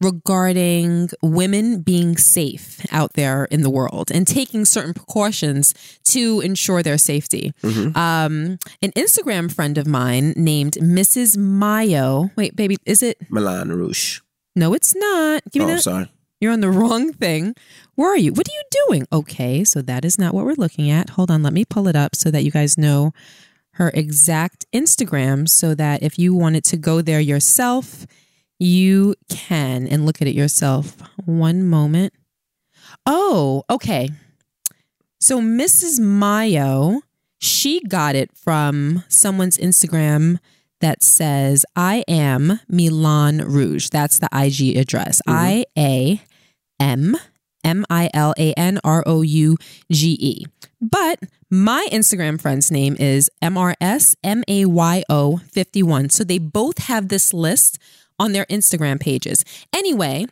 regarding 0.00 1.10
women 1.22 1.82
being 1.82 2.16
safe 2.16 2.84
out 2.92 3.12
there 3.14 3.44
in 3.46 3.62
the 3.62 3.70
world 3.70 4.10
and 4.10 4.26
taking 4.26 4.64
certain 4.64 4.94
precautions 4.94 5.74
to 6.04 6.40
ensure 6.40 6.82
their 6.82 6.98
safety. 6.98 7.52
Um, 7.62 8.58
an 8.82 8.92
Instagram 8.96 9.52
friend 9.52 9.76
of 9.78 9.86
mine 9.86 10.32
named 10.36 10.74
Mrs. 10.74 11.36
Mayo. 11.36 12.30
Wait, 12.36 12.56
baby, 12.56 12.76
is 12.86 13.02
it? 13.02 13.18
Milan 13.30 13.70
Rouge. 13.72 14.20
No, 14.56 14.74
it's 14.74 14.94
not. 14.94 15.42
Give 15.52 15.62
Oh, 15.62 15.66
me 15.66 15.72
I'm 15.72 15.76
that. 15.76 15.82
sorry. 15.82 16.12
You're 16.40 16.52
on 16.52 16.60
the 16.60 16.70
wrong 16.70 17.12
thing. 17.12 17.54
Where 17.96 18.10
are 18.12 18.16
you? 18.16 18.32
What 18.32 18.48
are 18.48 18.52
you 18.52 18.62
doing? 18.88 19.06
Okay, 19.12 19.62
so 19.64 19.82
that 19.82 20.04
is 20.04 20.18
not 20.18 20.32
what 20.32 20.46
we're 20.46 20.54
looking 20.54 20.90
at. 20.90 21.10
Hold 21.10 21.30
on, 21.30 21.42
let 21.42 21.52
me 21.52 21.64
pull 21.66 21.86
it 21.86 21.94
up 21.96 22.16
so 22.16 22.30
that 22.30 22.44
you 22.44 22.50
guys 22.50 22.78
know 22.78 23.12
her 23.72 23.90
exact 23.94 24.64
Instagram 24.72 25.48
so 25.48 25.74
that 25.74 26.02
if 26.02 26.18
you 26.18 26.34
wanted 26.34 26.64
to 26.64 26.76
go 26.78 27.02
there 27.02 27.20
yourself, 27.20 28.06
you 28.60 29.14
can 29.28 29.88
and 29.88 30.06
look 30.06 30.20
at 30.22 30.28
it 30.28 30.34
yourself. 30.34 30.96
One 31.24 31.64
moment. 31.64 32.12
Oh, 33.06 33.64
okay. 33.70 34.10
So 35.18 35.40
Mrs. 35.40 35.98
Mayo, 35.98 37.00
she 37.38 37.80
got 37.80 38.14
it 38.14 38.30
from 38.36 39.02
someone's 39.08 39.58
Instagram 39.58 40.38
that 40.80 41.02
says, 41.02 41.64
I 41.74 42.04
am 42.06 42.60
Milan 42.68 43.38
Rouge. 43.38 43.88
That's 43.88 44.18
the 44.18 44.28
IG 44.32 44.76
address. 44.76 45.20
Mm-hmm. 45.26 45.38
I 45.38 45.64
A 45.78 46.22
M 46.78 47.16
M 47.64 47.84
I 47.90 48.10
L 48.14 48.34
A 48.38 48.52
N 48.54 48.78
R 48.84 49.02
O 49.06 49.22
U 49.22 49.56
G 49.90 50.16
E. 50.20 50.46
But 50.80 51.20
my 51.50 51.86
Instagram 51.92 52.40
friend's 52.40 52.70
name 52.70 52.96
is 52.98 53.30
MRS 53.42 54.16
M 54.24 54.42
A 54.48 54.64
Y 54.66 55.02
O 55.08 55.38
51. 55.38 56.10
So 56.10 56.24
they 56.24 56.38
both 56.38 56.78
have 56.78 57.08
this 57.08 57.34
list 57.34 57.78
on 58.20 58.32
their 58.32 58.44
Instagram 58.46 59.00
pages. 59.00 59.44
Anyway, 59.74 60.26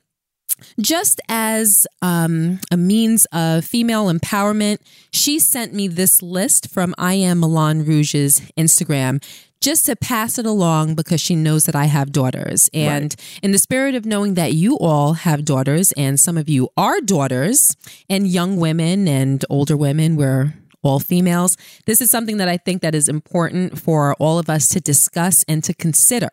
just 0.81 1.21
as 1.29 1.87
um, 2.03 2.61
a 2.71 2.77
means 2.77 3.27
of 3.33 3.65
female 3.65 4.07
empowerment, 4.07 4.79
she 5.13 5.39
sent 5.39 5.73
me 5.73 5.89
this 5.89 6.23
list 6.23 6.71
from 6.71 6.95
I 6.99 7.15
Am 7.15 7.41
Milan 7.41 7.85
Rouge's 7.85 8.41
Instagram 8.57 9.23
just 9.61 9.87
to 9.87 9.97
pass 9.97 10.39
it 10.39 10.47
along 10.47 10.95
because 10.95 11.21
she 11.21 11.35
knows 11.35 11.65
that 11.65 11.75
I 11.75 11.87
have 11.87 12.13
daughters. 12.13 12.71
And 12.73 13.15
in 13.43 13.51
the 13.51 13.59
spirit 13.59 13.95
of 13.97 14.07
knowing 14.07 14.35
that 14.35 14.53
you 14.53 14.79
all 14.79 15.15
have 15.15 15.45
daughters 15.45 15.93
and 15.93 16.19
some 16.21 16.37
of 16.37 16.49
you 16.49 16.69
are 16.77 17.01
daughters 17.01 17.77
and 18.09 18.29
young 18.29 18.57
women 18.59 19.09
and 19.09 19.45
older 19.51 19.77
women, 19.77 20.15
we're 20.15 20.55
all 20.83 21.01
females. 21.01 21.57
This 21.87 22.01
is 22.01 22.11
something 22.11 22.37
that 22.37 22.49
I 22.49 22.57
think 22.57 22.83
that 22.83 22.95
is 22.95 23.09
important 23.09 23.79
for 23.79 24.15
all 24.15 24.39
of 24.39 24.49
us 24.49 24.69
to 24.69 24.81
discuss 24.81 25.45
and 25.49 25.63
to 25.65 25.75
consider. 25.75 26.31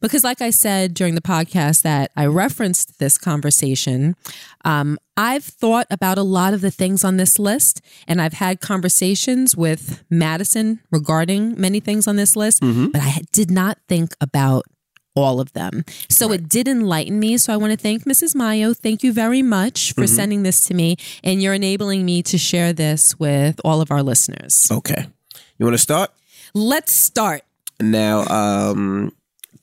Because 0.00 0.24
like 0.24 0.40
I 0.40 0.50
said 0.50 0.94
during 0.94 1.14
the 1.14 1.20
podcast 1.20 1.82
that 1.82 2.10
I 2.16 2.26
referenced 2.26 2.98
this 2.98 3.16
conversation, 3.18 4.16
um, 4.64 4.98
I've 5.16 5.44
thought 5.44 5.86
about 5.90 6.18
a 6.18 6.22
lot 6.22 6.54
of 6.54 6.60
the 6.60 6.72
things 6.72 7.04
on 7.04 7.18
this 7.18 7.38
list 7.38 7.80
and 8.08 8.20
I've 8.20 8.32
had 8.34 8.60
conversations 8.60 9.56
with 9.56 10.02
Madison 10.10 10.80
regarding 10.90 11.58
many 11.60 11.78
things 11.78 12.08
on 12.08 12.16
this 12.16 12.34
list, 12.34 12.60
but 12.92 13.00
I 13.00 13.20
did 13.32 13.50
not 13.50 13.78
think 13.88 14.14
about 14.20 14.64
all 15.14 15.40
of 15.40 15.52
them. 15.52 15.84
So 16.08 16.32
it 16.32 16.48
did 16.48 16.66
enlighten 16.68 17.18
me. 17.18 17.38
So 17.38 17.52
I 17.52 17.56
want 17.56 17.72
to 17.72 17.76
thank 17.76 18.04
Mrs. 18.04 18.34
Mayo. 18.34 18.74
Thank 18.74 19.02
you 19.02 19.12
very 19.12 19.42
much 19.42 19.92
for 19.92 20.06
sending 20.06 20.42
this 20.42 20.66
to 20.66 20.74
me. 20.74 20.96
And 21.22 21.42
you're 21.42 21.54
enabling 21.54 22.04
me 22.04 22.22
to 22.24 22.38
share 22.38 22.72
this 22.72 23.18
with 23.18 23.60
all 23.64 23.80
of 23.80 23.90
our 23.90 24.02
listeners. 24.02 24.68
Okay. 24.70 25.06
You 25.58 25.66
want 25.66 25.74
to 25.74 25.82
start? 25.82 26.10
Let's 26.52 26.92
start. 26.92 27.42
Now, 27.80 28.26
um, 28.26 29.12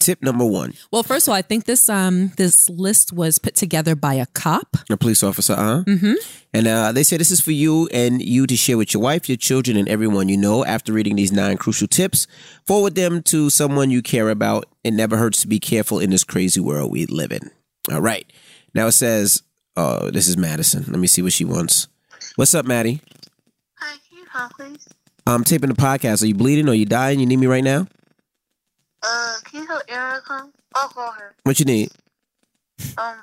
tip 0.02 0.22
number 0.22 0.46
one. 0.46 0.74
Well, 0.92 1.04
first 1.04 1.28
of 1.28 1.32
all, 1.32 1.38
I 1.38 1.42
think 1.42 1.66
this 1.66 1.88
um 1.90 2.30
this 2.38 2.70
list 2.70 3.14
was 3.14 3.40
put 3.40 3.56
together 3.56 3.96
by 3.96 4.16
a 4.16 4.26
cop. 4.26 4.78
A 4.90 4.98
police 4.98 5.24
officer, 5.24 5.54
uh 5.54 5.56
huh. 5.56 5.84
Mm-hmm. 5.88 6.14
And 6.54 6.68
uh, 6.68 6.92
they 6.92 7.04
say 7.04 7.16
this 7.16 7.32
is 7.32 7.40
for 7.40 7.52
you 7.52 7.88
and 7.94 8.22
you 8.22 8.46
to 8.46 8.58
share 8.58 8.78
with 8.78 8.94
your 8.94 9.02
wife, 9.02 9.30
your 9.30 9.38
children, 9.38 9.78
and 9.78 9.88
everyone 9.88 10.28
you 10.28 10.36
know. 10.38 10.66
After 10.66 10.92
reading 10.92 11.16
these 11.16 11.32
nine 11.32 11.58
crucial 11.58 11.88
tips, 11.88 12.28
forward 12.68 12.96
them 12.96 13.24
to 13.24 13.50
someone 13.50 13.90
you 13.90 14.02
care 14.02 14.30
about. 14.30 14.66
It 14.84 14.92
never 14.92 15.16
hurts 15.16 15.42
to 15.42 15.48
be 15.48 15.60
careful 15.60 16.00
in 16.00 16.10
this 16.10 16.26
crazy 16.26 16.60
world 16.60 16.92
we 16.92 17.06
live 17.06 17.32
in. 17.32 17.52
All 17.92 18.02
right. 18.02 18.30
Now 18.74 18.88
it 18.88 18.94
says, 18.94 19.44
oh, 19.78 20.12
this 20.12 20.28
is 20.28 20.38
Madison. 20.38 20.84
Let 20.88 21.00
me 21.00 21.08
see 21.08 21.22
what 21.22 21.34
she 21.34 21.46
wants. 21.46 21.88
What's 22.36 22.54
up, 22.54 22.66
Maddie? 22.66 23.02
Hi, 23.76 23.98
can 24.10 24.18
you 24.18 24.26
call, 24.26 24.50
please? 24.50 24.88
I'm 25.26 25.44
taping 25.44 25.70
the 25.70 25.76
podcast. 25.76 26.24
Are 26.24 26.28
you 26.28 26.36
bleeding 26.36 26.68
or 26.68 26.74
you 26.74 26.86
dying? 26.86 27.20
You 27.20 27.26
need 27.26 27.38
me 27.40 27.48
right 27.48 27.64
now? 27.64 27.88
Uh, 29.04 29.36
can 29.46 29.62
you 29.62 29.68
tell 29.68 29.82
Erin 29.88 30.16
to 30.16 30.22
come? 30.22 30.54
I'll 30.76 30.90
call 30.90 31.12
her. 31.12 31.36
What 31.44 31.60
you 31.60 31.66
need? 31.66 31.90
Um, 32.98 33.16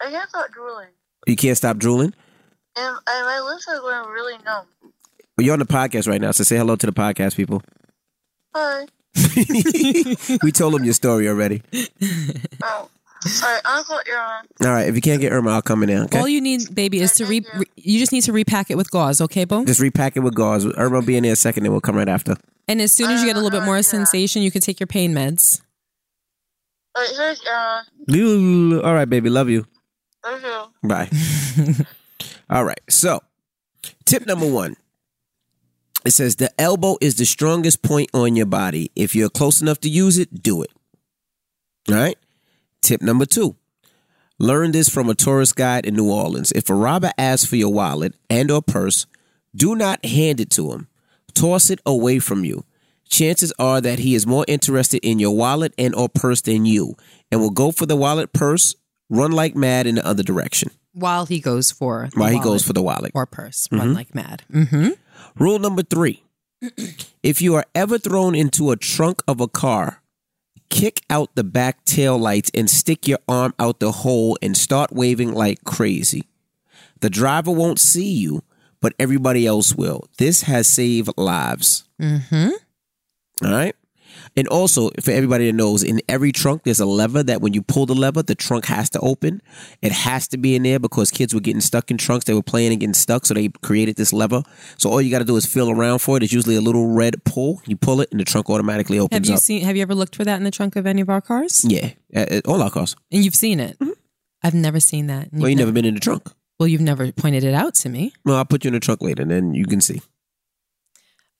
I 0.00 0.10
can't 0.10 0.28
stop 0.28 0.52
drooling. 0.52 0.88
You 1.26 1.36
can't 1.36 1.56
stop 1.56 1.78
drooling? 1.78 2.14
And, 2.76 2.96
and 3.08 3.26
my 3.26 3.40
lips 3.40 3.66
are 3.68 3.80
going 3.80 4.08
really 4.10 4.34
numb. 4.44 4.66
Well, 5.36 5.44
you're 5.44 5.52
on 5.52 5.58
the 5.58 5.66
podcast 5.66 6.08
right 6.08 6.20
now, 6.20 6.30
so 6.30 6.44
say 6.44 6.56
hello 6.56 6.76
to 6.76 6.86
the 6.86 6.92
podcast 6.92 7.36
people. 7.36 7.62
Hi. 8.54 8.86
we 10.42 10.52
told 10.52 10.74
them 10.74 10.84
your 10.84 10.94
story 10.94 11.28
already. 11.28 11.62
Oh. 12.62 12.88
Alright, 13.42 13.62
I'll 13.64 13.84
call 13.84 14.00
Erin. 14.06 14.46
All 14.62 14.68
right, 14.68 14.88
if 14.88 14.94
you 14.94 15.00
can't 15.00 15.20
get 15.20 15.32
Irma, 15.32 15.50
I'll 15.50 15.62
come 15.62 15.82
in 15.82 15.88
there. 15.88 16.02
Okay, 16.04 16.18
All 16.18 16.28
you 16.28 16.40
need, 16.40 16.74
baby, 16.74 17.00
is 17.00 17.12
to 17.14 17.26
re, 17.26 17.36
you. 17.36 17.42
re- 17.60 17.66
you 17.76 17.98
just 17.98 18.12
need 18.12 18.22
to 18.22 18.32
repack 18.32 18.70
it 18.70 18.76
with 18.76 18.90
gauze, 18.90 19.20
okay, 19.20 19.44
Bo? 19.44 19.64
just 19.64 19.80
repack 19.80 20.16
it 20.16 20.20
with 20.20 20.34
gauze. 20.34 20.66
Irma 20.76 20.96
will 21.00 21.06
be 21.06 21.16
in 21.16 21.22
there 21.24 21.32
a 21.32 21.36
second, 21.36 21.64
and 21.64 21.72
we'll 21.72 21.80
come 21.80 21.96
right 21.96 22.08
after. 22.08 22.36
And 22.68 22.80
as 22.80 22.92
soon 22.92 23.10
as 23.10 23.20
you 23.20 23.26
get 23.28 23.36
a 23.36 23.40
little 23.40 23.50
bit 23.56 23.64
more 23.64 23.74
Uh, 23.74 23.78
yeah. 23.78 23.82
sensation, 23.82 24.42
you 24.42 24.50
can 24.50 24.60
take 24.60 24.80
your 24.80 24.86
pain 24.86 25.12
meds. 25.14 25.60
Alright, 26.96 27.10
here's 27.16 27.42
Erin. 28.08 28.80
All 28.80 28.94
right, 28.94 29.08
baby, 29.08 29.28
love 29.30 29.48
you. 29.48 29.66
Thank 30.24 30.42
you. 30.42 30.62
Bye. 30.88 31.10
All 32.50 32.64
right, 32.64 32.80
so 32.88 33.22
tip 34.04 34.26
number 34.26 34.46
one. 34.50 34.76
It 36.04 36.12
says 36.12 36.36
the 36.36 36.50
elbow 36.60 36.96
is 37.00 37.16
the 37.16 37.26
strongest 37.26 37.82
point 37.82 38.10
on 38.14 38.36
your 38.36 38.46
body. 38.46 38.92
If 38.94 39.16
you're 39.16 39.28
close 39.28 39.60
enough 39.60 39.80
to 39.80 39.88
use 39.88 40.18
it, 40.18 40.40
do 40.42 40.62
it. 40.62 40.70
All 41.88 41.96
right. 41.96 42.16
Tip 42.82 43.02
number 43.02 43.26
two. 43.26 43.56
Learn 44.38 44.72
this 44.72 44.88
from 44.88 45.08
a 45.08 45.14
tourist 45.14 45.56
guide 45.56 45.86
in 45.86 45.94
New 45.96 46.10
Orleans. 46.10 46.52
If 46.52 46.68
a 46.68 46.74
robber 46.74 47.10
asks 47.16 47.46
for 47.48 47.56
your 47.56 47.72
wallet 47.72 48.14
and 48.28 48.50
or 48.50 48.60
purse, 48.62 49.06
do 49.54 49.74
not 49.74 50.04
hand 50.04 50.40
it 50.40 50.50
to 50.50 50.72
him. 50.72 50.88
Toss 51.34 51.70
it 51.70 51.80
away 51.86 52.18
from 52.18 52.44
you. 52.44 52.64
Chances 53.08 53.52
are 53.58 53.80
that 53.80 53.98
he 54.00 54.14
is 54.14 54.26
more 54.26 54.44
interested 54.48 54.98
in 55.04 55.18
your 55.18 55.34
wallet 55.34 55.72
and 55.78 55.94
or 55.94 56.08
purse 56.08 56.40
than 56.42 56.66
you 56.66 56.96
and 57.30 57.40
will 57.40 57.50
go 57.50 57.70
for 57.70 57.86
the 57.86 57.96
wallet 57.96 58.32
purse, 58.32 58.74
run 59.08 59.32
like 59.32 59.54
mad 59.54 59.86
in 59.86 59.94
the 59.94 60.06
other 60.06 60.22
direction. 60.22 60.70
While 60.92 61.26
he 61.26 61.40
goes 61.40 61.70
for 61.70 62.08
the 62.12 62.18
while 62.18 62.28
he 62.30 62.36
wallet 62.36 62.44
goes 62.44 62.62
for 62.64 62.72
the 62.72 62.82
wallet. 62.82 63.12
or 63.14 63.26
purse, 63.26 63.68
run 63.70 63.94
like 63.94 64.14
mad. 64.14 64.42
Mm-hmm. 64.52 64.90
Rule 65.38 65.58
number 65.58 65.82
three 65.82 66.22
if 67.22 67.40
you 67.40 67.54
are 67.54 67.64
ever 67.74 67.98
thrown 67.98 68.34
into 68.34 68.70
a 68.70 68.76
trunk 68.76 69.22
of 69.28 69.40
a 69.40 69.48
car, 69.48 70.02
kick 70.68 71.02
out 71.10 71.34
the 71.34 71.44
back 71.44 71.84
tail 71.84 72.18
lights 72.18 72.50
and 72.54 72.68
stick 72.68 73.06
your 73.06 73.18
arm 73.28 73.54
out 73.58 73.80
the 73.80 73.92
hole 73.92 74.38
and 74.42 74.56
start 74.56 74.92
waving 74.92 75.32
like 75.32 75.64
crazy. 75.64 76.24
The 77.00 77.10
driver 77.10 77.50
won't 77.50 77.78
see 77.78 78.10
you, 78.10 78.42
but 78.80 78.94
everybody 78.98 79.46
else 79.46 79.74
will. 79.74 80.08
This 80.18 80.42
has 80.42 80.66
saved 80.66 81.10
lives. 81.16 81.84
Mm-hmm. 82.00 82.50
All 83.44 83.50
right. 83.52 83.76
And 84.36 84.46
also, 84.48 84.90
for 85.00 85.12
everybody 85.12 85.46
that 85.46 85.54
knows, 85.54 85.82
in 85.82 86.00
every 86.08 86.30
trunk, 86.30 86.64
there's 86.64 86.80
a 86.80 86.86
lever 86.86 87.22
that 87.22 87.40
when 87.40 87.54
you 87.54 87.62
pull 87.62 87.86
the 87.86 87.94
lever, 87.94 88.22
the 88.22 88.34
trunk 88.34 88.66
has 88.66 88.90
to 88.90 89.00
open. 89.00 89.40
It 89.80 89.92
has 89.92 90.28
to 90.28 90.36
be 90.36 90.54
in 90.56 90.62
there 90.64 90.78
because 90.78 91.10
kids 91.10 91.32
were 91.32 91.40
getting 91.40 91.62
stuck 91.62 91.90
in 91.90 91.96
trunks. 91.96 92.26
They 92.26 92.34
were 92.34 92.42
playing 92.42 92.72
and 92.72 92.80
getting 92.80 92.94
stuck, 92.94 93.24
so 93.24 93.32
they 93.34 93.48
created 93.62 93.96
this 93.96 94.12
lever. 94.12 94.42
So 94.76 94.90
all 94.90 95.00
you 95.00 95.10
got 95.10 95.20
to 95.20 95.24
do 95.24 95.36
is 95.36 95.46
feel 95.46 95.70
around 95.70 96.00
for 96.00 96.16
it. 96.16 96.22
It's 96.22 96.32
usually 96.32 96.56
a 96.56 96.60
little 96.60 96.88
red 96.88 97.24
pull. 97.24 97.62
You 97.66 97.76
pull 97.76 98.00
it, 98.02 98.10
and 98.10 98.20
the 98.20 98.24
trunk 98.24 98.50
automatically 98.50 98.98
opens 98.98 99.26
Have 99.26 99.30
you 99.30 99.36
up. 99.36 99.40
seen? 99.40 99.62
Have 99.64 99.76
you 99.76 99.82
ever 99.82 99.94
looked 99.94 100.16
for 100.16 100.24
that 100.24 100.36
in 100.36 100.44
the 100.44 100.50
trunk 100.50 100.76
of 100.76 100.86
any 100.86 101.00
of 101.00 101.08
our 101.08 101.20
cars? 101.20 101.64
yeah, 101.66 101.90
uh, 102.14 102.26
uh, 102.30 102.40
all 102.46 102.62
our 102.62 102.70
cars. 102.70 102.94
And 103.10 103.24
you've 103.24 103.34
seen 103.34 103.58
it. 103.58 103.78
I've 104.42 104.54
never 104.54 104.80
seen 104.80 105.06
that. 105.06 105.28
Well, 105.32 105.48
you've 105.48 105.50
you 105.50 105.56
never 105.56 105.72
been 105.72 105.86
in 105.86 105.94
the 105.94 106.00
trunk. 106.00 106.28
Well, 106.58 106.68
you've 106.68 106.80
never 106.80 107.10
pointed 107.12 107.44
it 107.44 107.54
out 107.54 107.74
to 107.76 107.88
me. 107.88 108.12
Well, 108.24 108.36
I'll 108.36 108.44
put 108.44 108.64
you 108.64 108.68
in 108.68 108.74
the 108.74 108.80
trunk 108.80 109.02
later, 109.02 109.22
and 109.22 109.30
then 109.30 109.54
you 109.54 109.64
can 109.66 109.80
see. 109.80 110.00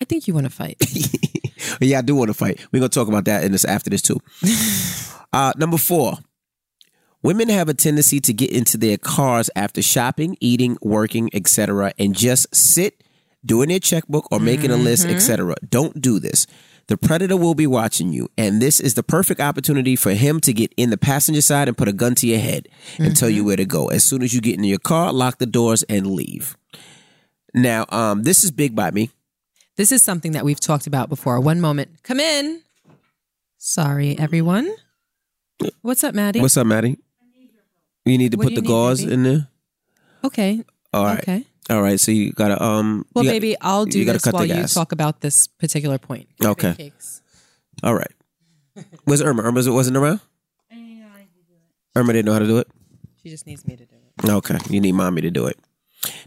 I 0.01 0.05
think 0.05 0.29
you 0.29 0.35
want 0.35 0.47
to 0.47 0.51
fight. 0.51 0.77
yeah, 1.81 1.99
I 1.99 2.03
do 2.03 2.15
want 2.15 2.29
to 2.29 2.35
fight. 2.35 2.65
We're 2.73 2.81
gonna 2.81 2.89
talk 2.89 3.09
about 3.09 3.25
that 3.27 3.45
in 3.45 3.53
this 3.53 3.65
after 3.65 3.91
this 3.91 4.03
too. 4.03 4.21
uh, 5.33 5.53
number 5.57 5.79
four, 5.79 6.15
women 7.23 7.49
have 7.49 7.69
a 7.69 7.75
tendency 7.75 8.21
to 8.21 8.33
get 8.33 8.51
into 8.51 8.77
their 8.77 8.99
cars 8.99 9.51
after 9.57 9.83
shopping, 9.83 10.37
eating, 10.41 10.77
working, 10.83 11.31
etc., 11.33 11.93
and 11.99 12.15
just 12.15 12.55
sit 12.55 13.03
doing 13.45 13.69
their 13.69 13.79
checkbook 13.79 14.31
or 14.31 14.41
making 14.41 14.71
a 14.71 14.77
list, 14.77 15.07
etc. 15.07 15.55
Don't 15.69 16.01
do 16.03 16.19
this. 16.19 16.47
The 16.89 16.97
predator 16.97 17.37
will 17.37 17.55
be 17.55 17.67
watching 17.67 18.13
you, 18.13 18.29
and 18.39 18.63
this 18.63 18.79
is 18.79 18.95
the 18.95 19.03
perfect 19.03 19.41
opportunity 19.41 19.97
for 19.97 20.13
him 20.13 20.41
to 20.41 20.53
get 20.53 20.73
in 20.77 20.91
the 20.91 20.97
passenger 20.97 21.41
side 21.41 21.67
and 21.67 21.77
put 21.77 21.89
a 21.89 21.93
gun 21.93 22.15
to 22.17 22.29
your 22.29 22.39
head 22.39 22.69
and 22.99 23.17
tell 23.17 23.29
you 23.29 23.45
where 23.45 23.57
to 23.57 23.65
go. 23.65 23.89
As 23.89 24.05
soon 24.05 24.23
as 24.23 24.33
you 24.33 24.41
get 24.41 24.55
in 24.55 24.63
your 24.63 24.79
car, 24.79 25.13
lock 25.13 25.39
the 25.39 25.47
doors 25.47 25.83
and 25.85 26.07
leave. 26.07 26.57
Now, 27.55 27.87
um, 27.89 28.23
this 28.23 28.45
is 28.45 28.53
big 28.53 28.77
by 28.77 28.93
me. 28.93 29.11
This 29.77 29.93
is 29.93 30.03
something 30.03 30.33
that 30.33 30.45
we've 30.45 30.61
talked 30.61 30.87
about 30.87 31.09
before. 31.09 31.39
One 31.41 31.61
moment. 31.61 32.03
Come 32.03 32.19
in. 32.21 32.63
Sorry, 33.59 34.19
everyone. 34.19 34.71
What's 35.83 36.03
up, 36.05 36.15
Maddie? 36.15 36.41
What's 36.41 36.57
up, 36.57 36.67
Maddie? 36.67 36.99
You 38.05 38.19
need 38.19 38.33
to 38.33 38.39
What 38.39 38.45
put 38.45 38.53
you 38.53 38.57
the 38.57 38.63
need, 38.63 38.69
gauze 38.69 39.01
baby? 39.01 39.13
in 39.15 39.23
there. 39.25 39.49
okay. 40.25 40.65
All 40.93 41.05
right. 41.05 41.19
Okay. 41.19 41.45
All 41.69 41.83
right. 41.83 41.99
So 41.99 42.13
you 42.13 42.33
gotta 42.33 42.63
um. 42.63 43.05
Well, 43.15 43.25
you 43.25 43.31
got- 43.31 43.35
baby, 43.35 43.57
I'll 43.61 43.85
do 43.85 43.99
you 43.99 44.05
gotta 44.05 44.17
this 44.17 44.25
cut 44.25 44.31
the 44.31 44.37
while 44.37 44.47
you 44.47 44.55
gas. 44.55 44.73
talk 44.75 44.93
about 44.93 45.21
this 45.21 45.47
particular 45.49 45.99
point. 45.99 46.29
Okay. 46.43 46.75
Cakes. 46.75 47.21
All 47.83 47.95
right. 47.95 48.13
Where's 49.05 49.21
Irma? 49.23 49.43
Irma 49.43 49.63
wasn't 49.73 49.97
around. 49.97 50.21
Irma 51.97 52.13
didn't 52.13 52.27
know 52.27 52.33
how 52.35 52.39
to 52.39 52.47
do 52.47 52.59
it. 52.59 52.69
She 53.23 53.31
just 53.31 53.47
needs 53.47 53.67
me 53.67 53.75
to 53.77 53.85
do 53.87 53.95
it. 54.23 54.31
Okay, 54.31 54.59
you 54.69 54.81
need 54.83 54.93
mommy 54.93 55.23
to 55.23 55.31
do 55.31 55.47
it. 55.47 55.59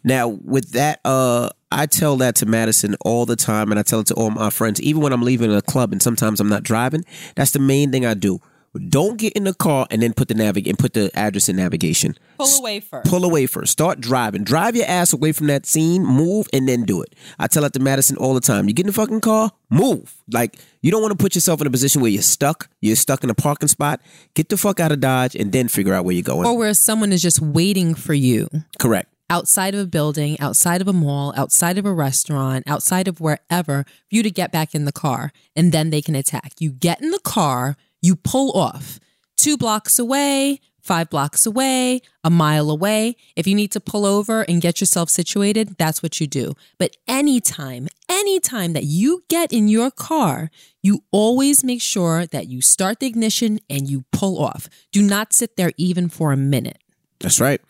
Now, 0.04 0.28
with 0.28 0.72
that, 0.72 1.00
uh, 1.06 1.50
I 1.72 1.86
tell 1.86 2.18
that 2.18 2.36
to 2.38 2.46
Madison 2.46 2.96
all 3.02 3.26
the 3.26 3.36
time, 3.36 3.72
and 3.72 3.80
I 3.80 3.84
tell 3.84 4.00
it 4.00 4.08
to 4.08 4.16
all 4.16 4.32
my 4.32 4.50
friends, 4.50 4.82
even 4.82 5.02
when 5.02 5.14
I'm 5.14 5.22
leaving 5.22 5.54
a 5.54 5.62
club, 5.62 5.92
and 5.92 6.02
sometimes 6.02 6.40
I'm 6.40 6.50
not 6.50 6.64
driving. 6.64 7.06
That's 7.36 7.52
the 7.52 7.60
main 7.60 7.92
thing 7.92 8.06
I 8.06 8.16
do. 8.16 8.40
Don't 8.88 9.18
get 9.18 9.34
in 9.34 9.46
the 9.46 9.54
car 9.54 9.88
and 9.90 10.02
then 10.02 10.14
put 10.14 10.28
the 10.28 10.36
navig 10.36 10.68
and 10.68 10.78
put 10.78 10.94
the 10.94 11.10
address 11.16 11.50
in 11.50 11.56
navigation. 11.56 12.16
Pull 12.38 12.60
away 12.60 12.80
first. 12.80 13.10
Pull 13.10 13.26
away 13.26 13.48
first. 13.48 13.72
Start 13.72 14.00
driving. 14.00 14.44
Drive 14.44 14.76
your 14.76 14.86
ass 14.86 15.12
away 15.12 15.32
from 15.32 15.48
that 15.48 15.66
scene. 15.66 16.06
Move 16.06 16.48
and 16.54 16.70
then 16.70 16.84
do 16.84 17.02
it. 17.02 17.16
I 17.40 17.48
tell 17.48 17.64
it 17.66 17.74
to 17.74 17.80
Madison 17.80 18.16
all 18.18 18.36
the 18.36 18.40
time. 18.42 18.68
You 18.68 18.76
get 18.76 18.84
in 18.84 18.88
the 18.88 18.94
fucking 18.94 19.22
car, 19.22 19.52
move. 19.72 20.16
Like 20.32 20.60
you 20.82 20.92
don't 20.92 21.02
want 21.02 21.18
to 21.18 21.18
put 21.18 21.34
yourself 21.34 21.62
in 21.62 21.68
a 21.68 21.72
position 21.72 22.02
where 22.02 22.12
you're 22.12 22.22
stuck. 22.22 22.70
You're 22.80 22.96
stuck 22.96 23.24
in 23.24 23.32
a 23.32 23.36
parking 23.36 23.70
spot. 23.70 24.02
Get 24.36 24.50
the 24.50 24.58
fuck 24.58 24.80
out 24.80 24.92
of 24.92 25.00
Dodge 25.00 25.36
and 25.36 25.52
then 25.52 25.68
figure 25.68 25.96
out 25.96 26.06
where 26.06 26.14
you're 26.14 26.22
going. 26.22 26.46
Or 26.46 26.56
where 26.56 26.74
someone 26.76 27.12
is 27.12 27.24
just 27.24 27.42
waiting 27.42 27.96
for 27.96 28.14
you 28.14 28.50
Correct. 28.78 29.12
Outside 29.30 29.74
of 29.74 29.80
a 29.82 29.88
building, 29.88 30.40
outside 30.40 30.82
of 30.82 30.88
a 30.88 30.94
mall, 30.94 31.34
outside 31.38 31.78
of 31.78 31.86
a 31.86 31.94
restaurant, 31.94 32.68
outside 32.68 33.08
of 33.08 33.20
wherever 33.20 33.80
for 33.80 33.86
you 34.10 34.24
to 34.24 34.32
get 34.32 34.52
back 34.52 34.76
in 34.76 34.86
the 34.86 34.92
car 34.92 35.32
and 35.56 35.72
then 35.72 35.90
they 35.90 36.02
can 36.02 36.16
attack. 36.16 36.54
You 36.60 36.72
get 36.72 37.02
in 37.02 37.12
the 37.12 37.20
car, 37.20 37.78
you 38.02 38.16
pull 38.16 38.52
off 38.58 39.00
two 39.38 39.58
blocks 39.58 39.98
away, 40.00 40.60
five 40.82 41.10
blocks 41.10 41.46
away, 41.46 42.02
a 42.24 42.30
mile 42.30 42.70
away. 42.70 43.16
If 43.36 43.48
you 43.48 43.56
need 43.56 43.72
to 43.72 43.80
pull 43.80 44.06
over 44.06 44.42
and 44.42 44.62
get 44.62 44.82
yourself 44.82 45.10
situated, 45.10 45.76
that's 45.78 46.04
what 46.04 46.20
you 46.20 46.28
do. 46.28 46.54
But 46.78 46.98
anytime, 47.08 47.88
anytime 48.10 48.74
that 48.74 48.84
you 48.84 49.24
get 49.30 49.54
in 49.54 49.68
your 49.68 49.92
car, 49.92 50.50
you 50.82 51.04
always 51.12 51.64
make 51.64 51.82
sure 51.82 52.26
that 52.26 52.48
you 52.48 52.62
start 52.62 53.00
the 53.00 53.08
ignition 53.08 53.60
and 53.70 53.90
you 53.90 54.04
pull 54.12 54.44
off. 54.44 54.68
Do 54.92 55.02
not 55.02 55.32
sit 55.32 55.56
there 55.56 55.72
even 55.78 56.10
for 56.10 56.32
a 56.32 56.38
minute. 56.38 56.80
That's 57.20 57.42
right. 57.42 57.62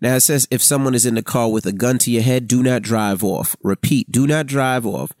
Now 0.00 0.16
it 0.16 0.20
says 0.20 0.48
if 0.50 0.62
someone 0.62 0.94
is 0.94 1.06
in 1.06 1.14
the 1.14 1.22
car 1.22 1.50
with 1.50 1.66
a 1.66 1.72
gun 1.72 1.98
to 1.98 2.10
your 2.10 2.22
head, 2.22 2.48
do 2.48 2.62
not 2.62 2.82
drive 2.82 3.22
off. 3.22 3.56
Repeat, 3.62 4.10
do 4.10 4.26
not 4.26 4.46
drive 4.46 4.84
off. 4.84 5.12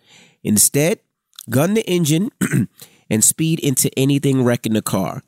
Instead, 0.42 1.00
gun 1.48 1.74
the 1.74 1.88
engine 1.88 2.30
and 3.10 3.22
speed 3.22 3.60
into 3.60 3.90
anything 3.96 4.42
wrecking 4.42 4.74
the 4.74 4.82
car. 4.82 5.22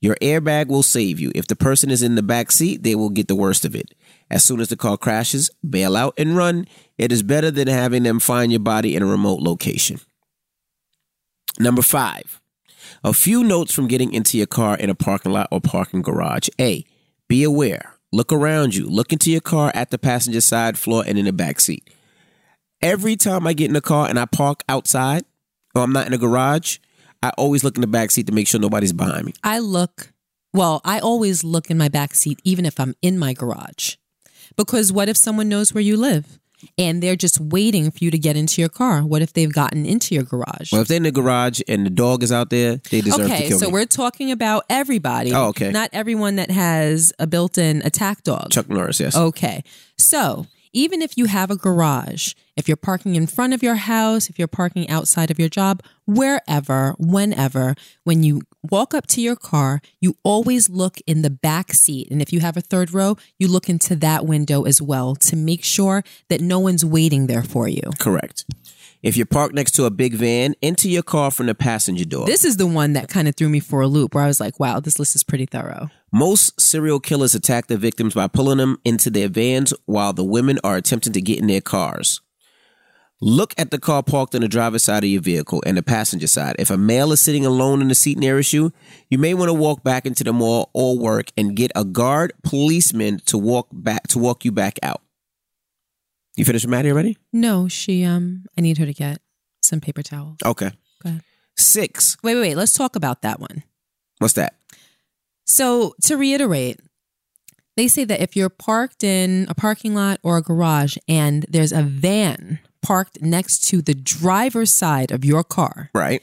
Your 0.00 0.16
airbag 0.16 0.68
will 0.68 0.82
save 0.82 1.18
you. 1.18 1.32
If 1.34 1.46
the 1.46 1.56
person 1.56 1.90
is 1.90 2.02
in 2.02 2.14
the 2.14 2.22
back 2.22 2.52
seat, 2.52 2.82
they 2.82 2.94
will 2.94 3.08
get 3.08 3.26
the 3.26 3.34
worst 3.34 3.64
of 3.64 3.74
it. 3.74 3.94
As 4.30 4.44
soon 4.44 4.60
as 4.60 4.68
the 4.68 4.76
car 4.76 4.98
crashes, 4.98 5.50
bail 5.66 5.96
out 5.96 6.12
and 6.18 6.36
run. 6.36 6.66
It 6.98 7.10
is 7.10 7.22
better 7.22 7.50
than 7.50 7.68
having 7.68 8.02
them 8.02 8.20
find 8.20 8.52
your 8.52 8.60
body 8.60 8.94
in 8.94 9.02
a 9.02 9.06
remote 9.06 9.40
location. 9.40 10.00
Number 11.58 11.80
five, 11.80 12.38
a 13.02 13.14
few 13.14 13.42
notes 13.42 13.72
from 13.72 13.88
getting 13.88 14.12
into 14.12 14.36
your 14.36 14.46
car 14.46 14.76
in 14.76 14.90
a 14.90 14.94
parking 14.94 15.32
lot 15.32 15.48
or 15.50 15.60
parking 15.60 16.02
garage. 16.02 16.48
A, 16.60 16.84
be 17.28 17.42
aware. 17.42 17.93
Look 18.14 18.32
around 18.32 18.76
you. 18.76 18.88
Look 18.88 19.12
into 19.12 19.32
your 19.32 19.40
car 19.40 19.72
at 19.74 19.90
the 19.90 19.98
passenger 19.98 20.40
side 20.40 20.78
floor 20.78 21.02
and 21.04 21.18
in 21.18 21.24
the 21.24 21.32
back 21.32 21.58
seat. 21.58 21.90
Every 22.80 23.16
time 23.16 23.44
I 23.44 23.54
get 23.54 23.66
in 23.66 23.72
the 23.72 23.80
car 23.80 24.08
and 24.08 24.20
I 24.20 24.24
park 24.24 24.62
outside 24.68 25.24
or 25.74 25.82
I'm 25.82 25.92
not 25.92 26.06
in 26.06 26.12
a 26.12 26.18
garage, 26.18 26.78
I 27.24 27.30
always 27.30 27.64
look 27.64 27.74
in 27.76 27.80
the 27.80 27.88
back 27.88 28.12
seat 28.12 28.28
to 28.28 28.32
make 28.32 28.46
sure 28.46 28.60
nobody's 28.60 28.92
behind 28.92 29.26
me. 29.26 29.32
I 29.42 29.58
look, 29.58 30.12
well, 30.52 30.80
I 30.84 31.00
always 31.00 31.42
look 31.42 31.72
in 31.72 31.76
my 31.76 31.88
back 31.88 32.14
seat, 32.14 32.38
even 32.44 32.64
if 32.64 32.78
I'm 32.78 32.94
in 33.02 33.18
my 33.18 33.32
garage. 33.32 33.96
Because 34.56 34.92
what 34.92 35.08
if 35.08 35.16
someone 35.16 35.48
knows 35.48 35.74
where 35.74 35.82
you 35.82 35.96
live 35.96 36.38
and 36.78 37.02
they're 37.02 37.16
just 37.16 37.40
waiting 37.40 37.90
for 37.90 38.04
you 38.04 38.10
to 38.10 38.18
get 38.18 38.36
into 38.36 38.60
your 38.60 38.68
car? 38.68 39.02
What 39.02 39.22
if 39.22 39.32
they've 39.32 39.52
gotten 39.52 39.86
into 39.86 40.14
your 40.14 40.24
garage? 40.24 40.72
Well, 40.72 40.82
if 40.82 40.88
they're 40.88 40.98
in 40.98 41.02
the 41.04 41.12
garage 41.12 41.60
and 41.68 41.86
the 41.86 41.90
dog 41.90 42.22
is 42.22 42.32
out 42.32 42.50
there, 42.50 42.76
they 42.90 43.00
deserve 43.00 43.28
to 43.28 43.34
okay, 43.34 43.48
kill 43.48 43.58
so 43.58 43.66
me. 43.66 43.72
we're 43.72 43.86
talking 43.86 44.30
about 44.30 44.64
everybody. 44.68 45.32
Oh, 45.32 45.48
okay. 45.48 45.70
Not 45.70 45.90
everyone 45.92 46.36
that 46.36 46.50
has 46.50 47.12
a 47.18 47.26
built 47.26 47.58
in 47.58 47.82
attack 47.82 48.22
dog. 48.22 48.50
Chuck 48.50 48.68
Norris, 48.68 49.00
yes. 49.00 49.16
Okay. 49.16 49.62
So 49.96 50.46
even 50.72 51.00
if 51.00 51.16
you 51.16 51.26
have 51.26 51.50
a 51.50 51.56
garage, 51.56 52.34
if 52.56 52.68
you're 52.68 52.76
parking 52.76 53.14
in 53.14 53.26
front 53.26 53.54
of 53.54 53.62
your 53.62 53.76
house, 53.76 54.28
if 54.28 54.38
you're 54.38 54.48
parking 54.48 54.90
outside 54.90 55.30
of 55.30 55.38
your 55.38 55.48
job, 55.48 55.82
wherever, 56.06 56.94
whenever, 56.98 57.74
when 58.02 58.22
you 58.22 58.42
walk 58.70 58.94
up 58.94 59.06
to 59.08 59.20
your 59.20 59.36
car, 59.36 59.80
you 60.00 60.16
always 60.22 60.68
look 60.68 60.98
in 61.06 61.22
the 61.22 61.30
back 61.30 61.72
seat. 61.72 62.08
And 62.10 62.22
if 62.22 62.32
you 62.32 62.40
have 62.40 62.56
a 62.56 62.60
third 62.60 62.92
row, 62.92 63.16
you 63.38 63.48
look 63.48 63.68
into 63.68 63.94
that 63.96 64.26
window 64.26 64.64
as 64.64 64.80
well 64.80 65.14
to 65.16 65.36
make 65.36 65.64
sure 65.64 66.02
that 66.28 66.40
no 66.40 66.58
one's 66.58 66.84
waiting 66.84 67.26
there 67.26 67.42
for 67.42 67.68
you. 67.68 67.82
Correct. 67.98 68.44
If 69.02 69.18
you're 69.18 69.26
parked 69.26 69.54
next 69.54 69.72
to 69.72 69.84
a 69.84 69.90
big 69.90 70.14
van, 70.14 70.54
enter 70.62 70.88
your 70.88 71.02
car 71.02 71.30
from 71.30 71.44
the 71.46 71.54
passenger 71.54 72.06
door. 72.06 72.24
This 72.24 72.44
is 72.44 72.56
the 72.56 72.66
one 72.66 72.94
that 72.94 73.08
kind 73.08 73.28
of 73.28 73.36
threw 73.36 73.50
me 73.50 73.60
for 73.60 73.82
a 73.82 73.86
loop 73.86 74.14
where 74.14 74.24
I 74.24 74.28
was 74.28 74.40
like, 74.40 74.58
wow, 74.58 74.80
this 74.80 74.98
list 74.98 75.14
is 75.14 75.22
pretty 75.22 75.44
thorough. 75.44 75.90
Most 76.10 76.58
serial 76.58 77.00
killers 77.00 77.34
attack 77.34 77.66
their 77.66 77.76
victims 77.76 78.14
by 78.14 78.28
pulling 78.28 78.58
them 78.58 78.78
into 78.82 79.10
their 79.10 79.28
vans 79.28 79.74
while 79.84 80.14
the 80.14 80.24
women 80.24 80.58
are 80.64 80.76
attempting 80.76 81.12
to 81.12 81.20
get 81.20 81.38
in 81.38 81.48
their 81.48 81.60
cars. 81.60 82.22
Look 83.26 83.54
at 83.56 83.70
the 83.70 83.78
car 83.78 84.02
parked 84.02 84.34
on 84.34 84.42
the 84.42 84.48
driver's 84.48 84.82
side 84.82 85.02
of 85.02 85.08
your 85.08 85.22
vehicle 85.22 85.62
and 85.64 85.78
the 85.78 85.82
passenger 85.82 86.26
side. 86.26 86.56
If 86.58 86.68
a 86.68 86.76
male 86.76 87.10
is 87.10 87.22
sitting 87.22 87.46
alone 87.46 87.80
in 87.80 87.88
the 87.88 87.94
seat 87.94 88.18
nearest 88.18 88.52
you, 88.52 88.70
you 89.08 89.16
may 89.16 89.32
want 89.32 89.48
to 89.48 89.54
walk 89.54 89.82
back 89.82 90.04
into 90.04 90.24
the 90.24 90.32
mall 90.34 90.68
or 90.74 90.98
work 90.98 91.28
and 91.34 91.56
get 91.56 91.72
a 91.74 91.86
guard 91.86 92.34
policeman 92.42 93.20
to 93.24 93.38
walk 93.38 93.68
back 93.72 94.08
to 94.08 94.18
walk 94.18 94.44
you 94.44 94.52
back 94.52 94.78
out. 94.82 95.00
You 96.36 96.44
finished 96.44 96.66
with 96.66 96.70
Maddie 96.70 96.90
already? 96.90 97.16
No, 97.32 97.66
she, 97.66 98.04
um, 98.04 98.44
I 98.58 98.60
need 98.60 98.76
her 98.76 98.84
to 98.84 98.92
get 98.92 99.22
some 99.62 99.80
paper 99.80 100.02
towel. 100.02 100.36
Okay. 100.44 100.72
Go 101.02 101.08
ahead. 101.08 101.22
Six. 101.56 102.18
Wait, 102.22 102.34
wait, 102.34 102.40
wait. 102.42 102.56
Let's 102.56 102.74
talk 102.74 102.94
about 102.94 103.22
that 103.22 103.40
one. 103.40 103.62
What's 104.18 104.34
that? 104.34 104.56
So, 105.46 105.94
to 106.02 106.18
reiterate, 106.18 106.78
they 107.78 107.88
say 107.88 108.04
that 108.04 108.20
if 108.20 108.36
you're 108.36 108.50
parked 108.50 109.02
in 109.02 109.46
a 109.48 109.54
parking 109.54 109.94
lot 109.94 110.20
or 110.22 110.36
a 110.36 110.42
garage 110.42 110.98
and 111.08 111.46
there's 111.48 111.72
a 111.72 111.82
van 111.82 112.58
parked 112.84 113.20
next 113.22 113.64
to 113.68 113.80
the 113.82 113.94
driver's 113.94 114.70
side 114.72 115.10
of 115.10 115.24
your 115.24 115.42
car 115.42 115.90
Right. 115.94 116.22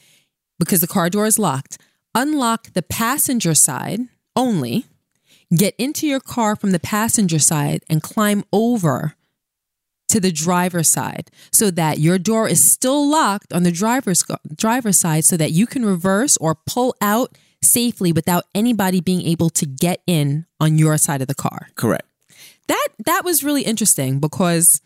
because 0.59 0.79
the 0.81 0.87
car 0.87 1.09
door 1.09 1.25
is 1.25 1.37
locked, 1.39 1.77
unlock 2.15 2.71
the 2.73 2.81
passenger 2.83 3.53
side 3.55 3.99
only, 4.35 4.85
get 5.63 5.73
into 5.77 6.07
your 6.07 6.19
car 6.21 6.55
from 6.55 6.71
the 6.71 6.79
passenger 6.79 7.39
side 7.39 7.81
and 7.89 8.01
climb 8.01 8.43
over 8.53 9.15
to 10.07 10.19
the 10.19 10.31
driver's 10.31 10.89
side 10.89 11.31
so 11.51 11.71
that 11.71 11.99
your 11.99 12.17
door 12.19 12.47
is 12.47 12.61
still 12.63 13.09
locked 13.09 13.51
on 13.53 13.63
the 13.63 13.71
driver's 13.71 14.23
driver's 14.55 14.97
side 14.99 15.23
so 15.25 15.35
that 15.37 15.51
you 15.51 15.65
can 15.65 15.85
reverse 15.85 16.37
or 16.37 16.55
pull 16.55 16.93
out 17.01 17.37
safely 17.61 18.11
without 18.11 18.43
anybody 18.53 18.99
being 19.01 19.21
able 19.21 19.49
to 19.49 19.65
get 19.65 20.01
in 20.07 20.45
on 20.59 20.77
your 20.77 20.97
side 20.97 21.21
of 21.21 21.27
the 21.27 21.35
car. 21.35 21.69
Correct. 21.75 22.05
That 22.67 22.87
that 23.05 23.23
was 23.23 23.43
really 23.43 23.61
interesting 23.63 24.19
because 24.19 24.81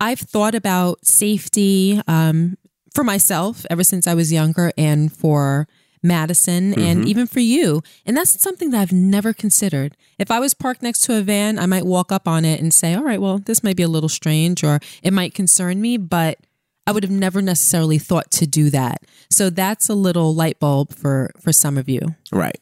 I've 0.00 0.20
thought 0.20 0.54
about 0.54 1.04
safety 1.04 2.00
um, 2.08 2.56
for 2.94 3.04
myself 3.04 3.66
ever 3.70 3.84
since 3.84 4.06
I 4.06 4.14
was 4.14 4.32
younger 4.32 4.72
and 4.76 5.12
for 5.12 5.68
Madison 6.02 6.78
and 6.80 7.06
even 7.06 7.26
for 7.26 7.40
you. 7.40 7.82
And 8.06 8.16
that's 8.16 8.40
something 8.40 8.70
that 8.70 8.80
I've 8.80 8.92
never 8.92 9.32
considered. 9.32 9.96
If 10.18 10.30
I 10.30 10.40
was 10.40 10.54
parked 10.54 10.82
next 10.82 11.00
to 11.00 11.18
a 11.18 11.20
van, 11.20 11.58
I 11.58 11.66
might 11.66 11.84
walk 11.84 12.10
up 12.10 12.26
on 12.26 12.44
it 12.44 12.60
and 12.60 12.72
say, 12.72 12.94
all 12.94 13.02
right, 13.02 13.20
well, 13.20 13.38
this 13.38 13.62
might 13.62 13.76
be 13.76 13.82
a 13.82 13.88
little 13.88 14.08
strange 14.08 14.64
or 14.64 14.80
it 15.02 15.12
might 15.12 15.34
concern 15.34 15.80
me, 15.80 15.98
but 15.98 16.38
I 16.86 16.92
would 16.92 17.02
have 17.02 17.12
never 17.12 17.42
necessarily 17.42 17.98
thought 17.98 18.30
to 18.32 18.46
do 18.46 18.70
that. 18.70 19.02
So 19.28 19.50
that's 19.50 19.88
a 19.88 19.94
little 19.94 20.34
light 20.34 20.58
bulb 20.58 20.92
for 20.92 21.30
for 21.38 21.52
some 21.52 21.76
of 21.76 21.88
you. 21.88 22.16
Right. 22.32 22.58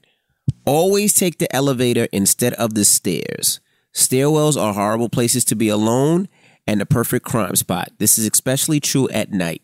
Always 0.64 1.14
take 1.14 1.38
the 1.38 1.54
elevator 1.54 2.08
instead 2.12 2.54
of 2.54 2.74
the 2.74 2.84
stairs. 2.84 3.60
Stairwells 3.94 4.60
are 4.60 4.74
horrible 4.74 5.08
places 5.08 5.44
to 5.46 5.56
be 5.56 5.68
alone 5.68 6.28
and 6.68 6.82
the 6.82 6.86
perfect 6.86 7.24
crime 7.24 7.56
spot. 7.56 7.88
This 7.96 8.18
is 8.18 8.28
especially 8.30 8.78
true 8.78 9.08
at 9.08 9.32
night. 9.32 9.62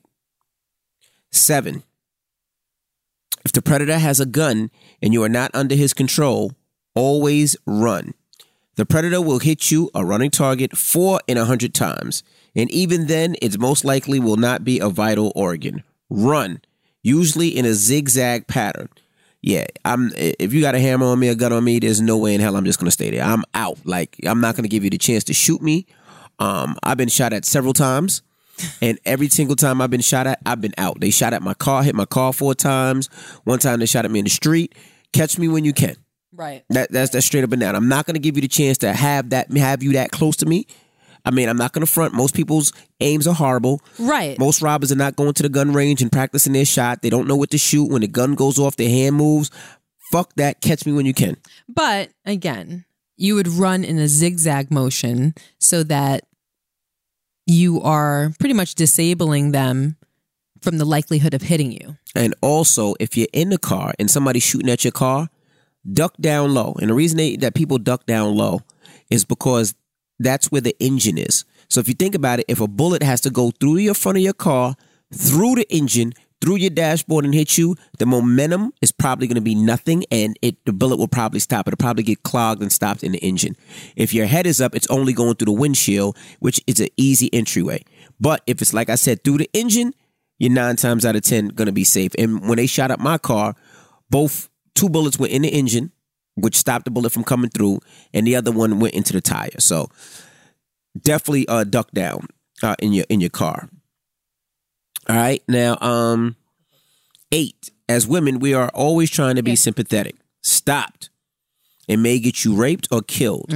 Seven. 1.30 1.82
If 3.44 3.52
the 3.52 3.60
predator 3.60 3.98
has 3.98 4.20
a 4.20 4.26
gun 4.26 4.70
and 5.02 5.12
you 5.12 5.22
are 5.22 5.28
not 5.28 5.50
under 5.52 5.74
his 5.74 5.92
control, 5.92 6.52
always 6.94 7.56
run. 7.66 8.14
The 8.76 8.86
predator 8.86 9.20
will 9.20 9.38
hit 9.38 9.70
you, 9.70 9.90
a 9.94 10.02
running 10.02 10.30
target, 10.30 10.78
four 10.78 11.20
in 11.26 11.36
a 11.36 11.44
hundred 11.44 11.74
times. 11.74 12.22
And 12.56 12.70
even 12.70 13.06
then, 13.06 13.36
it 13.42 13.60
most 13.60 13.84
likely 13.84 14.18
will 14.18 14.38
not 14.38 14.64
be 14.64 14.80
a 14.80 14.88
vital 14.88 15.30
organ. 15.36 15.82
Run, 16.08 16.62
usually 17.02 17.48
in 17.48 17.66
a 17.66 17.74
zigzag 17.74 18.46
pattern. 18.46 18.88
Yeah, 19.42 19.66
I'm. 19.84 20.10
If 20.16 20.54
you 20.54 20.62
got 20.62 20.74
a 20.74 20.80
hammer 20.80 21.04
on 21.04 21.18
me, 21.18 21.28
a 21.28 21.34
gun 21.34 21.52
on 21.52 21.64
me, 21.64 21.78
there's 21.78 22.00
no 22.00 22.16
way 22.16 22.34
in 22.34 22.40
hell 22.40 22.56
I'm 22.56 22.64
just 22.64 22.78
gonna 22.78 22.90
stay 22.90 23.10
there. 23.10 23.22
I'm 23.22 23.44
out. 23.52 23.78
Like 23.84 24.16
I'm 24.24 24.40
not 24.40 24.56
gonna 24.56 24.68
give 24.68 24.84
you 24.84 24.90
the 24.90 24.96
chance 24.96 25.22
to 25.24 25.34
shoot 25.34 25.60
me. 25.60 25.86
Um, 26.38 26.76
I've 26.82 26.96
been 26.96 27.08
shot 27.08 27.32
at 27.32 27.44
several 27.44 27.72
times, 27.72 28.22
and 28.80 28.98
every 29.04 29.28
single 29.28 29.56
time 29.56 29.80
I've 29.80 29.90
been 29.90 30.00
shot 30.00 30.26
at, 30.26 30.40
I've 30.44 30.60
been 30.60 30.74
out. 30.78 31.00
They 31.00 31.10
shot 31.10 31.32
at 31.32 31.42
my 31.42 31.54
car, 31.54 31.82
hit 31.82 31.94
my 31.94 32.04
car 32.04 32.32
four 32.32 32.54
times. 32.54 33.08
One 33.44 33.58
time 33.58 33.80
they 33.80 33.86
shot 33.86 34.04
at 34.04 34.10
me 34.10 34.18
in 34.20 34.24
the 34.24 34.30
street. 34.30 34.74
Catch 35.12 35.38
me 35.38 35.48
when 35.48 35.64
you 35.64 35.72
can. 35.72 35.96
Right. 36.32 36.64
That 36.70 36.90
that's 36.90 37.10
that's 37.10 37.26
straight 37.26 37.44
up 37.44 37.52
and 37.52 37.60
down. 37.60 37.76
I'm 37.76 37.88
not 37.88 38.06
gonna 38.06 38.18
give 38.18 38.36
you 38.36 38.42
the 38.42 38.48
chance 38.48 38.78
to 38.78 38.92
have 38.92 39.30
that 39.30 39.52
have 39.56 39.82
you 39.82 39.92
that 39.92 40.10
close 40.10 40.36
to 40.36 40.46
me. 40.46 40.66
I 41.24 41.30
mean, 41.30 41.48
I'm 41.48 41.56
not 41.56 41.72
gonna 41.72 41.86
front. 41.86 42.12
Most 42.12 42.34
people's 42.34 42.72
aims 43.00 43.26
are 43.26 43.34
horrible. 43.34 43.80
Right. 43.98 44.38
Most 44.38 44.60
robbers 44.60 44.90
are 44.92 44.96
not 44.96 45.16
going 45.16 45.32
to 45.34 45.42
the 45.42 45.48
gun 45.48 45.72
range 45.72 46.02
and 46.02 46.10
practicing 46.10 46.52
their 46.52 46.64
shot. 46.64 47.02
They 47.02 47.10
don't 47.10 47.28
know 47.28 47.36
what 47.36 47.50
to 47.50 47.58
shoot. 47.58 47.90
When 47.90 48.02
the 48.02 48.08
gun 48.08 48.34
goes 48.34 48.58
off, 48.58 48.76
their 48.76 48.88
hand 48.88 49.16
moves. 49.16 49.50
Fuck 50.10 50.34
that. 50.36 50.60
Catch 50.60 50.84
me 50.86 50.92
when 50.92 51.06
you 51.06 51.14
can. 51.14 51.36
But 51.68 52.10
again, 52.26 52.84
you 53.16 53.34
would 53.34 53.48
run 53.48 53.84
in 53.84 53.98
a 53.98 54.08
zigzag 54.08 54.70
motion 54.70 55.34
so 55.58 55.82
that 55.84 56.24
you 57.46 57.80
are 57.82 58.32
pretty 58.38 58.54
much 58.54 58.74
disabling 58.74 59.52
them 59.52 59.96
from 60.62 60.78
the 60.78 60.84
likelihood 60.84 61.34
of 61.34 61.42
hitting 61.42 61.72
you. 61.72 61.96
And 62.14 62.34
also, 62.40 62.94
if 62.98 63.16
you're 63.16 63.28
in 63.32 63.50
the 63.50 63.58
car 63.58 63.92
and 63.98 64.10
somebody's 64.10 64.42
shooting 64.42 64.70
at 64.70 64.84
your 64.84 64.92
car, 64.92 65.28
duck 65.90 66.14
down 66.18 66.54
low. 66.54 66.74
And 66.80 66.88
the 66.88 66.94
reason 66.94 67.18
they, 67.18 67.36
that 67.36 67.54
people 67.54 67.78
duck 67.78 68.06
down 68.06 68.34
low 68.34 68.60
is 69.10 69.24
because 69.24 69.74
that's 70.18 70.50
where 70.50 70.62
the 70.62 70.74
engine 70.80 71.18
is. 71.18 71.44
So 71.68 71.80
if 71.80 71.88
you 71.88 71.94
think 71.94 72.14
about 72.14 72.40
it, 72.40 72.46
if 72.48 72.60
a 72.60 72.68
bullet 72.68 73.02
has 73.02 73.20
to 73.22 73.30
go 73.30 73.50
through 73.50 73.76
your 73.76 73.94
front 73.94 74.16
of 74.16 74.24
your 74.24 74.32
car, 74.32 74.76
through 75.12 75.56
the 75.56 75.66
engine, 75.74 76.14
through 76.44 76.56
your 76.56 76.68
dashboard 76.68 77.24
and 77.24 77.32
hit 77.32 77.56
you, 77.56 77.74
the 77.98 78.04
momentum 78.04 78.70
is 78.82 78.92
probably 78.92 79.26
going 79.26 79.36
to 79.36 79.40
be 79.40 79.54
nothing, 79.54 80.04
and 80.10 80.38
it 80.42 80.62
the 80.66 80.74
bullet 80.74 80.98
will 80.98 81.08
probably 81.08 81.40
stop. 81.40 81.66
It'll 81.66 81.78
probably 81.78 82.02
get 82.02 82.22
clogged 82.22 82.60
and 82.60 82.70
stopped 82.70 83.02
in 83.02 83.12
the 83.12 83.18
engine. 83.18 83.56
If 83.96 84.12
your 84.12 84.26
head 84.26 84.46
is 84.46 84.60
up, 84.60 84.74
it's 84.74 84.86
only 84.88 85.14
going 85.14 85.36
through 85.36 85.46
the 85.46 85.52
windshield, 85.52 86.18
which 86.40 86.60
is 86.66 86.80
an 86.80 86.88
easy 86.98 87.32
entryway. 87.32 87.82
But 88.20 88.42
if 88.46 88.60
it's 88.60 88.74
like 88.74 88.90
I 88.90 88.96
said, 88.96 89.24
through 89.24 89.38
the 89.38 89.48
engine, 89.54 89.94
you're 90.38 90.52
nine 90.52 90.76
times 90.76 91.06
out 91.06 91.16
of 91.16 91.22
ten 91.22 91.48
going 91.48 91.66
to 91.66 91.72
be 91.72 91.84
safe. 91.84 92.12
And 92.18 92.46
when 92.46 92.56
they 92.56 92.66
shot 92.66 92.90
up 92.90 93.00
my 93.00 93.16
car, 93.16 93.54
both 94.10 94.50
two 94.74 94.90
bullets 94.90 95.18
went 95.18 95.32
in 95.32 95.42
the 95.42 95.48
engine, 95.48 95.92
which 96.34 96.56
stopped 96.56 96.84
the 96.84 96.90
bullet 96.90 97.12
from 97.12 97.24
coming 97.24 97.48
through, 97.48 97.80
and 98.12 98.26
the 98.26 98.36
other 98.36 98.52
one 98.52 98.80
went 98.80 98.92
into 98.92 99.14
the 99.14 99.22
tire. 99.22 99.48
So 99.60 99.88
definitely 101.00 101.48
uh, 101.48 101.64
duck 101.64 101.90
down 101.92 102.26
uh, 102.62 102.76
in 102.80 102.92
your 102.92 103.06
in 103.08 103.22
your 103.22 103.30
car. 103.30 103.70
All 105.08 105.16
right, 105.16 105.42
now 105.48 105.76
um, 105.80 106.36
eight. 107.32 107.70
As 107.88 108.06
women, 108.06 108.38
we 108.38 108.54
are 108.54 108.70
always 108.70 109.10
trying 109.10 109.36
to 109.36 109.42
be 109.42 109.56
sympathetic. 109.56 110.16
Stopped. 110.42 111.10
It 111.86 111.98
may 111.98 112.18
get 112.18 112.42
you 112.44 112.54
raped 112.54 112.88
or 112.90 113.02
killed. 113.02 113.50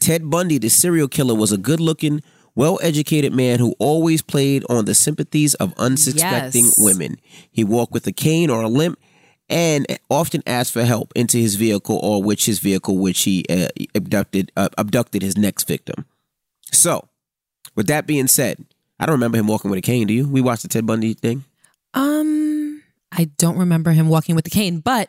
Ted 0.00 0.28
Bundy, 0.28 0.58
the 0.58 0.68
serial 0.68 1.06
killer, 1.06 1.34
was 1.36 1.52
a 1.52 1.56
good 1.58 1.78
looking, 1.78 2.22
well 2.56 2.80
educated 2.82 3.32
man 3.32 3.60
who 3.60 3.76
always 3.78 4.20
played 4.20 4.64
on 4.68 4.84
the 4.86 4.94
sympathies 4.94 5.54
of 5.54 5.72
unsuspecting 5.78 6.64
Yes. 6.64 6.80
women. 6.80 7.18
He 7.52 7.62
walked 7.62 7.92
with 7.92 8.04
a 8.08 8.12
cane 8.12 8.50
or 8.50 8.62
a 8.62 8.68
limp 8.68 8.98
and 9.48 9.86
often 10.10 10.42
asked 10.44 10.72
for 10.72 10.82
help 10.84 11.12
into 11.14 11.38
his 11.38 11.54
vehicle 11.54 12.00
or 12.02 12.20
which 12.20 12.46
his 12.46 12.58
vehicle 12.58 12.98
which 12.98 13.22
he 13.22 13.44
uh, 13.48 13.68
abducted 13.94 14.50
uh, 14.56 14.70
abducted 14.76 15.22
his 15.22 15.36
next 15.38 15.68
victim. 15.68 16.04
So, 16.72 17.08
with 17.76 17.86
that 17.86 18.08
being 18.08 18.26
said, 18.26 18.64
I 19.02 19.06
don't 19.06 19.14
remember 19.14 19.36
him 19.36 19.48
walking 19.48 19.68
with 19.68 19.78
a 19.78 19.82
cane, 19.82 20.06
do 20.06 20.14
you? 20.14 20.28
We 20.28 20.40
watched 20.40 20.62
the 20.62 20.68
Ted 20.68 20.86
Bundy 20.86 21.14
thing. 21.14 21.42
Um, 21.92 22.84
I 23.10 23.24
don't 23.36 23.58
remember 23.58 23.90
him 23.90 24.08
walking 24.08 24.36
with 24.36 24.44
the 24.44 24.50
cane, 24.50 24.78
but 24.78 25.08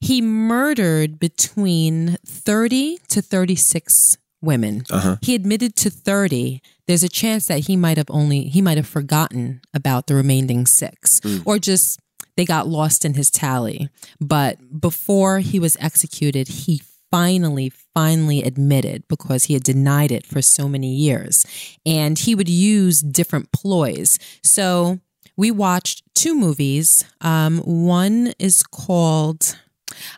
he 0.00 0.22
murdered 0.22 1.18
between 1.18 2.16
30 2.26 3.00
to 3.08 3.20
36 3.20 4.16
women. 4.40 4.84
Uh-huh. 4.88 5.16
He 5.20 5.34
admitted 5.34 5.76
to 5.76 5.90
30. 5.90 6.62
There's 6.86 7.02
a 7.02 7.08
chance 7.08 7.46
that 7.48 7.66
he 7.66 7.76
might 7.76 7.98
have 7.98 8.08
only 8.08 8.44
he 8.44 8.62
might 8.62 8.78
have 8.78 8.86
forgotten 8.86 9.60
about 9.74 10.06
the 10.06 10.14
remaining 10.14 10.64
6 10.64 11.20
or 11.44 11.58
just 11.58 12.00
they 12.38 12.46
got 12.46 12.66
lost 12.66 13.04
in 13.04 13.12
his 13.12 13.30
tally. 13.30 13.90
But 14.22 14.80
before 14.80 15.40
he 15.40 15.58
was 15.58 15.76
executed, 15.80 16.48
he 16.48 16.80
finally 17.14 17.70
finally 17.94 18.42
admitted 18.42 19.04
because 19.06 19.44
he 19.44 19.54
had 19.54 19.62
denied 19.62 20.10
it 20.10 20.26
for 20.26 20.42
so 20.42 20.68
many 20.68 20.92
years 20.92 21.46
and 21.86 22.18
he 22.18 22.34
would 22.34 22.48
use 22.48 23.00
different 23.00 23.52
ploys. 23.52 24.18
So 24.42 24.98
we 25.36 25.52
watched 25.52 26.02
two 26.16 26.34
movies. 26.34 27.04
Um, 27.20 27.58
one 27.58 28.32
is 28.40 28.64
called. 28.64 29.56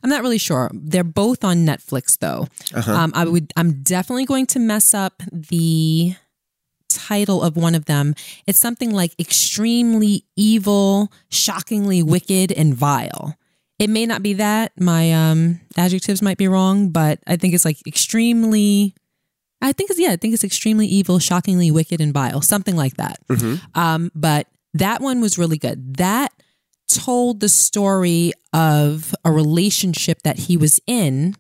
I'm 0.02 0.08
not 0.08 0.22
really 0.22 0.38
sure. 0.38 0.70
They're 0.72 1.04
both 1.04 1.44
on 1.44 1.66
Netflix, 1.66 2.18
though. 2.18 2.46
Um, 2.94 3.12
I 3.14 3.26
would. 3.26 3.52
I'm 3.56 3.82
definitely 3.82 4.24
going 4.24 4.46
to 4.46 4.58
mess 4.58 4.94
up 4.94 5.22
the 5.30 6.14
title 6.88 7.42
of 7.42 7.58
one 7.58 7.74
of 7.74 7.84
them. 7.84 8.14
It's 8.46 8.58
something 8.58 8.90
like 8.90 9.12
extremely 9.18 10.24
evil, 10.34 11.12
shockingly 11.28 12.02
wicked, 12.02 12.52
and 12.52 12.74
vile. 12.74 13.36
It 13.78 13.90
may 13.90 14.06
not 14.06 14.22
be 14.22 14.34
that. 14.34 14.72
My 14.80 15.12
um, 15.12 15.60
adjectives 15.76 16.22
might 16.22 16.38
be 16.38 16.48
wrong, 16.48 16.88
but 16.90 17.18
I 17.26 17.36
think 17.36 17.54
it's 17.54 17.64
like 17.64 17.78
extremely. 17.86 18.94
I 19.60 19.72
think 19.72 19.90
it's 19.90 19.98
yeah. 20.00 20.12
I 20.12 20.16
think 20.16 20.34
it's 20.34 20.44
extremely 20.44 20.86
evil, 20.86 21.18
shockingly 21.18 21.70
wicked, 21.70 22.00
and 22.00 22.12
vile. 22.12 22.40
Something 22.40 22.76
like 22.76 22.96
that. 22.96 23.18
Um, 23.74 24.10
but 24.14 24.46
that 24.74 25.00
one 25.00 25.20
was 25.20 25.38
really 25.38 25.58
good. 25.58 25.96
That 25.96 26.32
told 26.88 27.40
the 27.40 27.48
story 27.48 28.32
of 28.52 29.14
a 29.24 29.32
relationship 29.32 30.22
that 30.22 30.38
he 30.38 30.56
was 30.56 30.80
in 30.86 31.34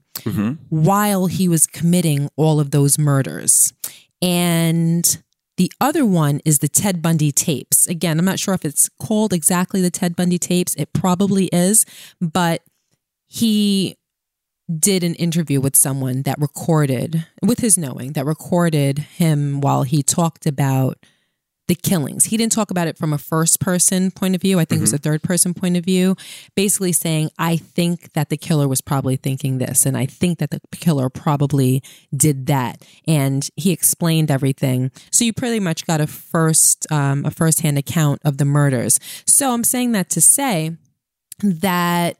while 0.70 1.26
he 1.26 1.48
was 1.48 1.66
committing 1.66 2.28
all 2.36 2.58
of 2.60 2.70
those 2.70 2.98
murders. 2.98 3.72
And 4.20 5.22
the 5.56 5.72
other 5.80 6.04
one 6.04 6.40
is 6.44 6.58
the 6.58 6.68
Ted 6.68 7.00
Bundy 7.00 7.32
tapes. 7.32 7.86
Again, 7.86 8.18
I'm 8.18 8.24
not 8.24 8.38
sure 8.38 8.54
if 8.54 8.64
it's 8.64 8.88
called 9.00 9.32
exactly 9.32 9.80
the 9.80 9.90
Ted 9.90 10.14
Bundy 10.14 10.38
tapes. 10.38 10.74
It 10.74 10.92
probably 10.92 11.46
is, 11.46 11.86
but 12.20 12.62
he 13.26 13.96
did 14.78 15.04
an 15.04 15.14
interview 15.14 15.60
with 15.60 15.76
someone 15.76 16.22
that 16.22 16.40
recorded, 16.40 17.26
with 17.42 17.60
his 17.60 17.78
knowing, 17.78 18.12
that 18.12 18.26
recorded 18.26 18.98
him 18.98 19.60
while 19.60 19.84
he 19.84 20.02
talked 20.02 20.44
about 20.46 20.98
the 21.68 21.74
killings. 21.74 22.26
He 22.26 22.36
didn't 22.36 22.52
talk 22.52 22.70
about 22.70 22.86
it 22.86 22.96
from 22.96 23.12
a 23.12 23.18
first 23.18 23.60
person 23.60 24.10
point 24.10 24.34
of 24.34 24.40
view. 24.40 24.58
I 24.58 24.64
think 24.64 24.78
it 24.78 24.82
was 24.82 24.92
a 24.92 24.98
third 24.98 25.22
person 25.22 25.52
point 25.52 25.76
of 25.76 25.84
view, 25.84 26.16
basically 26.54 26.92
saying, 26.92 27.30
I 27.38 27.56
think 27.56 28.12
that 28.12 28.28
the 28.28 28.36
killer 28.36 28.68
was 28.68 28.80
probably 28.80 29.16
thinking 29.16 29.58
this, 29.58 29.84
and 29.84 29.96
I 29.96 30.06
think 30.06 30.38
that 30.38 30.50
the 30.50 30.60
killer 30.72 31.08
probably 31.08 31.82
did 32.16 32.46
that. 32.46 32.84
And 33.06 33.48
he 33.56 33.72
explained 33.72 34.30
everything. 34.30 34.90
So 35.10 35.24
you 35.24 35.32
pretty 35.32 35.60
much 35.60 35.86
got 35.86 36.00
a 36.00 36.06
first, 36.06 36.90
um, 36.92 37.24
a 37.24 37.30
first 37.30 37.62
hand 37.62 37.78
account 37.78 38.20
of 38.24 38.38
the 38.38 38.44
murders. 38.44 39.00
So 39.26 39.52
I'm 39.52 39.64
saying 39.64 39.92
that 39.92 40.08
to 40.10 40.20
say 40.20 40.76
that 41.42 42.16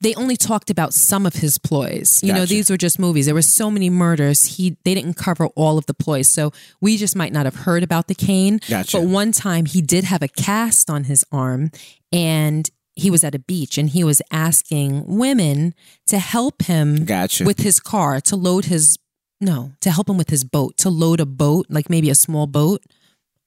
they 0.00 0.14
only 0.14 0.36
talked 0.36 0.70
about 0.70 0.94
some 0.94 1.26
of 1.26 1.34
his 1.34 1.58
ploys. 1.58 2.20
You 2.22 2.32
know, 2.32 2.46
these 2.46 2.70
were 2.70 2.76
just 2.78 2.98
movies. 2.98 3.26
There 3.26 3.34
were 3.34 3.42
so 3.42 3.70
many 3.70 3.90
murders. 3.90 4.56
He 4.56 4.76
they 4.84 4.94
didn't 4.94 5.14
cover 5.14 5.46
all 5.48 5.76
of 5.76 5.86
the 5.86 5.94
ploys. 5.94 6.28
So 6.28 6.52
we 6.80 6.96
just 6.96 7.14
might 7.14 7.32
not 7.32 7.44
have 7.44 7.56
heard 7.56 7.82
about 7.82 8.08
the 8.08 8.14
cane. 8.14 8.60
Gotcha. 8.68 8.98
But 8.98 9.06
one 9.06 9.32
time 9.32 9.66
he 9.66 9.82
did 9.82 10.04
have 10.04 10.22
a 10.22 10.28
cast 10.28 10.88
on 10.88 11.04
his 11.04 11.24
arm 11.30 11.70
and 12.12 12.68
he 12.96 13.10
was 13.10 13.24
at 13.24 13.34
a 13.34 13.38
beach 13.38 13.78
and 13.78 13.90
he 13.90 14.02
was 14.02 14.22
asking 14.30 15.04
women 15.06 15.74
to 16.06 16.18
help 16.18 16.62
him 16.62 17.04
Gotcha. 17.04 17.44
with 17.44 17.60
his 17.60 17.78
car 17.80 18.20
to 18.22 18.36
load 18.36 18.66
his 18.66 18.98
no, 19.40 19.72
to 19.80 19.90
help 19.90 20.08
him 20.08 20.18
with 20.18 20.28
his 20.28 20.44
boat, 20.44 20.76
to 20.78 20.90
load 20.90 21.18
a 21.18 21.26
boat, 21.26 21.66
like 21.70 21.88
maybe 21.88 22.10
a 22.10 22.14
small 22.14 22.46
boat 22.46 22.82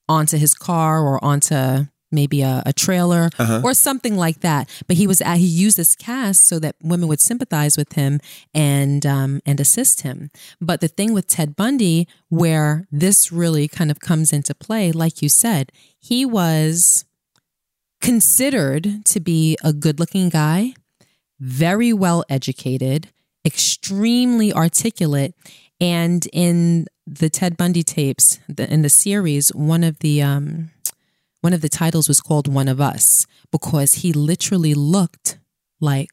onto 0.10 0.38
his 0.38 0.54
car 0.56 1.02
or 1.02 1.24
onto 1.24 1.86
maybe 2.14 2.42
a, 2.42 2.62
a 2.66 2.72
trailer 2.74 3.30
Uh-huh. 3.38 3.62
or 3.64 3.74
something 3.74 4.16
like 4.16 4.40
that. 4.42 4.70
But 4.88 4.98
he 4.98 5.08
was 5.08 5.20
at, 5.22 5.38
he 5.38 5.48
used 5.48 5.78
this 5.78 5.96
cast 5.96 6.48
so 6.48 6.60
that 6.60 6.76
women 6.82 7.08
would 7.10 7.20
sympathize 7.20 7.76
with 7.78 7.94
him 7.94 8.20
and 8.54 9.06
um, 9.06 9.42
and 9.46 9.60
assist 9.60 10.02
him. 10.02 10.30
But 10.62 10.80
the 10.80 10.88
thing 10.88 11.14
with 11.14 11.28
Ted 11.28 11.56
Bundy, 11.56 12.08
where 12.30 12.88
this 12.92 13.32
really 13.32 13.68
kind 13.68 13.92
of 13.92 14.00
comes 14.00 14.32
into 14.32 14.54
play, 14.56 14.92
like 14.92 15.22
you 15.22 15.30
said, 15.30 15.72
he 16.00 16.26
was 16.26 17.06
considered 18.02 19.06
to 19.06 19.20
be 19.20 19.58
a 19.64 19.72
good-looking 19.72 20.30
guy, 20.30 20.74
very 21.40 21.94
well 21.94 22.24
educated, 22.30 23.08
extremely 23.46 24.52
articulate, 24.54 25.34
and 25.80 26.28
in 26.34 26.86
the 27.08 27.30
Ted 27.30 27.58
Bundy 27.58 27.84
tapes, 27.84 28.40
the, 28.48 28.72
in 28.72 28.82
the 28.82 28.90
series, 28.90 29.50
one 29.54 29.84
of 29.84 30.00
the 30.00 30.22
um, 30.22 30.72
one 31.44 31.54
of 31.54 31.60
the 31.62 31.68
titles 31.70 32.08
was 32.08 32.22
called 32.22 32.48
"One 32.48 32.70
of 32.70 32.80
Us" 32.80 33.28
because 33.52 33.96
he 33.96 34.14
literally 34.14 34.74
looked 34.74 35.40
like 35.82 36.10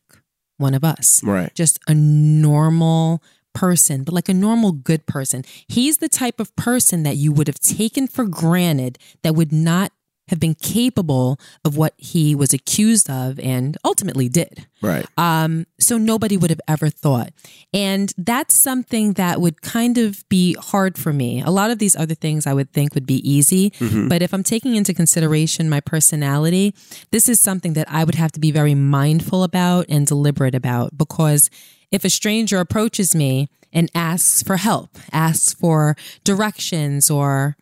one 0.58 0.74
of 0.74 0.82
us, 0.84 1.22
Right. 1.22 1.54
just 1.54 1.78
a 1.86 1.94
normal 1.94 3.22
person, 3.54 4.02
but 4.04 4.12
like 4.12 4.28
a 4.28 4.34
normal 4.34 4.72
good 4.72 5.06
person. 5.06 5.44
He's 5.68 5.98
the 5.98 6.08
type 6.08 6.40
of 6.40 6.54
person 6.56 7.04
that 7.04 7.16
you 7.16 7.30
would 7.32 7.46
have 7.46 7.60
taken 7.60 8.08
for 8.08 8.24
granted 8.26 8.98
that 9.22 9.34
would 9.36 9.52
not 9.52 9.92
have 10.30 10.40
been 10.40 10.54
capable 10.54 11.38
of 11.64 11.76
what 11.76 11.92
he 11.96 12.34
was 12.34 12.52
accused 12.52 13.10
of 13.10 13.38
and 13.40 13.76
ultimately 13.84 14.28
did. 14.28 14.66
Right. 14.80 15.06
Um, 15.18 15.66
so 15.78 15.98
nobody 15.98 16.36
would 16.36 16.50
have 16.50 16.60
ever 16.66 16.88
thought. 16.88 17.32
And 17.74 18.12
that's 18.16 18.54
something 18.54 19.14
that 19.14 19.40
would 19.40 19.60
kind 19.60 19.98
of 19.98 20.26
be 20.28 20.54
hard 20.54 20.96
for 20.96 21.12
me. 21.12 21.42
A 21.42 21.50
lot 21.50 21.70
of 21.70 21.78
these 21.78 21.96
other 21.96 22.14
things 22.14 22.46
I 22.46 22.54
would 22.54 22.72
think 22.72 22.94
would 22.94 23.06
be 23.06 23.28
easy. 23.28 23.72
But 24.08 24.22
if 24.22 24.32
I'm 24.32 24.42
taking 24.44 24.76
into 24.76 24.94
consideration 24.94 25.68
my 25.68 25.80
personality, 25.80 26.74
this 27.10 27.28
is 27.28 27.40
something 27.40 27.74
that 27.74 27.90
I 27.90 28.04
would 28.04 28.14
have 28.14 28.32
to 28.32 28.40
be 28.40 28.50
very 28.50 28.74
mindful 28.74 29.42
about 29.42 29.86
and 29.88 30.06
deliberate 30.06 30.54
about 30.54 30.96
because 30.96 31.50
if 31.90 32.04
a 32.04 32.10
stranger 32.10 32.58
approaches 32.58 33.14
me 33.14 33.48
and 33.72 33.90
asks 33.94 34.42
for 34.42 34.56
help, 34.56 34.96
asks 35.12 35.54
for 35.54 35.96
directions 36.24 37.10
or 37.10 37.56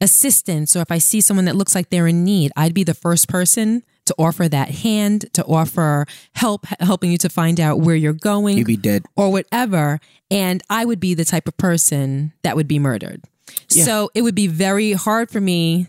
assistance 0.00 0.74
or 0.76 0.80
if 0.80 0.90
I 0.90 0.98
see 0.98 1.20
someone 1.20 1.44
that 1.46 1.56
looks 1.56 1.74
like 1.74 1.90
they're 1.90 2.06
in 2.06 2.24
need, 2.24 2.52
I'd 2.56 2.74
be 2.74 2.84
the 2.84 2.94
first 2.94 3.28
person 3.28 3.82
to 4.06 4.14
offer 4.18 4.48
that 4.48 4.70
hand, 4.70 5.26
to 5.34 5.44
offer 5.44 6.06
help, 6.34 6.66
helping 6.80 7.12
you 7.12 7.18
to 7.18 7.28
find 7.28 7.60
out 7.60 7.80
where 7.80 7.94
you're 7.94 8.12
going 8.12 8.58
You'd 8.58 8.66
be 8.66 8.76
dead. 8.76 9.04
or 9.16 9.30
whatever. 9.30 10.00
And 10.30 10.62
I 10.70 10.84
would 10.84 11.00
be 11.00 11.14
the 11.14 11.24
type 11.24 11.46
of 11.46 11.56
person 11.56 12.32
that 12.42 12.56
would 12.56 12.66
be 12.68 12.78
murdered. 12.78 13.22
Yeah. 13.68 13.84
So 13.84 14.10
it 14.14 14.22
would 14.22 14.34
be 14.34 14.46
very 14.46 14.92
hard 14.92 15.30
for 15.30 15.40
me 15.40 15.88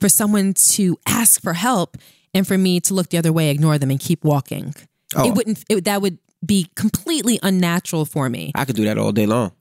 for 0.00 0.08
someone 0.08 0.54
to 0.54 0.96
ask 1.06 1.42
for 1.42 1.54
help 1.54 1.96
and 2.32 2.46
for 2.46 2.56
me 2.56 2.80
to 2.80 2.94
look 2.94 3.08
the 3.08 3.18
other 3.18 3.32
way, 3.32 3.50
ignore 3.50 3.78
them, 3.78 3.90
and 3.90 3.98
keep 3.98 4.22
walking. 4.24 4.74
Oh. 5.16 5.26
It 5.26 5.34
wouldn't, 5.34 5.64
it, 5.68 5.84
that 5.86 6.00
would 6.00 6.18
be 6.44 6.70
completely 6.76 7.40
unnatural 7.42 8.04
for 8.04 8.28
me. 8.30 8.52
I 8.54 8.64
could 8.64 8.76
do 8.76 8.84
that 8.84 8.96
all 8.98 9.10
day 9.12 9.26
long. 9.26 9.52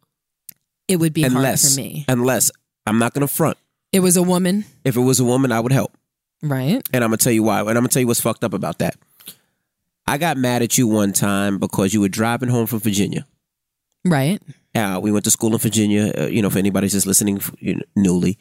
It 0.87 0.97
would 0.97 1.13
be 1.13 1.23
Unless, 1.23 1.63
hard 1.63 1.73
for 1.73 1.81
me. 1.81 2.05
unless 2.07 2.51
I'm 2.85 2.99
not 2.99 3.13
gonna 3.13 3.27
front. 3.27 3.57
It 3.97 4.01
was 4.01 4.15
a 4.17 4.23
woman, 4.23 4.65
If 4.85 4.95
it 4.95 5.01
was 5.01 5.19
a 5.19 5.25
woman, 5.25 5.51
I 5.51 5.59
would 5.59 5.71
help. 5.71 5.91
right? 6.43 6.81
And 6.93 7.03
I'm 7.03 7.09
gonna 7.09 7.17
tell 7.17 7.33
you 7.33 7.43
why. 7.43 7.59
And 7.61 7.69
I'm 7.69 7.75
gonna 7.77 7.87
tell 7.89 7.99
you 8.03 8.07
what's 8.07 8.21
fucked 8.21 8.43
up 8.43 8.53
about 8.53 8.77
that. 8.79 8.95
I 10.05 10.17
got 10.17 10.37
mad 10.37 10.61
at 10.61 10.77
you 10.77 10.87
one 10.87 11.11
time 11.13 11.57
because 11.59 11.93
you 11.93 12.01
were 12.01 12.09
driving 12.09 12.49
home 12.49 12.65
from 12.67 12.79
Virginia. 12.79 13.25
Right. 14.05 14.41
Uh, 14.75 14.99
we 15.01 15.11
went 15.11 15.25
to 15.25 15.31
school 15.31 15.51
in 15.53 15.57
Virginia. 15.59 16.13
Uh, 16.17 16.27
you 16.27 16.41
know, 16.41 16.49
for 16.49 16.59
anybody's 16.59 16.93
just 16.93 17.07
listening 17.07 17.41
you 17.59 17.75
know, 17.75 17.81
newly, 17.95 18.37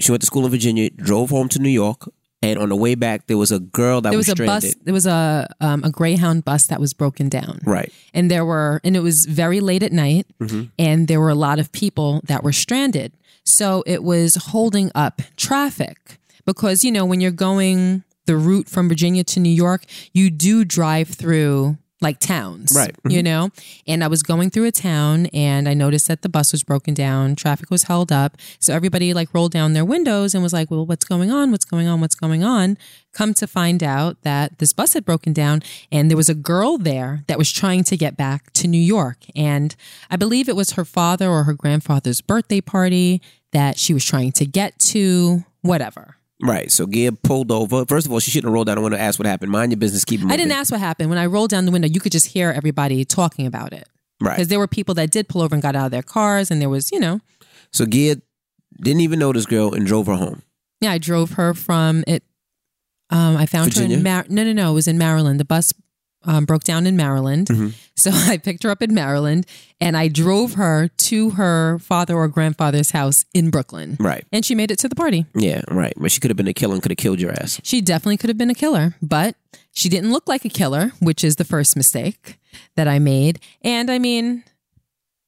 she 0.00 0.10
went 0.10 0.22
to 0.22 0.26
school 0.26 0.44
in 0.46 0.50
Virginia, 0.50 0.90
drove 0.90 1.30
home 1.30 1.48
to 1.50 1.58
New 1.60 1.68
York, 1.68 2.08
and 2.42 2.58
on 2.58 2.70
the 2.70 2.76
way 2.76 2.94
back, 2.96 3.26
there 3.28 3.36
was 3.38 3.52
a 3.52 3.60
girl 3.60 4.00
that 4.00 4.10
There 4.10 4.18
was, 4.18 4.28
was 4.28 4.40
a 4.40 4.44
bus. 4.46 4.74
There 4.82 4.94
was 4.94 5.06
a 5.06 5.46
um, 5.60 5.84
a 5.84 5.90
Greyhound 5.90 6.44
bus 6.44 6.66
that 6.66 6.80
was 6.80 6.92
broken 6.94 7.28
down, 7.28 7.60
Right. 7.64 7.92
and 8.14 8.30
there 8.30 8.44
were, 8.44 8.80
and 8.82 8.96
it 8.96 9.00
was 9.00 9.26
very 9.26 9.60
late 9.60 9.82
at 9.84 9.92
night, 9.92 10.26
Mm-hmm. 10.40 10.62
and 10.78 11.06
there 11.08 11.20
were 11.20 11.30
a 11.30 11.34
lot 11.36 11.58
of 11.60 11.70
people 11.70 12.20
that 12.24 12.42
were 12.42 12.52
stranded. 12.52 13.12
So 13.44 13.82
it 13.86 14.02
was 14.02 14.36
holding 14.36 14.90
up 14.94 15.22
traffic 15.36 16.18
because 16.44 16.84
you 16.84 16.90
know 16.90 17.04
when 17.04 17.20
you're 17.20 17.30
going 17.30 18.04
the 18.26 18.36
route 18.36 18.68
from 18.68 18.88
Virginia 18.88 19.22
to 19.24 19.40
New 19.40 19.50
York, 19.50 19.84
you 20.12 20.30
do 20.30 20.64
drive 20.64 21.08
through 21.08 21.76
like 22.04 22.20
towns, 22.20 22.72
Right. 22.76 22.94
You 23.04 23.18
mm-hmm. 23.18 23.24
know, 23.24 23.50
and 23.88 24.04
I 24.04 24.06
was 24.06 24.22
going 24.22 24.50
through 24.50 24.66
a 24.66 24.70
town 24.70 25.26
and 25.32 25.68
I 25.68 25.74
noticed 25.74 26.06
that 26.06 26.22
the 26.22 26.28
bus 26.28 26.52
was 26.52 26.62
broken 26.62 26.94
down, 26.94 27.34
traffic 27.34 27.70
was 27.70 27.84
held 27.84 28.12
up, 28.12 28.36
so 28.60 28.72
everybody 28.72 29.12
like 29.12 29.32
rolled 29.34 29.50
down 29.50 29.72
their 29.72 29.84
windows 29.84 30.34
and 30.34 30.42
was 30.42 30.52
like, 30.52 30.70
"Well, 30.70 30.86
what's 30.86 31.04
going 31.04 31.32
on? 31.32 31.50
What's 31.50 31.64
going 31.64 31.88
on? 31.88 32.00
What's 32.00 32.14
going 32.14 32.44
on?" 32.44 32.78
Come 33.12 33.34
to 33.34 33.46
find 33.46 33.82
out 33.82 34.22
that 34.22 34.58
this 34.58 34.72
bus 34.72 34.92
had 34.92 35.04
broken 35.04 35.32
down 35.32 35.62
and 35.90 36.10
there 36.10 36.16
was 36.16 36.28
a 36.28 36.34
girl 36.34 36.78
there 36.78 37.24
that 37.26 37.38
was 37.38 37.50
trying 37.50 37.84
to 37.84 37.96
get 37.96 38.16
back 38.16 38.52
to 38.52 38.68
New 38.68 38.78
York, 38.78 39.24
and 39.34 39.74
I 40.10 40.16
believe 40.16 40.48
it 40.48 40.56
was 40.56 40.72
her 40.72 40.84
father 40.84 41.28
or 41.28 41.44
her 41.44 41.54
grandfather's 41.54 42.20
birthday 42.20 42.60
party 42.60 43.20
that 43.52 43.78
she 43.78 43.94
was 43.94 44.04
trying 44.04 44.32
to 44.32 44.44
get 44.44 44.78
to, 44.78 45.44
whatever. 45.62 46.13
Right. 46.42 46.70
So 46.70 46.86
Gib 46.86 47.22
pulled 47.22 47.50
over. 47.52 47.84
First 47.86 48.06
of 48.06 48.12
all, 48.12 48.18
she 48.20 48.30
shouldn't 48.30 48.48
have 48.48 48.54
rolled 48.54 48.66
down 48.66 48.76
the 48.76 48.82
window 48.82 48.96
and 48.96 49.04
asked 49.04 49.18
what 49.18 49.26
happened. 49.26 49.50
Mind 49.52 49.70
your 49.72 49.78
business. 49.78 50.04
Keep 50.04 50.22
it 50.22 50.26
I 50.30 50.36
didn't 50.36 50.52
ask 50.52 50.72
what 50.72 50.80
happened. 50.80 51.08
When 51.10 51.18
I 51.18 51.26
rolled 51.26 51.50
down 51.50 51.64
the 51.64 51.70
window, 51.72 51.88
you 51.88 52.00
could 52.00 52.12
just 52.12 52.26
hear 52.26 52.50
everybody 52.50 53.04
talking 53.04 53.46
about 53.46 53.72
it. 53.72 53.88
Right. 54.20 54.36
Because 54.36 54.48
there 54.48 54.58
were 54.58 54.66
people 54.66 54.94
that 54.94 55.10
did 55.10 55.28
pull 55.28 55.42
over 55.42 55.54
and 55.54 55.62
got 55.62 55.76
out 55.76 55.86
of 55.86 55.90
their 55.92 56.02
cars, 56.02 56.50
and 56.50 56.60
there 56.60 56.68
was, 56.68 56.90
you 56.92 56.98
know, 57.00 57.20
So 57.72 57.86
Gib 57.86 58.20
didn't 58.82 59.00
even 59.02 59.18
know 59.18 59.32
this 59.32 59.46
girl 59.46 59.74
and 59.74 59.86
drove 59.86 60.06
her 60.06 60.14
home. 60.16 60.42
yeah, 60.80 60.90
I 60.92 60.98
drove 60.98 61.32
her 61.32 61.54
from 61.54 62.02
it. 62.06 62.22
Um, 63.10 63.36
I 63.36 63.46
found 63.46 63.74
her 63.74 63.82
in 63.84 64.02
Mar- 64.02 64.26
no, 64.28 64.42
no, 64.44 64.52
no, 64.52 64.70
it 64.72 64.74
was 64.74 64.88
in 64.88 64.98
Maryland. 64.98 65.38
The 65.38 65.44
bus 65.44 65.72
um, 66.26 66.44
broke 66.44 66.64
down 66.64 66.86
in 66.86 66.96
Maryland, 66.96 67.48
Mm-hmm. 67.48 67.68
so 67.96 68.10
I 68.32 68.38
picked 68.38 68.62
her 68.64 68.70
up 68.70 68.82
in 68.82 68.94
Maryland, 68.94 69.46
and 69.80 69.96
I 69.96 70.08
drove 70.08 70.54
her 70.54 70.88
to 70.88 71.30
her 71.30 71.78
father 71.78 72.14
or 72.16 72.28
grandfather's 72.28 72.90
house 72.92 73.24
in 73.34 73.50
Brooklyn, 73.50 73.96
Right. 74.00 74.24
and 74.32 74.44
she 74.44 74.54
made 74.54 74.70
it 74.70 74.78
to 74.80 74.88
the 74.88 74.94
party. 74.96 75.26
Yeah. 75.34 75.62
Right. 75.68 75.94
But 75.96 76.10
she 76.12 76.20
could 76.20 76.30
have 76.30 76.36
been 76.36 76.48
a 76.48 76.54
killer 76.54 76.74
and 76.74 76.82
could 76.82 76.90
have 76.92 76.98
killed 76.98 77.20
your 77.20 77.32
ass. 77.32 77.60
She 77.62 77.80
definitely 77.80 78.16
could 78.16 78.30
have 78.30 78.38
been 78.38 78.50
a 78.50 78.54
killer, 78.54 78.94
but 79.02 79.36
she 79.72 79.88
didn't 79.88 80.12
look 80.12 80.28
like 80.28 80.44
a 80.44 80.48
killer, 80.48 80.92
which 81.00 81.24
is 81.24 81.36
the 81.36 81.44
first 81.44 81.76
mistake 81.76 82.38
that 82.76 82.86
I 82.88 82.98
made. 82.98 83.40
And 83.62 83.90
I 83.90 83.98
mean, 83.98 84.44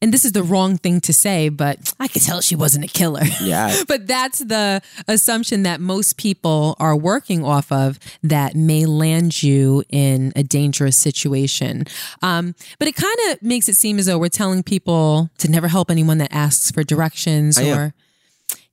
and 0.03 0.12
this 0.12 0.24
is 0.26 0.32
the 0.32 0.42
wrong 0.42 0.76
thing 0.76 1.01
to 1.03 1.12
say, 1.12 1.49
but 1.49 1.94
I 1.99 2.07
could 2.09 2.22
tell 2.22 2.40
she 2.42 2.55
wasn't 2.55 2.84
a 2.84 2.88
killer. 2.88 3.22
Yeah. 3.40 3.74
But 3.88 4.07
that's 4.07 4.40
the 4.40 4.82
assumption 5.09 5.62
that 5.62 5.80
most 5.80 6.16
people 6.16 6.76
are 6.78 6.97
working 6.97 7.44
off 7.44 7.70
of 7.72 7.99
that 8.22 8.55
may 8.55 8.84
land 8.84 9.42
you 9.42 9.84
in 9.88 10.32
a 10.36 10.42
dangerous 10.42 10.97
situation. 10.97 11.84
Um, 12.22 12.55
but 12.78 12.88
it 12.88 12.94
kind 12.94 13.16
of 13.30 13.42
makes 13.42 13.68
it 13.68 13.76
seem 13.76 13.99
as 13.99 14.07
though 14.07 14.18
we're 14.18 14.28
telling 14.28 14.62
people 14.62 15.30
to 15.38 15.51
never 15.51 15.68
help 15.68 15.90
anyone 15.90 16.18
that 16.18 16.32
asks 16.32 16.70
for 16.70 16.82
directions 16.84 17.57
I 17.59 17.62
am. 17.62 17.78
or, 17.78 17.94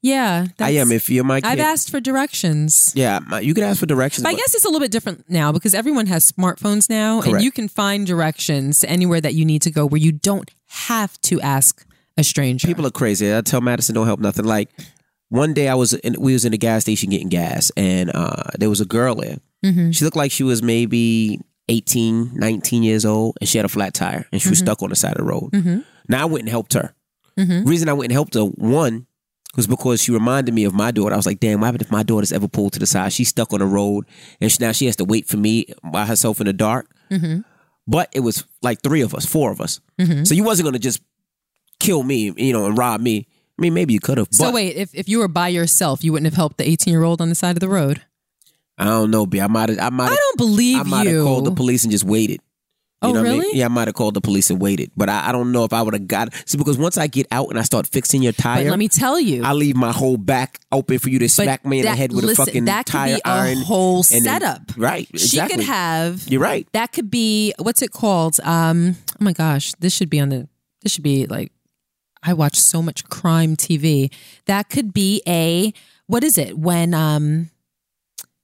yeah, 0.02 0.48
I 0.60 0.72
am. 0.72 0.92
If 0.92 1.10
you're 1.10 1.24
my 1.24 1.40
kid. 1.40 1.48
I've 1.48 1.60
asked 1.60 1.90
for 1.90 2.02
directions. 2.02 2.92
yeah. 2.96 3.20
You 3.40 3.54
can 3.54 3.64
ask 3.64 3.80
for 3.80 3.86
directions. 3.86 4.24
But 4.24 4.34
I 4.34 4.36
guess 4.36 4.54
it's 4.54 4.66
a 4.66 4.68
little 4.68 4.82
bit 4.82 4.92
different 4.92 5.30
now 5.30 5.52
because 5.54 5.74
everyone 5.74 6.08
has 6.08 6.30
smartphones 6.30 6.90
now 6.90 7.22
and 7.22 7.42
you 7.42 7.52
can 7.52 7.70
find 7.70 8.06
directions 8.06 8.80
to 8.80 8.90
anywhere 8.90 9.22
that 9.22 9.34
you 9.34 9.46
need 9.46 9.62
to 9.62 9.72
go 9.72 9.86
where 9.86 10.02
you 10.02 10.12
don't 10.12 10.52
have 10.74 11.20
to 11.22 11.40
ask 11.42 11.86
a 12.18 12.24
stranger. 12.24 12.68
people 12.68 12.86
are 12.86 12.92
crazy. 12.92 13.34
I 13.36 13.42
tell 13.42 13.62
Madison 13.62 13.96
don't 13.96 14.06
help 14.08 14.20
nothing. 14.20 14.46
Like 14.46 14.70
one 15.30 15.54
day 15.54 15.68
I 15.68 15.76
was 15.76 15.94
in, 15.94 16.16
we 16.20 16.34
was 16.34 16.46
in 16.46 16.54
a 16.54 16.58
gas 16.58 16.82
station 16.84 17.10
getting 17.10 17.30
gas 17.30 17.72
and 17.78 18.12
uh, 18.14 18.44
there 18.60 18.70
was 18.70 18.82
a 18.82 18.86
girl 18.86 19.16
there. 19.16 19.38
Mm-hmm. 19.66 19.92
She 19.92 20.04
looked 20.06 20.18
like 20.18 20.32
she 20.32 20.44
was 20.44 20.62
maybe 20.62 21.40
18, 21.70 22.32
19 22.36 22.84
years 22.84 23.06
old 23.06 23.38
and 23.40 23.48
she 23.50 23.58
had 23.58 23.66
a 23.66 23.70
flat 23.70 23.94
tire 23.94 24.28
and 24.32 24.42
she 24.42 24.50
was 24.50 24.60
Mm-hmm. 24.60 24.66
stuck 24.66 24.84
on 24.84 24.90
the 24.90 24.96
side 24.96 25.12
of 25.14 25.18
the 25.18 25.24
road. 25.24 25.50
Now 26.10 26.22
I 26.24 26.26
went 26.26 26.42
and 26.42 26.50
helped 26.50 26.74
her. 26.74 26.94
Reason 27.66 27.90
I 27.90 27.94
went 27.94 28.06
and 28.06 28.14
helped 28.14 28.34
her, 28.36 28.44
one, 28.44 29.08
was 29.56 29.66
because 29.68 30.02
she 30.04 30.12
reminded 30.12 30.54
me 30.54 30.66
of 30.66 30.74
my 30.74 30.92
daughter. 30.92 31.14
I 31.14 31.18
was 31.18 31.26
like, 31.26 31.40
damn, 31.40 31.60
what 31.62 31.68
happened 31.68 31.82
if 31.84 31.92
my 31.92 32.04
daughter's 32.04 32.32
ever 32.34 32.48
pulled 32.48 32.74
to 32.74 32.80
the 32.80 32.86
side? 32.88 33.14
She's 33.14 33.30
stuck 33.30 33.54
on 33.54 33.60
the 33.60 33.66
road 33.66 34.06
and 34.42 34.52
she, 34.52 34.58
now 34.60 34.72
she 34.72 34.86
has 34.88 34.96
to 34.98 35.06
wait 35.06 35.28
for 35.28 35.38
me 35.38 35.66
by 35.84 36.06
herself 36.06 36.40
in 36.42 36.46
the 36.48 36.54
dark. 36.54 36.90
But 37.88 38.10
it 38.14 38.22
was 38.22 38.46
like 38.62 38.82
three 38.82 39.02
of 39.02 39.14
us, 39.14 39.26
four 39.26 39.52
of 39.52 39.60
us. 39.60 39.80
Mm-hmm. 40.00 40.24
So 40.24 40.34
you 40.34 40.44
wasn't 40.44 40.66
going 40.66 40.74
to 40.74 40.80
just 40.80 41.02
kill 41.80 42.04
me, 42.04 42.34
you 42.38 42.54
know, 42.54 42.66
and 42.66 42.78
rob 42.78 43.02
me. 43.02 43.28
I 43.58 43.62
mean, 43.62 43.74
maybe 43.74 43.94
you 43.94 44.00
could 44.00 44.18
have. 44.18 44.30
so 44.32 44.52
wait, 44.52 44.76
if, 44.76 44.96
if 44.96 45.08
you 45.08 45.20
were 45.20 45.28
by 45.28 45.50
yourself, 45.50 46.04
you 46.04 46.12
wouldn't 46.12 46.26
have 46.26 46.36
helped 46.36 46.58
the 46.58 46.68
18 46.68 46.92
year 46.92 47.04
old 47.04 47.22
on 47.22 47.30
the 47.30 47.36
side 47.36 47.56
of 47.56 47.60
the 47.60 47.70
road? 47.70 48.02
I 48.78 48.86
don't 48.86 49.12
know, 49.12 49.26
B. 49.26 49.40
I 49.40 49.48
might 49.48 49.70
have. 49.70 49.80
I 49.80 49.90
might. 49.90 50.12
I 50.12 50.16
don't 50.16 50.38
believe 50.38 50.80
I 50.80 50.84
might 50.84 51.08
have 51.08 51.24
called 51.24 51.46
the 51.46 51.52
police 51.52 51.84
and 51.84 51.92
just 51.92 52.04
waited. 52.04 52.42
Oh, 53.04 53.12
know 53.12 53.22
what 53.22 53.28
I 53.28 53.32
mean? 53.32 53.40
really? 53.42 53.58
Yeah, 53.60 53.66
I 53.66 53.68
might 53.68 53.88
have 53.88 53.96
called 53.96 54.14
the 54.14 54.22
police 54.22 54.50
and 54.50 54.62
waited, 54.62 54.92
but 54.96 55.10
I, 55.10 55.30
I 55.30 55.32
don't 55.32 55.52
know 55.52 55.64
if 55.66 55.74
I 55.74 55.82
would 55.82 55.94
have 55.94 56.08
got. 56.08 56.30
See, 56.48 56.58
because 56.58 56.78
once 56.78 56.98
I 56.98 57.08
get 57.08 57.28
out 57.32 57.50
and 57.50 57.60
I 57.60 57.64
start 57.64 57.86
fixing 57.88 58.24
your 58.24 58.34
But 58.34 58.42
tire, 58.44 58.70
let 58.70 58.80
me 58.80 58.88
tell 58.88 59.20
you, 59.20 59.44
I 59.44 59.54
leave 59.54 59.76
my 59.76 59.92
whole 59.92 60.18
back 60.18 60.60
open 60.72 61.00
for 61.00 61.10
you 61.10 61.20
to 61.20 61.30
smack 61.30 61.66
me 61.66 61.80
in 61.80 61.86
the 61.86 61.96
head 61.96 62.12
with 62.14 62.24
listen, 62.24 62.42
a 62.42 62.46
fucking 62.46 62.66
that 62.66 62.86
could 62.86 62.92
tire 62.94 63.16
be 63.16 63.22
a 63.26 63.28
iron. 63.30 63.58
whole 63.58 63.98
and 64.12 64.26
then- 64.26 64.42
setup. 64.42 64.72
right? 64.78 65.08
She 65.16 65.38
Exactly. 65.38 65.58
could 65.58 65.66
have. 65.66 66.28
You're 66.28 66.42
right. 66.42 66.68
That 66.74 66.92
could 66.94 67.12
be 67.12 67.54
what's 67.60 67.82
it 67.82 67.92
called? 67.92 68.40
Um, 68.44 68.96
oh 69.12 69.16
my 69.24 69.34
gosh, 69.34 69.74
this 69.80 69.94
should 69.94 70.10
be 70.10 70.20
on 70.20 70.30
the. 70.30 70.48
This 70.82 70.94
should 70.94 71.04
be 71.04 71.26
like. 71.28 71.52
I 72.26 72.32
watch 72.32 72.56
so 72.56 72.82
much 72.82 73.04
crime 73.10 73.58
TV. 73.58 74.10
That 74.46 74.70
could 74.70 74.94
be 74.94 75.22
a 75.28 75.74
what 76.08 76.24
is 76.24 76.38
it 76.38 76.58
when 76.58 76.94
um 76.94 77.50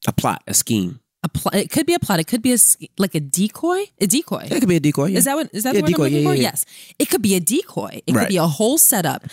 A 0.05 0.11
plot, 0.11 0.43
a 0.47 0.53
scheme. 0.53 0.99
A 1.23 1.29
plot? 1.29 1.55
It 1.55 1.69
could 1.69 1.85
be 1.85 1.93
a 1.93 1.99
plot. 1.99 2.19
It 2.19 2.27
could 2.27 2.41
be 2.41 2.53
a 2.53 2.57
like 2.97 3.15
a 3.15 3.19
decoy. 3.19 3.83
A 3.99 4.07
decoy. 4.07 4.47
It 4.49 4.59
could 4.59 4.69
be 4.69 4.75
a 4.77 4.79
decoy. 4.79 5.05
Yeah. 5.07 5.17
Is 5.19 5.25
that 5.25 5.35
what 5.35 5.49
is 5.53 5.63
that 5.63 5.75
Yeah, 5.75 5.81
the 5.81 5.85
word 5.85 5.87
decoy, 5.91 6.05
I'm 6.05 6.11
looking 6.11 6.23
yeah, 6.23 6.29
for? 6.29 6.35
Yes. 6.35 6.65
It 6.97 7.09
could 7.09 7.21
be 7.21 7.35
a 7.35 7.39
decoy. 7.39 8.01
It 8.07 8.13
Right. 8.13 8.21
could 8.23 8.29
be 8.29 8.37
a 8.37 8.47
whole 8.47 8.77
setup. 8.77 9.25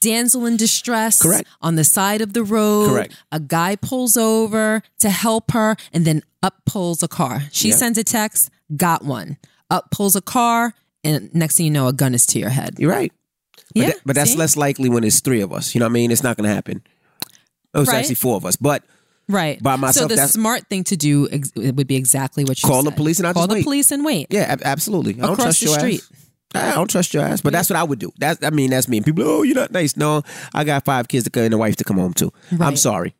Damsel 0.00 0.44
in 0.46 0.56
distress. 0.58 1.22
Correct. 1.22 1.48
On 1.62 1.76
the 1.76 1.84
side 1.84 2.20
of 2.20 2.32
the 2.34 2.42
road. 2.44 2.88
Correct. 2.90 3.14
A 3.32 3.40
guy 3.40 3.74
pulls 3.76 4.16
over 4.16 4.82
to 5.00 5.08
help 5.10 5.50
her 5.52 5.76
and 5.94 6.04
then 6.04 6.22
up 6.42 6.62
pulls 6.66 7.02
a 7.02 7.08
car. 7.08 7.44
She 7.52 7.72
sends 7.72 7.96
a 7.96 8.04
text, 8.04 8.50
got 8.76 9.02
one. 9.04 9.38
Up 9.70 9.90
pulls 9.90 10.14
a 10.14 10.20
car, 10.20 10.74
and 11.02 11.34
next 11.34 11.56
thing 11.56 11.64
you 11.66 11.72
know, 11.72 11.88
a 11.88 11.92
gun 11.94 12.14
is 12.14 12.26
to 12.26 12.38
your 12.38 12.50
head. 12.50 12.74
You're 12.78 12.90
right. 12.90 13.12
But, 13.56 13.76
Yeah. 13.76 13.86
that- 13.88 13.96
but 14.04 14.14
that's 14.14 14.32
see? 14.32 14.36
less 14.36 14.56
likely 14.58 14.90
when 14.90 15.04
it's 15.04 15.20
three 15.20 15.40
of 15.40 15.52
us. 15.54 15.74
You 15.74 15.78
know 15.78 15.86
what 15.86 15.90
I 15.90 15.94
mean? 15.94 16.10
It's 16.10 16.22
not 16.22 16.36
going 16.36 16.46
to 16.48 16.54
happen. 16.54 16.82
Oh, 17.72 17.80
it's 17.80 17.90
Right. 17.90 17.98
actually 18.00 18.14
four 18.16 18.36
of 18.36 18.44
us. 18.44 18.56
But 18.56 18.84
Right. 19.28 19.62
By 19.62 19.76
myself, 19.76 20.10
So 20.10 20.16
the 20.16 20.26
smart 20.28 20.68
thing 20.68 20.84
to 20.84 20.96
do 20.96 21.28
ex- 21.30 21.50
would 21.56 21.86
be 21.86 21.96
exactly 21.96 22.44
what 22.44 22.62
you 22.62 22.68
Call 22.68 22.82
the 22.82 22.90
police 22.90 23.18
and 23.18 23.26
I'll 23.26 23.34
call 23.34 23.46
the 23.46 23.54
wait. 23.54 23.64
police 23.64 23.90
and 23.90 24.04
wait. 24.04 24.26
yeah, 24.30 24.42
ab- 24.42 24.62
absolutely. 24.64 25.14
I 25.14 25.22
don't 25.26 25.32
Across 25.32 25.44
trust 25.44 25.60
the 25.60 25.66
your 25.66 25.78
street. 25.78 26.00
ass. 26.54 26.70
I 26.72 26.74
don't 26.74 26.88
trust 26.90 27.12
your 27.14 27.22
ass, 27.24 27.40
but 27.40 27.52
that's 27.52 27.68
what 27.70 27.76
I 27.76 27.82
would 27.82 27.98
do. 27.98 28.12
That's 28.18 28.44
I 28.44 28.50
mean, 28.50 28.70
that's 28.70 28.86
me. 28.88 28.98
And 28.98 29.06
people, 29.06 29.24
oh, 29.26 29.42
you're 29.42 29.56
not 29.56 29.72
nice. 29.72 29.96
No, 29.96 30.22
I 30.52 30.62
got 30.64 30.84
five 30.84 31.08
kids 31.08 31.24
to 31.24 31.30
come 31.30 31.42
and 31.44 31.54
a 31.54 31.58
wife 31.58 31.76
to 31.76 31.84
come 31.84 31.96
home 31.98 32.12
to. 32.14 32.30
I'm 32.52 32.58
Right. 32.58 32.78
sorry. 32.78 33.14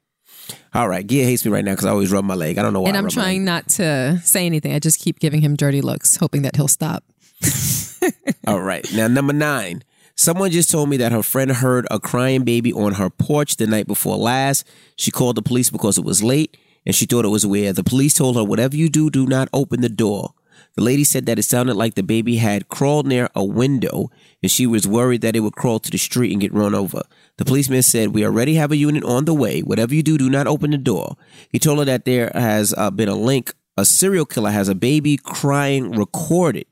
All 0.75 0.89
right, 0.89 1.07
Gia 1.07 1.25
hates 1.25 1.45
me 1.45 1.51
right 1.51 1.65
now 1.65 1.73
because 1.73 1.87
I 1.87 1.91
always 1.91 2.13
rub 2.13 2.25
my 2.25 2.35
leg. 2.35 2.59
I 2.59 2.63
don't 2.63 2.73
know 2.75 2.83
why. 2.83 2.89
And 2.91 2.97
I 2.97 3.01
I'm 3.01 3.07
rub 3.07 3.17
my 3.17 3.23
leg. 3.23 3.27
trying 3.27 3.45
not 3.45 3.69
to 3.71 4.21
say 4.25 4.45
anything. 4.47 4.73
I 4.75 4.79
just 4.79 5.01
keep 5.01 5.19
giving 5.21 5.41
him 5.41 5.57
dirty 5.57 5.81
looks, 5.81 6.17
hoping 6.17 6.43
that 6.43 6.55
he'll 6.57 6.69
stop. 6.69 7.03
All 8.47 8.61
right. 8.61 8.87
Now, 8.93 9.09
number 9.09 9.33
nine. 9.33 9.83
Someone 10.17 10.53
just 10.53 10.71
told 10.71 10.89
me 10.89 10.97
that 10.99 11.11
her 11.11 11.25
friend 11.25 11.51
heard 11.51 11.87
a 11.91 11.99
crying 11.99 12.45
baby 12.45 12.73
on 12.73 12.95
her 12.95 13.11
porch 13.11 13.57
the 13.57 13.67
night 13.67 13.89
before 13.89 14.17
last. 14.17 14.65
She 14.97 15.11
called 15.11 15.37
the 15.37 15.43
police 15.43 15.71
because 15.71 15.99
it 15.99 16.05
was 16.05 16.23
late 16.23 16.57
and 16.87 16.95
she 16.95 17.05
thought 17.05 17.25
it 17.25 17.29
was 17.29 17.47
weird. 17.47 17.75
The 17.75 17.83
police 17.83 18.15
told 18.15 18.37
her, 18.37 18.45
whatever 18.45 18.77
you 18.77 18.89
do, 18.89 19.11
do 19.11 19.27
not 19.27 19.49
open 19.53 19.81
the 19.81 19.89
door. 19.89 20.35
The 20.77 20.85
lady 20.85 21.03
said 21.03 21.27
that 21.27 21.39
it 21.39 21.45
sounded 21.45 21.75
like 21.75 21.95
the 21.95 22.03
baby 22.03 22.37
had 22.37 22.69
crawled 22.69 23.07
near 23.07 23.29
a 23.35 23.45
window 23.45 24.11
and 24.41 24.51
she 24.51 24.67
was 24.67 24.87
worried 24.87 25.21
that 25.23 25.35
it 25.35 25.41
would 25.41 25.57
crawl 25.57 25.81
to 25.81 25.91
the 25.91 25.99
street 25.99 26.31
and 26.31 26.41
get 26.41 26.55
run 26.55 26.77
over. 26.77 27.03
The 27.39 27.45
policeman 27.45 27.83
said, 27.83 28.15
We 28.15 28.25
already 28.25 28.55
have 28.55 28.71
a 28.71 28.77
unit 28.77 29.03
on 29.03 29.25
the 29.25 29.35
way. 29.35 29.63
Whatever 29.63 29.95
you 29.95 30.03
do, 30.05 30.17
do 30.17 30.31
not 30.31 30.47
open 30.47 30.71
the 30.71 30.79
door. 30.79 31.17
He 31.51 31.59
told 31.59 31.81
her 31.81 31.85
that 31.87 32.05
there 32.05 32.31
has 32.35 32.73
uh, 32.77 32.91
been 32.93 33.09
a 33.09 33.17
link. 33.17 33.53
A 33.77 33.85
serial 33.85 34.27
killer 34.27 34.51
has 34.51 34.69
a 34.69 34.77
baby 34.77 35.17
crying 35.17 35.91
recorded. 35.91 36.67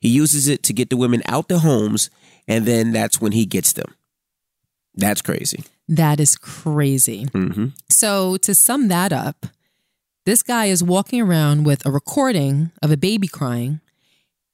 He 0.00 0.08
uses 0.08 0.48
it 0.48 0.62
to 0.64 0.72
get 0.72 0.90
the 0.90 0.96
women 0.96 1.22
out 1.26 1.48
their 1.48 1.58
homes, 1.58 2.10
and 2.48 2.66
then 2.66 2.90
that's 2.92 3.20
when 3.20 3.32
he 3.32 3.46
gets 3.46 3.72
them. 3.72 3.94
That's 4.94 5.22
crazy. 5.22 5.64
That 5.86 6.18
is 6.18 6.36
crazy. 6.36 7.24
hmm 7.32 7.66
So 7.88 8.36
to 8.38 8.54
sum 8.54 8.88
that 8.88 9.12
up, 9.12 9.46
this 10.26 10.42
guy 10.42 10.66
is 10.66 10.82
walking 10.82 11.20
around 11.22 11.64
with 11.64 11.86
a 11.86 11.90
recording 11.90 12.72
of 12.82 12.90
a 12.90 12.96
baby 12.96 13.28
crying. 13.28 13.80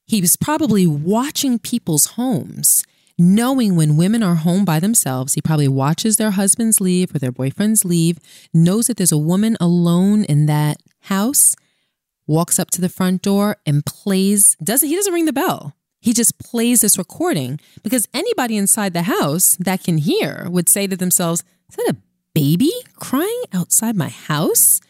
He 0.05 0.21
was 0.21 0.37
probably 0.37 0.85
watching 0.85 1.57
people's 1.57 2.05
homes, 2.11 2.83
knowing 3.17 3.75
when 3.75 3.97
women 3.97 4.21
are 4.23 4.35
home 4.35 4.63
by 4.63 4.79
themselves. 4.79 5.33
He 5.33 5.41
probably 5.41 5.67
watches 5.67 6.17
their 6.17 6.31
husbands 6.31 6.79
leave 6.79 7.13
or 7.13 7.19
their 7.19 7.31
boyfriends 7.31 7.83
leave, 7.83 8.19
knows 8.53 8.85
that 8.87 8.97
there's 8.97 9.11
a 9.11 9.17
woman 9.17 9.57
alone 9.59 10.23
in 10.25 10.45
that 10.45 10.77
house, 11.01 11.55
walks 12.27 12.59
up 12.59 12.69
to 12.71 12.81
the 12.81 12.89
front 12.89 13.21
door 13.21 13.57
and 13.65 13.85
plays 13.85 14.55
doesn't 14.63 14.87
he 14.87 14.95
doesn't 14.95 15.13
ring 15.13 15.25
the 15.25 15.33
bell. 15.33 15.73
He 16.05 16.13
just 16.13 16.37
plays 16.37 16.81
this 16.81 16.99
recording 16.99 17.59
because 17.83 18.07
anybody 18.13 18.57
inside 18.57 18.93
the 18.93 19.01
house 19.17 19.57
that 19.59 19.83
can 19.83 19.97
hear 19.97 20.47
would 20.49 20.69
say 20.69 20.85
to 20.85 20.95
themselves, 20.95 21.43
Is 21.69 21.75
that 21.77 21.95
a 21.95 21.97
baby 22.35 22.71
crying 22.95 23.43
outside 23.51 23.95
my 23.95 24.09
house? 24.09 24.81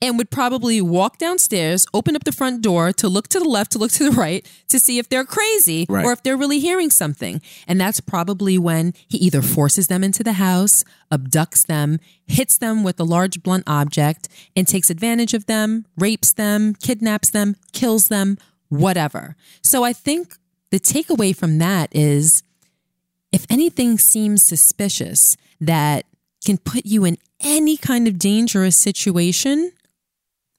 And 0.00 0.16
would 0.18 0.30
probably 0.30 0.80
walk 0.80 1.18
downstairs, 1.18 1.86
open 1.94 2.16
up 2.16 2.24
the 2.24 2.32
front 2.32 2.60
door 2.60 2.90
to 2.94 3.06
look 3.08 3.28
to 3.28 3.38
the 3.38 3.48
left, 3.48 3.70
to 3.72 3.78
look 3.78 3.92
to 3.92 4.04
the 4.10 4.16
right, 4.26 4.44
to 4.68 4.80
see 4.80 4.98
if 4.98 5.08
they're 5.10 5.24
crazy 5.26 5.84
Right. 5.88 6.04
or 6.04 6.10
if 6.10 6.22
they're 6.24 6.36
really 6.38 6.58
hearing 6.58 6.90
something. 6.90 7.40
And 7.68 7.80
that's 7.80 8.00
probably 8.00 8.58
when 8.58 8.94
he 9.06 9.18
either 9.18 9.42
forces 9.42 9.86
them 9.88 10.02
into 10.02 10.24
the 10.24 10.32
house, 10.48 10.84
abducts 11.12 11.66
them, 11.66 12.00
hits 12.26 12.56
them 12.56 12.82
with 12.82 12.98
a 12.98 13.04
large 13.04 13.44
blunt 13.44 13.62
object, 13.68 14.28
and 14.56 14.66
takes 14.66 14.90
advantage 14.90 15.34
of 15.34 15.46
them, 15.46 15.84
rapes 15.96 16.32
them, 16.32 16.74
kidnaps 16.74 17.30
them, 17.30 17.54
kills 17.72 18.08
them, 18.08 18.38
whatever. 18.70 19.36
So 19.62 19.84
I 19.84 19.92
think 19.92 20.34
the 20.72 20.80
takeaway 20.80 21.36
from 21.36 21.58
that 21.58 21.90
is 21.92 22.42
if 23.30 23.46
anything 23.50 23.98
seems 23.98 24.42
suspicious 24.42 25.36
that 25.60 26.06
can 26.44 26.56
put 26.56 26.86
you 26.86 27.04
in 27.04 27.18
any 27.40 27.76
kind 27.76 28.08
of 28.08 28.18
dangerous 28.18 28.74
situation, 28.74 29.70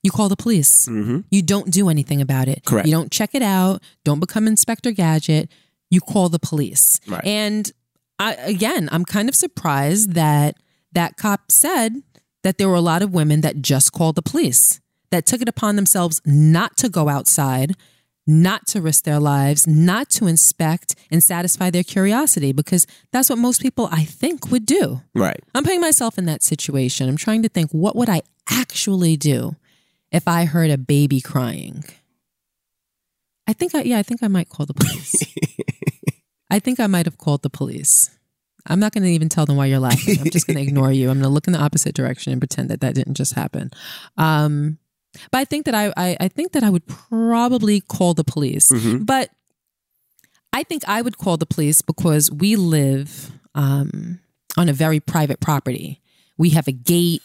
you 0.04 0.12
call 0.12 0.30
the 0.30 0.36
police. 0.36 0.88
Mm-hmm. 0.88 1.22
You 1.32 1.42
don't 1.42 1.72
do 1.72 1.90
anything 1.90 2.22
about 2.22 2.48
it. 2.48 2.64
Correct. 2.64 2.88
You 2.88 2.94
don't 2.94 3.12
check 3.12 3.34
it 3.34 3.42
out. 3.42 3.82
Don't 4.06 4.20
become 4.20 4.48
Inspector 4.48 4.92
Gadget. 4.92 5.50
You 5.90 6.00
call 6.00 6.30
the 6.30 6.40
police. 6.40 7.00
Right. 7.08 7.26
And 7.26 7.72
I, 8.20 8.36
again, 8.36 8.90
I'm 8.92 9.06
kind 9.06 9.28
of 9.28 9.34
surprised 9.34 10.14
that 10.14 10.58
that 10.92 11.18
cop 11.18 11.52
said 11.52 12.04
that 12.44 12.60
there 12.60 12.70
were 12.70 12.76
a 12.76 12.82
lot 12.82 13.02
of 13.02 13.12
women 13.12 13.42
that 13.42 13.64
just 13.64 13.94
called 13.94 14.16
the 14.16 14.22
police, 14.22 14.80
that 15.10 15.26
took 15.26 15.42
it 15.42 15.50
upon 15.50 15.76
themselves 15.76 16.22
not 16.24 16.78
to 16.78 16.88
go 16.90 17.10
outside, 17.10 17.74
not 18.26 18.68
to 18.68 18.82
risk 18.82 19.04
their 19.04 19.20
lives, 19.20 19.68
not 19.68 20.10
to 20.12 20.28
inspect 20.28 20.96
and 21.12 21.24
satisfy 21.24 21.70
their 21.70 21.84
curiosity, 21.84 22.52
because 22.52 22.88
that's 23.12 23.30
what 23.30 23.38
most 23.38 23.62
people, 23.62 23.90
I 23.92 24.04
think, 24.04 24.52
would 24.52 24.66
do. 24.66 25.02
Right. 25.14 25.40
I'm 25.54 25.64
putting 25.64 25.82
myself 25.82 26.18
in 26.18 26.26
that 26.26 26.44
situation. 26.44 27.10
I'm 27.10 27.18
trying 27.18 27.44
to 27.44 27.50
think, 27.50 27.72
what 27.72 27.96
would 27.96 28.10
I 28.10 28.22
actually 28.50 29.18
do 29.18 29.56
if 30.12 30.28
I 30.28 30.46
heard 30.46 30.70
a 30.70 30.78
baby 30.78 31.22
crying? 31.22 31.84
I 33.48 33.54
think 33.54 33.76
I, 33.76 33.82
yeah, 33.82 33.98
I 33.98 34.04
think 34.04 34.24
I 34.24 34.28
might 34.28 34.50
call 34.50 34.66
the 34.66 34.74
police. 34.74 35.16
I 36.50 36.60
think 36.60 36.80
I 36.80 36.88
might 36.88 37.06
have 37.06 37.18
called 37.18 37.42
the 37.42 37.50
police. 37.50 38.10
I'm 38.66 38.80
not 38.80 38.94
going 38.94 39.04
to 39.04 39.10
even 39.10 39.28
tell 39.28 39.46
them 39.46 39.58
why 39.58 39.66
you're 39.66 39.80
laughing. 39.80 40.20
I'm 40.20 40.30
just 40.30 40.48
going 40.48 40.58
to 40.58 40.64
ignore 40.64 40.92
you. 40.92 41.10
I'm 41.10 41.16
going 41.16 41.24
to 41.24 41.30
look 41.30 41.48
in 41.48 41.54
the 41.54 41.60
opposite 41.60 41.96
direction 41.96 42.32
and 42.32 42.40
pretend 42.42 42.70
that 42.70 42.82
that 42.82 42.96
didn't 42.96 43.16
just 43.16 43.34
happen. 43.34 43.72
Um, 44.18 44.78
but 45.32 45.38
I 45.40 45.46
think 45.46 45.66
that 45.66 45.76
I, 45.76 45.94
I, 45.96 46.18
I 46.20 46.28
think 46.28 46.52
that 46.54 46.64
I 46.64 46.70
would 46.70 46.86
probably 46.88 47.82
call 47.82 48.14
the 48.14 48.24
police. 48.24 48.72
But 49.04 49.30
I 50.52 50.64
think 50.64 50.84
I 50.88 51.02
would 51.02 51.18
call 51.18 51.38
the 51.38 51.46
police 51.46 51.82
because 51.82 52.32
we 52.32 52.56
live 52.56 53.32
um, 53.56 54.20
on 54.58 54.70
a 54.70 54.74
very 54.74 55.00
private 55.00 55.40
property. 55.40 56.00
We 56.38 56.50
have 56.52 56.68
a 56.68 56.72
gate. 56.72 57.22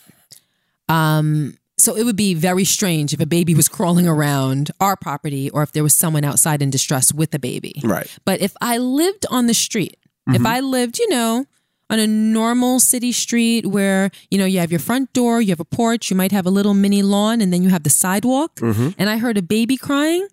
Um, 0.88 1.58
so 1.76 1.94
it 1.96 2.04
would 2.04 2.16
be 2.16 2.34
very 2.34 2.64
strange 2.64 3.12
if 3.12 3.20
a 3.20 3.26
baby 3.26 3.54
was 3.54 3.68
crawling 3.68 4.08
around 4.08 4.70
our 4.80 4.96
property 4.96 5.48
or 5.50 5.62
if 5.62 5.72
there 5.72 5.82
was 5.82 5.94
someone 5.94 6.24
outside 6.24 6.60
in 6.62 6.70
distress 6.70 7.12
with 7.12 7.32
a 7.34 7.38
baby. 7.38 7.80
Right. 7.84 8.08
But 8.24 8.40
if 8.40 8.56
I 8.60 8.78
lived 8.78 9.26
on 9.30 9.46
the 9.46 9.54
street, 9.54 9.96
if 10.26 10.44
I 10.44 10.60
lived, 10.60 10.98
you 10.98 11.08
know, 11.08 11.46
on 11.90 11.98
a 11.98 12.06
normal 12.06 12.80
city 12.80 13.12
street 13.12 13.66
where, 13.66 14.10
you 14.30 14.38
know, 14.38 14.44
you 14.44 14.58
have 14.60 14.70
your 14.70 14.80
front 14.80 15.12
door, 15.12 15.40
you 15.40 15.48
have 15.50 15.60
a 15.60 15.64
porch, 15.64 16.10
you 16.10 16.16
might 16.16 16.32
have 16.32 16.46
a 16.46 16.50
little 16.50 16.74
mini 16.74 17.02
lawn, 17.02 17.40
and 17.40 17.52
then 17.52 17.62
you 17.62 17.70
have 17.70 17.82
the 17.82 17.90
sidewalk, 17.90 18.56
mm-hmm. 18.56 18.90
and 18.98 19.08
I 19.08 19.16
heard 19.18 19.38
a 19.38 19.42
baby 19.42 19.76
crying, 19.76 20.26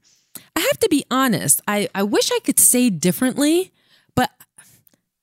I 0.56 0.60
have 0.60 0.80
to 0.80 0.90
be 0.90 1.06
honest. 1.10 1.62
I, 1.68 1.88
I 1.96 2.04
wish 2.04 2.32
I 2.32 2.40
could 2.40 2.60
say 2.60 2.90
differently, 2.90 3.72
but 4.16 4.32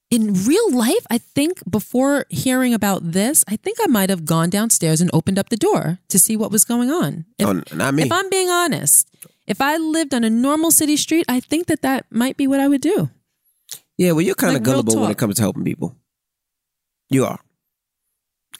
in 0.09 0.33
real 0.45 0.71
life, 0.71 1.05
I 1.09 1.17
think 1.17 1.61
before 1.69 2.25
hearing 2.29 2.73
about 2.73 3.11
this, 3.11 3.43
I 3.47 3.55
think 3.55 3.77
I 3.81 3.87
might 3.87 4.09
have 4.09 4.25
gone 4.25 4.49
downstairs 4.49 5.01
and 5.01 5.09
opened 5.13 5.39
up 5.39 5.49
the 5.49 5.57
door 5.57 5.99
to 6.09 6.19
see 6.19 6.35
what 6.35 6.51
was 6.51 6.65
going 6.65 6.89
on. 6.91 7.25
If, 7.37 7.47
Oh, 7.47 7.61
not 7.75 7.93
me. 7.93 8.03
if 8.03 8.11
I'm 8.11 8.29
being 8.29 8.49
honest, 8.49 9.09
if 9.47 9.59
I 9.59 9.77
lived 9.77 10.13
on 10.13 10.23
a 10.23 10.29
normal 10.29 10.71
city 10.71 10.97
street, 10.97 11.25
I 11.27 11.39
think 11.39 11.67
that 11.67 11.81
that 11.81 12.05
might 12.11 12.37
be 12.37 12.47
what 12.47 12.59
I 12.59 12.67
would 12.67 12.81
do. 12.81 13.09
Yeah, 13.97 14.11
well, 14.13 14.21
you're 14.21 14.35
kind 14.35 14.55
of 14.55 14.61
Like 14.61 14.67
real 14.67 14.83
gullible 14.83 15.01
when 15.01 15.11
it 15.11 15.17
comes 15.17 15.35
to 15.35 15.41
helping 15.41 15.63
people. 15.63 15.95
You 17.13 17.25
are. 17.25 17.39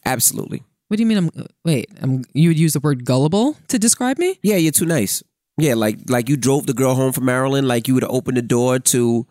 Absolutely. 0.06 0.64
What 0.88 0.98
do 0.98 1.04
you 1.04 1.08
mean? 1.08 1.18
I'm 1.18 1.30
wait. 1.66 1.90
I'm, 2.02 2.24
you 2.34 2.50
would 2.50 2.60
use 2.60 2.74
the 2.74 2.80
word 2.80 3.06
gullible 3.06 3.58
to 3.70 3.80
describe 3.80 4.20
me? 4.20 4.40
Yeah, 4.44 4.58
you're 4.58 4.72
too 4.72 4.86
nice. 4.86 5.24
Yeah, 5.58 5.76
like 5.76 6.10
like 6.10 6.30
you 6.30 6.38
drove 6.38 6.68
the 6.68 6.74
girl 6.74 6.96
home 6.96 7.12
from 7.14 7.26
Maryland, 7.26 7.68
like 7.68 7.88
you 7.88 7.94
would 7.94 8.04
open 8.04 8.36
the 8.36 8.42
door 8.42 8.80
to 8.80 9.26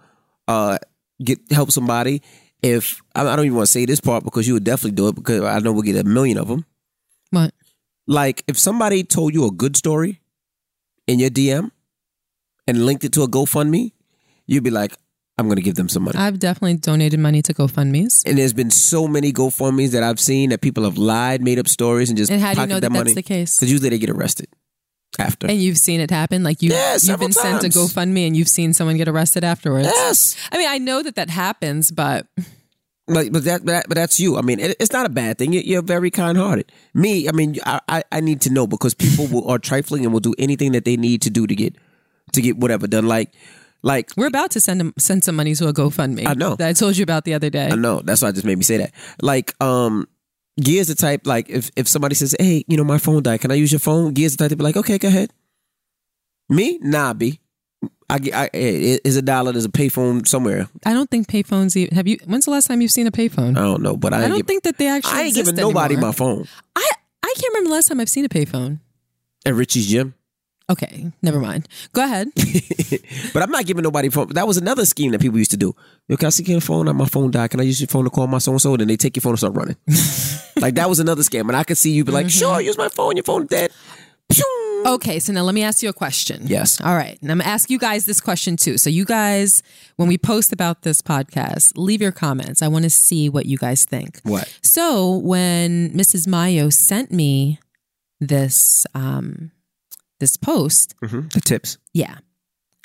uh 0.48 0.78
get 1.22 1.38
help 1.50 1.70
somebody. 1.70 2.22
If 2.62 3.02
I 3.14 3.22
I 3.22 3.36
don't 3.36 3.44
even 3.44 3.56
want 3.56 3.66
to 3.66 3.72
say 3.72 3.84
this 3.86 4.00
part 4.00 4.24
because 4.24 4.46
you 4.46 4.54
would 4.54 4.64
definitely 4.64 4.96
do 4.96 5.08
it 5.08 5.14
because 5.14 5.42
I 5.42 5.58
know 5.60 5.72
we'll 5.72 5.82
get 5.82 5.96
a 5.96 6.04
million 6.04 6.38
of 6.38 6.48
them. 6.48 6.64
What? 7.30 7.54
Like 8.06 8.42
if 8.46 8.58
somebody 8.58 9.04
told 9.04 9.34
you 9.34 9.46
a 9.46 9.50
good 9.50 9.76
story 9.76 10.20
in 11.06 11.18
your 11.18 11.30
DM 11.30 11.70
and 12.66 12.86
linked 12.86 13.04
it 13.04 13.12
to 13.12 13.22
a 13.22 13.28
GoFundMe, 13.28 13.92
you'd 14.46 14.64
be 14.64 14.70
like, 14.70 14.96
I'm 15.38 15.46
going 15.46 15.56
to 15.56 15.62
give 15.62 15.76
them 15.76 15.88
some 15.88 16.04
money. 16.04 16.18
I've 16.18 16.38
definitely 16.38 16.76
donated 16.76 17.18
money 17.18 17.40
to 17.42 17.54
GoFundMe's. 17.54 18.22
and 18.26 18.36
there's 18.36 18.52
been 18.52 18.70
so 18.70 19.08
many 19.08 19.32
GoFundMe's 19.32 19.92
that 19.92 20.02
I've 20.02 20.20
seen 20.20 20.50
that 20.50 20.60
people 20.60 20.84
have 20.84 20.98
lied, 20.98 21.42
made 21.42 21.58
up 21.58 21.68
stories, 21.68 22.10
and 22.10 22.18
just 22.18 22.30
And 22.30 22.40
how 22.40 22.54
do 22.54 22.60
you 22.60 22.66
know 22.66 22.74
that 22.76 22.82
that 22.82 22.92
money. 22.92 23.14
the 23.14 23.22
case? 23.22 23.56
Because 23.56 23.70
usually 23.72 23.88
they 23.88 23.98
get 23.98 24.10
arrested 24.10 24.48
after. 25.18 25.46
And 25.46 25.60
you've 25.60 25.78
seen 25.78 26.00
it 26.00 26.10
happen? 26.10 26.42
Like 26.42 26.62
you, 26.62 26.70
Yeah, 26.70 26.98
you've 27.00 27.18
been 27.18 27.32
sent 27.32 27.62
to. 27.62 27.68
GoFundMe 27.68 28.26
and 28.26 28.36
you've 28.36 28.48
seen 28.48 28.74
someone 28.74 28.96
get 28.98 29.08
arrested 29.08 29.42
afterwards. 29.42 29.86
yes, 29.86 30.36
I 30.52 30.58
mean, 30.58 30.68
I 30.68 30.78
know 30.78 31.02
that 31.02 31.14
that 31.16 31.30
happens, 31.30 31.90
but 31.90 32.26
but 33.06 33.32
that, 33.32 33.64
but 33.64 33.66
that, 33.66 33.88
but 33.88 33.94
that's 33.96 34.20
you. 34.20 34.36
I 34.36 34.42
mean, 34.42 34.60
it, 34.60 34.76
it's 34.78 34.92
not 34.92 35.06
a 35.06 35.10
bad 35.10 35.36
thing. 35.38 35.52
You're, 35.52 35.64
you're 35.64 35.82
very 35.82 36.10
kind-hearted. 36.10 36.70
Me, 36.94 37.28
I 37.28 37.32
mean, 37.32 37.56
I, 37.66 37.80
I, 37.88 38.02
I 38.12 38.20
need 38.20 38.42
to 38.42 38.50
know 38.50 38.66
because 38.66 38.94
people 38.94 39.26
will, 39.26 39.50
are 39.50 39.58
trifling 39.58 40.04
and 40.04 40.12
will 40.12 40.20
do 40.20 40.34
anything 40.38 40.72
that 40.72 40.84
they 40.84 40.96
need 40.96 41.22
to 41.22 41.30
do 41.30 41.46
to 41.46 41.54
get, 41.54 41.74
to 42.32 42.40
get 42.40 42.56
whatever 42.56 42.86
done. 42.86 43.08
Like, 43.08 43.32
like 43.82 44.10
we're 44.16 44.26
about 44.26 44.50
to 44.52 44.60
send 44.60 44.80
them, 44.80 44.92
send 44.98 45.24
some 45.24 45.36
money 45.36 45.54
to 45.54 45.68
a 45.68 45.72
GoFundMe. 45.72 46.26
I 46.26 46.34
know. 46.34 46.56
That 46.56 46.68
I 46.68 46.72
told 46.72 46.96
you 46.96 47.02
about 47.02 47.24
the 47.24 47.34
other 47.34 47.50
day. 47.50 47.68
I 47.70 47.74
know 47.74 48.00
that's 48.02 48.22
why 48.22 48.28
it 48.28 48.34
just 48.34 48.44
made 48.46 48.58
me 48.58 48.64
say 48.64 48.76
that. 48.78 48.92
Like, 49.20 49.54
um, 49.62 50.06
Gia's 50.60 50.88
the 50.88 50.94
type. 50.94 51.26
Like, 51.26 51.48
if 51.50 51.70
if 51.76 51.88
somebody 51.88 52.14
says, 52.14 52.34
"Hey, 52.38 52.64
you 52.68 52.76
know, 52.76 52.84
my 52.84 52.98
phone 52.98 53.22
died. 53.22 53.40
Can 53.40 53.50
I 53.50 53.54
use 53.54 53.72
your 53.72 53.78
phone?" 53.80 54.14
Gia's 54.14 54.36
the 54.36 54.44
type 54.44 54.50
to 54.50 54.56
be 54.56 54.64
like, 54.64 54.76
"Okay, 54.76 54.98
go 54.98 55.08
ahead." 55.08 55.32
Me, 56.48 56.78
nah, 56.82 57.12
b. 57.14 57.40
I. 58.10 58.18
I, 58.34 58.50
it's 58.52 59.16
a 59.16 59.22
dollar. 59.22 59.52
There's 59.52 59.64
a 59.64 59.70
payphone 59.70 60.26
somewhere. 60.28 60.68
I 60.84 60.92
don't 60.92 61.10
think 61.10 61.26
payphones. 61.28 61.74
Even, 61.76 61.96
have 61.96 62.06
you? 62.06 62.18
When's 62.26 62.44
the 62.44 62.50
last 62.50 62.66
time 62.66 62.82
you've 62.82 62.90
seen 62.90 63.06
a 63.06 63.10
payphone? 63.10 63.56
I 63.56 63.62
don't 63.62 63.82
know, 63.82 63.96
but 63.96 64.12
I, 64.12 64.24
I 64.24 64.28
don't 64.28 64.36
give- 64.38 64.46
think 64.46 64.64
that 64.64 64.76
they 64.76 64.88
actually. 64.88 65.18
I 65.18 65.22
ain't 65.22 65.34
giving 65.34 65.54
nobody 65.54 65.94
anymore. 65.94 66.10
my 66.10 66.14
phone 66.14 66.46
I 66.76 66.90
I 67.22 67.34
can't 67.36 67.54
remember 67.54 67.68
the 67.70 67.74
last 67.74 67.88
time 67.88 68.00
I've 68.00 68.10
seen 68.10 68.24
a 68.26 68.28
payphone. 68.28 68.80
at 69.46 69.54
Richie's 69.54 69.86
gym. 69.86 70.14
Okay, 70.70 71.12
never 71.22 71.40
mind. 71.40 71.68
Go 71.92 72.04
ahead. 72.04 72.28
but 73.34 73.42
I'm 73.42 73.50
not 73.50 73.66
giving 73.66 73.82
nobody 73.82 74.08
phone. 74.08 74.28
That 74.28 74.46
was 74.46 74.56
another 74.56 74.84
scheme 74.86 75.10
that 75.12 75.20
people 75.20 75.38
used 75.38 75.50
to 75.50 75.56
do. 75.56 75.74
Yo, 76.08 76.16
can 76.16 76.26
I 76.26 76.30
see 76.30 76.44
your 76.44 76.60
phone? 76.60 76.94
My 76.96 77.06
phone 77.06 77.30
died. 77.30 77.50
Can 77.50 77.60
I 77.60 77.64
use 77.64 77.80
your 77.80 77.88
phone 77.88 78.04
to 78.04 78.10
call 78.10 78.26
my 78.26 78.38
so 78.38 78.52
and 78.52 78.60
so? 78.60 78.76
Then 78.76 78.88
they 78.88 78.96
take 78.96 79.16
your 79.16 79.22
phone 79.22 79.32
and 79.32 79.38
start 79.38 79.54
running. 79.54 79.76
like 80.60 80.74
that 80.76 80.88
was 80.88 81.00
another 81.00 81.22
scam, 81.22 81.42
and 81.42 81.56
I 81.56 81.64
could 81.64 81.78
see 81.78 81.90
you 81.92 82.04
be 82.04 82.12
like, 82.12 82.26
Mm-hmm. 82.26 82.38
"Sure, 82.38 82.60
use 82.60 82.78
my 82.78 82.88
phone. 82.88 83.16
Your 83.16 83.24
phone 83.24 83.46
dead." 83.46 83.70
Okay, 84.84 85.20
so 85.20 85.32
now 85.32 85.42
let 85.42 85.54
me 85.54 85.62
ask 85.62 85.82
you 85.82 85.88
a 85.88 85.92
question. 85.92 86.42
Yes. 86.44 86.80
All 86.80 86.94
right. 86.96 87.16
And 87.22 87.30
I'm 87.30 87.38
going 87.38 87.44
to 87.44 87.50
ask 87.50 87.70
you 87.70 87.78
guys 87.78 88.04
this 88.04 88.20
question 88.20 88.56
too. 88.56 88.78
So, 88.78 88.90
you 88.90 89.04
guys, 89.04 89.62
when 89.96 90.08
we 90.08 90.18
post 90.18 90.52
about 90.52 90.82
this 90.82 91.00
podcast, 91.00 91.72
leave 91.76 92.02
your 92.02 92.10
comments. 92.10 92.62
I 92.62 92.68
want 92.68 92.82
to 92.84 92.90
see 92.90 93.28
what 93.28 93.46
you 93.46 93.56
guys 93.58 93.84
think. 93.84 94.20
What? 94.24 94.52
So, 94.62 95.18
when 95.18 95.90
Mrs. 95.92 96.26
Mayo 96.26 96.68
sent 96.70 97.12
me 97.12 97.60
this 98.20 98.84
um, 98.94 99.52
this 100.22 100.36
post, 100.38 100.94
hmm 101.02 101.28
The 101.34 101.40
tips. 101.40 101.78
yeah, 101.92 102.16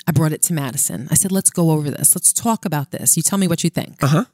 I 0.06 0.12
brought 0.12 0.32
it 0.32 0.42
to 0.48 0.52
Madison. 0.52 1.08
I 1.10 1.14
said, 1.14 1.32
let's 1.32 1.50
go 1.50 1.70
over 1.70 1.90
this. 1.90 2.14
Let's 2.16 2.32
talk 2.32 2.64
about 2.64 2.90
this. 2.90 3.16
You 3.16 3.22
tell 3.22 3.38
me 3.38 3.48
what 3.48 3.62
you 3.64 3.70
think. 3.70 4.02
Uh 4.02 4.06
huh. 4.16 4.24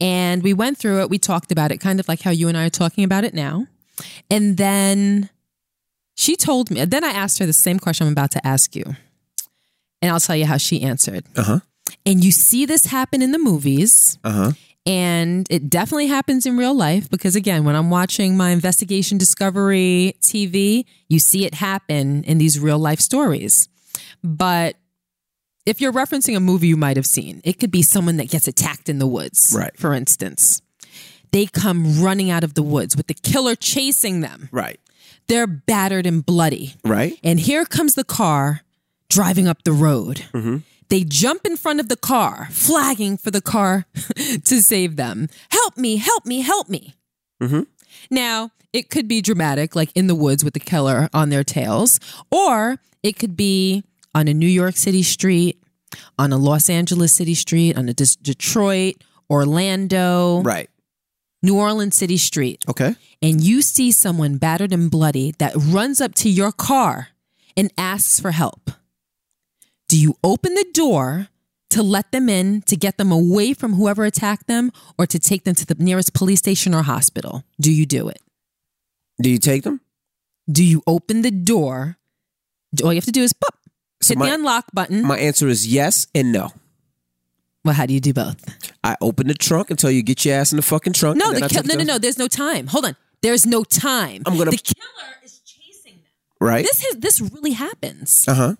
And 0.00 0.42
we 0.42 0.52
went 0.52 0.76
through 0.78 1.00
it. 1.02 1.10
We 1.10 1.18
talked 1.18 1.50
about 1.52 1.70
it, 1.72 1.78
kind 1.80 1.98
of 2.00 2.06
like 2.08 2.20
how 2.22 2.30
you 2.30 2.48
and 2.48 2.56
I 2.56 2.66
are 2.66 2.70
talking 2.82 3.04
about 3.04 3.24
it 3.24 3.32
now. 3.34 3.66
And 4.30 4.56
then 4.56 5.30
she 6.14 6.36
told 6.36 6.70
me, 6.70 6.84
then 6.84 7.02
I 7.04 7.12
asked 7.22 7.38
her 7.38 7.46
the 7.46 7.52
same 7.66 7.78
question 7.78 8.06
I'm 8.06 8.12
about 8.12 8.32
to 8.32 8.46
ask 8.46 8.76
you. 8.76 8.84
And 10.02 10.10
I'll 10.12 10.20
tell 10.20 10.36
you 10.36 10.44
how 10.46 10.58
she 10.58 10.82
answered. 10.82 11.24
Uh 11.36 11.42
huh. 11.44 11.60
And 12.04 12.22
you 12.24 12.30
see 12.32 12.66
this 12.66 12.86
happen 12.86 13.22
in 13.22 13.32
the 13.32 13.38
movies, 13.38 14.18
Uh 14.24 14.32
huh. 14.32 14.52
And 14.86 15.46
it 15.50 15.68
definitely 15.68 16.06
happens 16.06 16.46
in 16.46 16.56
real 16.56 16.74
life 16.74 17.10
because, 17.10 17.34
again, 17.34 17.64
when 17.64 17.74
I'm 17.74 17.90
watching 17.90 18.36
my 18.36 18.50
investigation 18.50 19.18
discovery 19.18 20.14
TV, 20.20 20.84
you 21.08 21.18
see 21.18 21.44
it 21.44 21.54
happen 21.54 22.22
in 22.24 22.38
these 22.38 22.58
real 22.60 22.78
life 22.78 23.00
stories. 23.00 23.68
But 24.22 24.76
if 25.66 25.80
you're 25.80 25.92
referencing 25.92 26.36
a 26.36 26.40
movie 26.40 26.68
you 26.68 26.76
might 26.76 26.96
have 26.96 27.06
seen, 27.06 27.40
it 27.44 27.54
could 27.58 27.72
be 27.72 27.82
someone 27.82 28.16
that 28.18 28.28
gets 28.30 28.46
attacked 28.46 28.88
in 28.88 28.98
the 29.00 29.06
woods, 29.06 29.52
Right. 29.56 29.76
for 29.76 29.92
instance. 29.92 30.62
They 31.32 31.46
come 31.46 32.00
running 32.00 32.30
out 32.30 32.44
of 32.44 32.54
the 32.54 32.62
woods 32.62 32.96
with 32.96 33.08
the 33.08 33.14
killer 33.14 33.56
chasing 33.56 34.20
them. 34.20 34.48
Right. 34.52 34.78
They're 35.26 35.48
battered 35.48 36.06
and 36.06 36.24
bloody. 36.24 36.76
Right. 36.84 37.18
And 37.24 37.40
here 37.40 37.64
comes 37.64 37.96
the 37.96 38.04
car 38.04 38.60
driving 39.10 39.48
up 39.48 39.64
the 39.64 39.72
road. 39.72 40.22
Mm-hmm. 40.32 40.58
They 40.88 41.04
jump 41.04 41.44
in 41.46 41.56
front 41.56 41.80
of 41.80 41.88
the 41.88 41.96
car, 41.96 42.48
flagging 42.50 43.16
for 43.16 43.30
the 43.30 43.40
car 43.40 43.86
to 44.44 44.62
save 44.62 44.96
them. 44.96 45.28
Help 45.50 45.76
me, 45.76 45.96
help 45.96 46.24
me, 46.26 46.40
help 46.42 46.68
me. 46.68 46.94
Mm-hmm. 47.42 47.62
Now, 48.10 48.50
it 48.72 48.88
could 48.90 49.08
be 49.08 49.20
dramatic, 49.20 49.74
like 49.74 49.90
in 49.94 50.06
the 50.06 50.14
woods 50.14 50.44
with 50.44 50.54
the 50.54 50.60
killer 50.60 51.08
on 51.12 51.30
their 51.30 51.42
tails, 51.44 51.98
or 52.30 52.76
it 53.02 53.18
could 53.18 53.36
be 53.36 53.82
on 54.14 54.28
a 54.28 54.34
New 54.34 54.46
York 54.48 54.76
City 54.76 55.02
street, 55.02 55.60
on 56.18 56.32
a 56.32 56.36
Los 56.36 56.68
Angeles 56.70 57.12
City 57.12 57.34
street, 57.34 57.76
on 57.76 57.88
a 57.88 57.94
Des- 57.94 58.16
Detroit, 58.22 58.96
Orlando, 59.30 60.40
Right. 60.42 60.68
New 61.42 61.56
Orleans 61.58 61.96
City 61.96 62.16
street 62.16 62.64
Okay. 62.68 62.94
and 63.22 63.40
you 63.40 63.62
see 63.62 63.92
someone 63.92 64.36
battered 64.38 64.72
and 64.72 64.90
bloody 64.90 65.32
that 65.38 65.52
runs 65.56 66.00
up 66.00 66.14
to 66.16 66.28
your 66.30 66.50
car 66.52 67.08
and 67.56 67.72
asks 67.78 68.18
for 68.20 68.30
help, 68.32 68.70
do 69.88 69.98
you 69.98 70.16
open 70.24 70.54
the 70.54 70.66
door 70.72 71.28
to 71.70 71.82
let 71.82 72.12
them 72.12 72.28
in 72.28 72.62
to 72.62 72.76
get 72.76 72.96
them 72.98 73.10
away 73.12 73.52
from 73.54 73.74
whoever 73.74 74.04
attacked 74.04 74.46
them 74.46 74.70
or 74.98 75.06
to 75.06 75.18
take 75.18 75.44
them 75.44 75.54
to 75.54 75.66
the 75.66 75.74
nearest 75.78 76.14
police 76.14 76.38
station 76.38 76.74
or 76.74 76.82
hospital? 76.82 77.44
Do 77.60 77.72
you 77.72 77.86
do 77.86 78.08
it? 78.08 78.20
Do 79.20 79.30
you 79.30 79.38
take 79.38 79.62
them? 79.62 79.80
Do 80.50 80.62
you 80.64 80.82
open 80.86 81.22
the 81.22 81.30
door? 81.30 81.96
All 82.82 82.92
you 82.92 82.96
have 82.98 83.04
to 83.06 83.12
do 83.12 83.22
is 83.22 83.32
pop, 83.32 83.54
So 84.02 84.10
hit 84.12 84.18
my- 84.18 84.28
the 84.28 84.34
unlock 84.34 84.66
button. 84.72 85.02
My 85.02 85.18
answer 85.18 85.48
is 85.48 85.66
yes 85.66 86.06
and 86.14 86.32
no. 86.32 86.50
well, 87.64 87.74
how 87.74 87.86
do 87.86 87.94
you 87.94 88.00
do 88.00 88.12
both? 88.12 88.36
I 88.84 88.96
open 89.00 89.26
the 89.26 89.34
trunk 89.34 89.70
until 89.70 89.90
you 89.90 90.02
get 90.02 90.24
your 90.24 90.36
ass 90.36 90.52
in 90.52 90.56
the 90.56 90.62
fucking 90.62 90.92
trunk. 90.92 91.16
No, 91.18 91.32
the 91.32 91.36
I 91.44 91.48
kill 91.48 91.62
take 91.62 91.66
no, 91.66 91.74
no, 91.74 91.84
no. 91.84 91.98
There's 91.98 92.18
no 92.18 92.28
time. 92.28 92.68
Hold 92.68 92.84
on. 92.84 92.96
There's 93.22 93.44
no 93.46 93.64
time. 93.64 94.22
I'm 94.26 94.36
gonna- 94.36 94.50
The 94.52 94.58
killer 94.58 95.14
is 95.24 95.40
chasing 95.44 95.94
them. 95.94 96.10
Right. 96.40 96.64
This 96.64 96.84
has, 96.84 96.96
this 96.96 97.20
really 97.20 97.52
happens. 97.52 98.24
Uh 98.28 98.34
huh. 98.34 98.54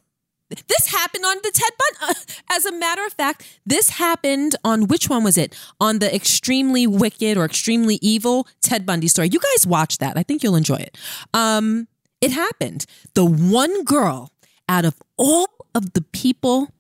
This 0.49 0.87
happened 0.89 1.25
on 1.25 1.37
the 1.43 1.51
Ted 1.51 1.73
Bundy. 1.79 2.19
Uh, 2.21 2.55
as 2.55 2.65
a 2.65 2.73
matter 2.73 3.05
of 3.05 3.13
fact, 3.13 3.61
this 3.67 3.91
happened 3.91 4.55
on 4.65 4.87
which 4.87 5.09
one 5.09 5.25
was 5.25 5.37
it? 5.37 5.57
On 5.81 5.99
the 5.99 6.15
extremely 6.15 6.87
wicked 6.87 7.37
or 7.37 7.45
extremely 7.45 7.99
evil 8.01 8.47
Ted 8.63 8.87
Bundy 8.87 9.09
story. 9.09 9.29
You 9.33 9.41
guys 9.41 9.67
watch 9.67 9.99
that. 9.99 10.17
I 10.17 10.23
think 10.23 10.43
you'll 10.43 10.57
enjoy 10.57 10.77
it. 10.77 10.97
Um, 11.35 11.89
it 12.21 12.31
happened. 12.31 12.87
The 13.15 13.25
one 13.25 13.85
girl 13.85 14.31
out 14.69 14.85
of 14.85 14.95
all 15.17 15.49
of 15.75 15.93
the 15.95 16.03
people 16.03 16.71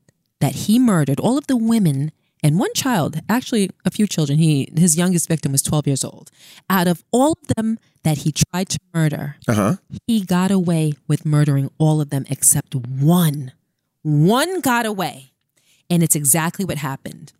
that 0.40 0.54
he 0.54 0.78
murdered, 0.78 1.18
all 1.18 1.36
of 1.38 1.46
the 1.46 1.56
women 1.56 2.12
and 2.46 2.58
one 2.58 2.72
child, 2.74 3.12
actually 3.28 3.64
a 3.84 3.90
few 3.90 4.06
children. 4.06 4.38
He 4.38 4.68
his 4.76 4.96
youngest 4.96 5.26
victim 5.28 5.50
was 5.52 5.62
12 5.62 5.86
years 5.90 6.04
old. 6.04 6.30
Out 6.70 6.88
of 6.92 7.02
all 7.10 7.32
of 7.40 7.46
them 7.56 7.78
that 8.04 8.18
he 8.18 8.30
tried 8.32 8.68
to 8.74 8.78
murder, 8.94 9.24
Uh 9.48 9.54
huh. 9.60 9.72
he 10.06 10.16
got 10.24 10.50
away 10.50 10.94
with 11.08 11.24
murdering 11.26 11.70
all 11.78 12.00
of 12.00 12.08
them 12.10 12.24
except 12.30 12.74
one. 12.74 13.52
One 14.02 14.60
got 14.60 14.86
away. 14.86 15.32
And 15.90 16.02
it's 16.02 16.16
exactly 16.16 16.64
what 16.64 16.78
happened. 16.78 17.32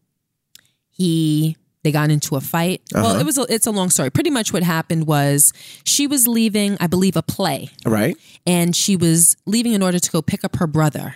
He 0.90 1.57
they 1.82 1.92
got 1.92 2.11
into 2.11 2.34
a 2.34 2.40
fight. 2.40 2.82
Well, 2.92 3.20
it 3.20 3.24
was 3.24 3.38
a, 3.38 3.42
it's 3.48 3.66
a 3.66 3.70
long 3.70 3.90
story. 3.90 4.11
Pretty 4.11 4.30
much 4.30 4.52
what 4.52 4.64
happened 4.64 5.07
was 5.07 5.52
she 5.84 6.09
was 6.09 6.26
leaving, 6.26 6.76
I 6.80 6.88
believe, 6.88 7.16
a 7.16 7.22
play, 7.22 7.68
Right. 7.84 8.16
and 8.44 8.74
she 8.74 8.96
was 8.96 9.36
leaving 9.46 9.72
in 9.72 9.82
order 9.84 10.00
to 10.00 10.11
go 10.11 10.20
pick 10.20 10.42
up 10.42 10.57
her 10.57 10.66
brother. 10.66 11.14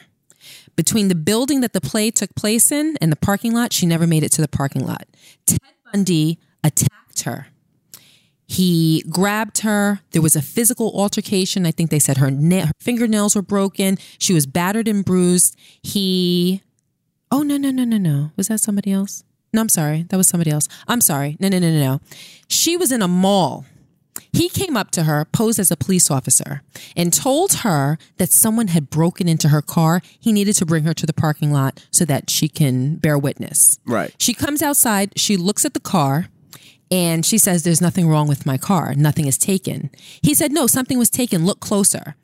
Between 0.81 1.09
the 1.09 1.15
building 1.15 1.61
that 1.61 1.75
the 1.75 1.81
play 1.83 2.11
took 2.11 2.35
place 2.35 2.73
in 2.73 2.97
and 3.03 3.13
the 3.13 3.17
parking 3.17 3.53
lot, 3.53 3.71
she 3.71 3.85
never 3.85 4.07
made 4.07 4.23
it 4.23 4.33
to 4.33 4.41
the 4.41 4.49
parking 4.49 4.87
lot. 4.87 5.05
Ted 5.45 5.59
Bundy 5.93 6.39
attacked 6.65 7.25
her. 7.25 7.49
He 8.47 9.05
grabbed 9.11 9.59
her. 9.59 10.01
There 10.13 10.23
was 10.23 10.37
a 10.37 10.41
physical 10.41 10.91
altercation. 10.99 11.67
I 11.67 11.71
think 11.71 11.91
they 11.91 11.99
said 11.99 12.17
her, 12.17 12.31
na- 12.31 12.65
her 12.65 12.73
fingernails 12.81 13.37
were 13.37 13.43
broken. 13.43 13.99
She 14.19 14.33
was 14.33 14.47
battered 14.47 14.89
and 14.89 15.05
bruised. 15.05 15.55
He, 15.83 16.63
oh, 17.31 17.43
no, 17.43 17.59
no, 17.59 17.71
no, 17.71 17.85
no, 17.85 17.99
no. 17.99 18.31
Was 18.39 18.49
that 18.49 18.61
somebody 18.61 18.91
else? 18.91 19.23
No, 19.53 19.61
I'm 19.61 19.69
sorry. 19.69 20.05
That 20.05 20.17
was 20.17 20.29
somebody 20.29 20.51
else. 20.51 20.67
I'm 20.89 21.03
sorry. 21.03 21.37
No, 21.41 21.51
no, 21.51 21.59
no, 21.59 21.71
no, 21.71 21.79
no. 21.79 22.01
She 22.49 22.79
was 22.79 22.91
in 22.91 23.03
a 23.03 23.09
mall. 23.09 23.67
He 24.33 24.49
came 24.49 24.77
up 24.77 24.91
to 24.93 25.05
her, 25.05 25.25
posed 25.25 25.59
as 25.59 25.71
a 25.71 25.77
police 25.77 26.11
officer, 26.11 26.63
and 26.97 27.13
told 27.13 27.53
her 27.55 27.99
that 28.19 28.31
someone 28.31 28.69
had 28.69 28.91
broken 28.91 29.29
into 29.29 29.49
her 29.49 29.63
car. 29.63 30.03
He 30.19 30.33
needed 30.33 30.55
to 30.57 30.67
bring 30.67 30.85
her 30.85 30.95
to 30.95 31.07
the 31.07 31.13
parking 31.13 31.53
lot 31.53 31.85
so 31.91 32.05
that 32.05 32.31
she 32.31 32.49
can 32.49 32.97
bear 32.97 33.19
witness. 33.19 33.79
Right. 33.87 34.15
She 34.19 34.35
comes 34.35 34.63
outside, 34.63 35.13
she 35.19 35.37
looks 35.37 35.65
at 35.65 35.75
the 35.75 35.81
car, 35.81 36.29
and 36.91 37.25
she 37.25 37.39
says, 37.39 37.63
There's 37.63 37.81
nothing 37.81 38.09
wrong 38.09 38.29
with 38.29 38.47
my 38.47 38.59
car. 38.59 38.95
Nothing 38.95 39.27
is 39.27 39.39
taken. 39.39 39.91
He 40.23 40.35
said, 40.35 40.53
No, 40.53 40.67
something 40.67 40.99
was 40.99 41.11
taken. 41.11 41.47
Look 41.47 41.61
closer. 41.61 42.17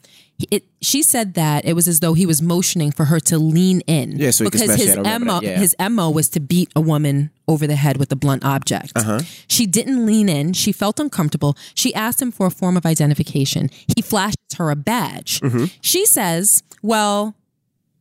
It, 0.50 0.64
she 0.82 1.02
said 1.02 1.34
that 1.34 1.64
it 1.64 1.72
was 1.72 1.88
as 1.88 2.00
though 2.00 2.12
he 2.12 2.26
was 2.26 2.42
motioning 2.42 2.92
for 2.92 3.06
her 3.06 3.20
to 3.20 3.38
lean 3.38 3.80
in. 3.82 4.18
Yeah, 4.18 4.30
so 4.30 4.44
because 4.44 4.74
his 4.74 4.96
MO, 4.96 5.02
that, 5.02 5.42
yeah. 5.42 5.58
his 5.58 5.74
MO 5.90 6.10
was 6.10 6.28
to 6.30 6.40
beat 6.40 6.70
a 6.76 6.80
woman 6.80 7.30
over 7.48 7.66
the 7.66 7.76
head 7.76 7.96
with 7.96 8.12
a 8.12 8.16
blunt 8.16 8.44
object. 8.44 8.92
Uh-huh. 8.96 9.20
She 9.48 9.66
didn't 9.66 10.04
lean 10.04 10.28
in. 10.28 10.52
She 10.52 10.72
felt 10.72 11.00
uncomfortable. 11.00 11.56
She 11.74 11.94
asked 11.94 12.20
him 12.20 12.30
for 12.32 12.46
a 12.46 12.50
form 12.50 12.76
of 12.76 12.84
identification. 12.84 13.70
He 13.94 14.02
flashes 14.02 14.36
her 14.58 14.70
a 14.70 14.76
badge. 14.76 15.40
Mm-hmm. 15.40 15.66
She 15.80 16.04
says, 16.04 16.62
Well, 16.82 17.34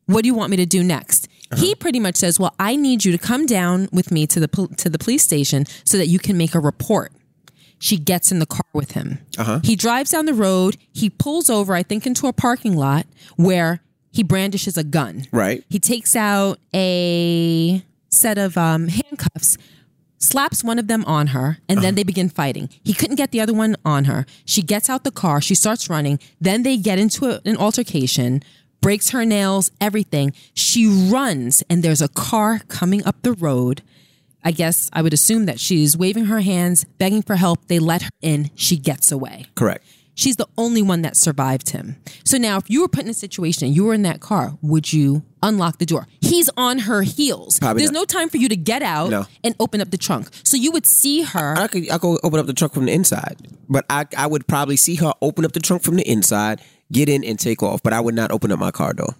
what 0.07 0.23
do 0.23 0.27
you 0.27 0.35
want 0.35 0.51
me 0.51 0.57
to 0.57 0.65
do 0.65 0.83
next? 0.83 1.29
He 1.55 1.75
pretty 1.75 1.99
much 1.99 2.15
says, 2.15 2.39
well, 2.39 2.53
I 2.59 2.75
need 2.75 3.05
you 3.05 3.11
to 3.11 3.17
come 3.17 3.45
down 3.45 3.87
with 3.91 4.11
me 4.11 4.27
to 4.27 4.39
the 4.39 4.47
pol- 4.47 4.67
to 4.67 4.89
the 4.89 4.97
police 4.97 5.23
station 5.23 5.65
so 5.85 5.97
that 5.97 6.07
you 6.07 6.19
can 6.19 6.37
make 6.37 6.55
a 6.55 6.59
report. 6.59 7.13
She 7.85 7.97
gets 7.97 8.31
in 8.31 8.39
the 8.39 8.47
car 8.47 8.65
with 8.73 8.91
him. 8.91 9.19
He 9.63 9.75
drives 9.75 10.09
down 10.09 10.25
the 10.25 10.33
road. 10.33 10.75
He 10.91 11.07
pulls 11.09 11.51
over, 11.51 11.75
I 11.75 11.83
think, 11.83 12.07
into 12.07 12.25
a 12.25 12.33
parking 12.33 12.75
lot 12.75 13.05
where 13.35 13.79
he 14.11 14.23
brandishes 14.23 14.75
a 14.75 14.83
gun. 14.83 15.25
Right. 15.31 15.63
He 15.69 15.77
takes 15.77 16.15
out 16.15 16.57
a 16.73 17.83
set 18.09 18.39
of 18.39 18.57
um, 18.57 18.87
handcuffs, 18.87 19.57
slaps 20.17 20.63
one 20.63 20.79
of 20.79 20.87
them 20.87 21.05
on 21.05 21.27
her, 21.27 21.59
and 21.69 21.81
then 21.83 21.93
they 21.93 22.01
begin 22.03 22.29
fighting. 22.29 22.69
He 22.83 22.93
couldn't 22.93 23.17
get 23.17 23.29
the 23.31 23.39
other 23.41 23.53
one 23.53 23.75
on 23.85 24.05
her. 24.05 24.25
She 24.45 24.63
gets 24.63 24.89
out 24.89 25.03
the 25.03 25.11
car. 25.11 25.39
She 25.39 25.53
starts 25.53 25.87
running. 25.87 26.17
Then 26.41 26.63
they 26.63 26.77
get 26.77 26.97
into 26.97 27.27
a- 27.29 27.41
an 27.45 27.55
altercation, 27.57 28.41
breaks 28.81 29.09
her 29.11 29.25
nails, 29.25 29.69
everything. 29.79 30.33
She 30.55 30.87
runs, 30.87 31.61
and 31.69 31.83
there's 31.83 32.01
a 32.01 32.07
car 32.07 32.61
coming 32.67 33.05
up 33.05 33.21
the 33.21 33.33
road. 33.33 33.83
I 34.45 34.51
guess 34.51 34.89
I 34.93 35.01
would 35.01 35.13
assume 35.13 35.47
that 35.47 35.59
she's 35.59 35.97
waving 35.97 36.25
her 36.25 36.39
hands, 36.39 36.85
begging 36.99 37.23
for 37.23 37.35
help. 37.35 37.67
They 37.67 37.79
let 37.79 38.03
her 38.03 38.09
in. 38.21 38.51
She 38.55 38.77
gets 38.77 39.11
away. 39.11 39.47
Correct. 39.55 39.83
She's 40.17 40.37
the 40.37 40.47
only 40.57 40.81
one 40.81 41.01
that 41.01 41.17
survived 41.17 41.71
him. 41.71 41.97
So 42.23 42.37
now, 42.37 42.55
if 42.57 42.69
you 42.69 42.79
were 42.81 42.87
put 42.87 43.03
in 43.03 43.09
a 43.09 43.13
situation 43.13 43.65
and 43.67 43.75
you 43.75 43.83
were 43.83 43.93
in 43.93 44.03
that 44.03 44.21
car, 44.21 44.53
would 44.61 44.93
you 44.93 45.23
unlock 45.43 45.77
the 45.79 45.85
door? 45.85 46.07
He's 46.21 46.49
on 46.55 46.79
her 46.79 47.01
heels. 47.01 47.59
Probably 47.59 47.81
There's 47.81 47.91
not. 47.91 47.99
no 47.99 48.05
time 48.05 48.29
for 48.29 48.37
you 48.37 48.47
to 48.47 48.55
get 48.55 48.81
out 48.81 49.09
No. 49.09 49.25
and 49.43 49.55
open 49.59 49.81
up 49.81 49.91
the 49.91 49.97
trunk. 49.97 50.29
So 50.43 50.55
you 50.55 50.71
would 50.71 50.85
see 50.85 51.23
her. 51.23 51.57
I 51.57 51.67
could 51.67 51.91
I 51.91 51.97
could 51.97 52.19
open 52.23 52.39
up 52.39 52.45
the 52.45 52.53
trunk 52.53 52.73
from 52.73 52.85
the 52.85 52.93
inside, 52.93 53.35
but 53.67 53.83
I 53.89 54.05
I 54.17 54.27
would 54.27 54.47
probably 54.47 54.77
see 54.77 54.95
her 54.95 55.11
open 55.21 55.43
up 55.43 55.51
the 55.51 55.59
trunk 55.59 55.83
from 55.83 55.95
the 55.97 56.09
inside, 56.09 56.61
get 56.93 57.09
in 57.09 57.25
and 57.25 57.37
take 57.37 57.61
off. 57.61 57.83
But 57.83 57.91
I 57.91 57.99
would 57.99 58.15
not 58.15 58.31
open 58.31 58.53
up 58.53 58.59
my 58.59 58.71
car 58.71 58.93
door. 58.93 59.15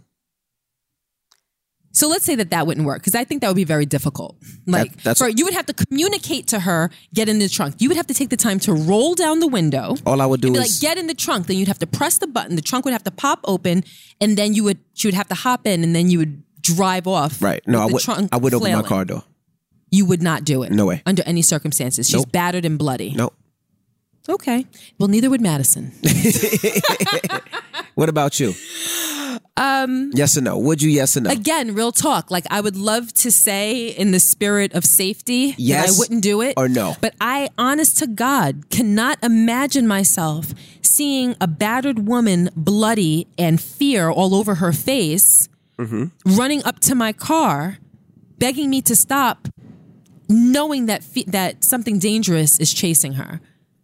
So 1.95 2.07
let's 2.09 2.25
say 2.25 2.35
that 2.35 2.49
that 2.49 2.67
wouldn't 2.67 2.85
work 2.85 2.99
because 2.99 3.15
I 3.15 3.23
think 3.23 3.41
that 3.41 3.47
would 3.47 3.55
be 3.55 3.63
very 3.63 3.85
difficult. 3.85 4.35
Like, 4.67 4.91
that's- 5.01 5.17
for, 5.17 5.29
you 5.29 5.45
would 5.45 5.53
have 5.53 5.65
to 5.67 5.73
communicate 5.73 6.45
to 6.47 6.59
her, 6.59 6.91
get 7.13 7.29
in 7.29 7.39
the 7.39 7.47
trunk. 7.49 7.75
You 7.79 7.87
would 7.89 7.95
have 7.97 8.07
to 8.07 8.13
take 8.13 8.29
the 8.29 8.37
time 8.37 8.59
to 8.59 8.73
roll 8.73 9.15
down 9.15 9.39
the 9.39 9.47
window. 9.47 9.95
All 10.05 10.19
I 10.21 10.25
would 10.25 10.41
do 10.41 10.51
Be 10.51 10.59
is 10.59 10.73
like, 10.73 10.81
get 10.81 10.97
in 10.97 11.07
the 11.07 11.13
trunk. 11.13 11.47
Then 11.47 11.57
you'd 11.57 11.69
have 11.69 11.79
to 11.79 11.87
press 11.87 12.17
the 12.17 12.27
button. 12.27 12.55
The 12.57 12.61
trunk 12.61 12.83
would 12.85 12.91
have 12.91 13.03
to 13.05 13.11
pop 13.11 13.39
open, 13.45 13.83
and 14.19 14.37
then 14.37 14.53
you 14.53 14.63
would 14.65 14.77
she 14.93 15.07
would 15.07 15.15
have 15.15 15.29
to 15.29 15.35
hop 15.35 15.65
in, 15.65 15.83
and 15.83 15.95
then 15.95 16.09
you 16.09 16.19
would 16.19 16.43
drive 16.61 17.07
off. 17.07 17.41
right. 17.41 17.61
No, 17.65 17.81
I 17.81 17.87
the 17.87 17.93
would 17.93 18.01
trunk 18.03 18.29
I 18.33 18.37
would 18.37 18.53
open 18.53 18.71
my 18.73 18.81
car 18.83 19.05
door. 19.05 19.23
You 19.89 20.05
would 20.05 20.21
not 20.21 20.43
do 20.43 20.63
it. 20.63 20.71
No 20.71 20.85
way. 20.87 21.01
Under 21.05 21.23
any 21.25 21.41
circumstances. 21.41 22.07
She's 22.07 22.15
Nope. 22.25 22.31
battered 22.33 22.65
and 22.65 22.77
bloody. 22.77 23.13
No. 23.13 23.31
Okay. 24.27 24.65
Well, 24.99 25.07
neither 25.07 25.29
would 25.29 25.39
Madison. 25.41 25.93
What 27.95 28.09
about 28.09 28.41
you? 28.41 28.53
Um. 29.57 30.11
Yes 30.13 30.37
or 30.37 30.41
no? 30.41 30.57
Would 30.57 30.81
you? 30.81 30.89
Yes 30.89 31.15
or 31.15 31.21
no? 31.21 31.29
Again, 31.29 31.73
real 31.73 31.93
talk. 31.93 32.29
Like 32.29 32.45
I 32.51 32.59
would 32.59 32.75
love 32.75 33.13
to 33.15 33.31
say 33.31 33.87
in 33.87 34.11
the 34.11 34.19
spirit 34.19 34.73
of 34.73 34.83
safety 34.83 35.51
that 35.51 35.59
Yes 35.59 35.95
I 35.95 35.99
wouldn't 35.99 36.23
do 36.23 36.41
it. 36.41 36.55
or 36.57 36.67
no? 36.67 36.95
But 36.99 37.15
I, 37.21 37.49
honest 37.57 37.97
to 37.99 38.07
God, 38.07 38.69
cannot 38.69 39.17
imagine 39.23 39.87
myself 39.87 40.53
seeing 40.81 41.35
a 41.39 41.47
battered 41.47 42.05
woman 42.07 42.49
bloody 42.55 43.27
and 43.37 43.61
fear 43.61 44.09
all 44.09 44.35
over 44.35 44.55
her 44.55 44.73
face 44.73 45.47
Mm-hmm. 45.77 46.35
running 46.37 46.63
up 46.63 46.79
to 46.81 46.95
my 46.95 47.11
car, 47.11 47.79
begging 48.39 48.69
me 48.69 48.81
to 48.83 48.95
stop, 48.95 49.49
knowing 50.29 50.85
that 50.85 51.03
fe- 51.03 51.25
that 51.27 51.65
something 51.65 51.99
dangerous 51.99 52.59
is 52.59 52.73
chasing 52.73 53.13
her. 53.13 53.41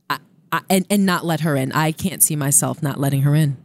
I, 0.09 0.19
I, 0.53 0.61
and, 0.69 0.85
and 0.89 1.05
not 1.05 1.25
let 1.25 1.41
her 1.41 1.55
in. 1.57 1.73
I 1.73 1.91
can't 1.91 2.23
see 2.23 2.37
myself 2.37 2.81
not 2.81 2.97
letting 2.97 3.23
her 3.23 3.35
in. 3.35 3.57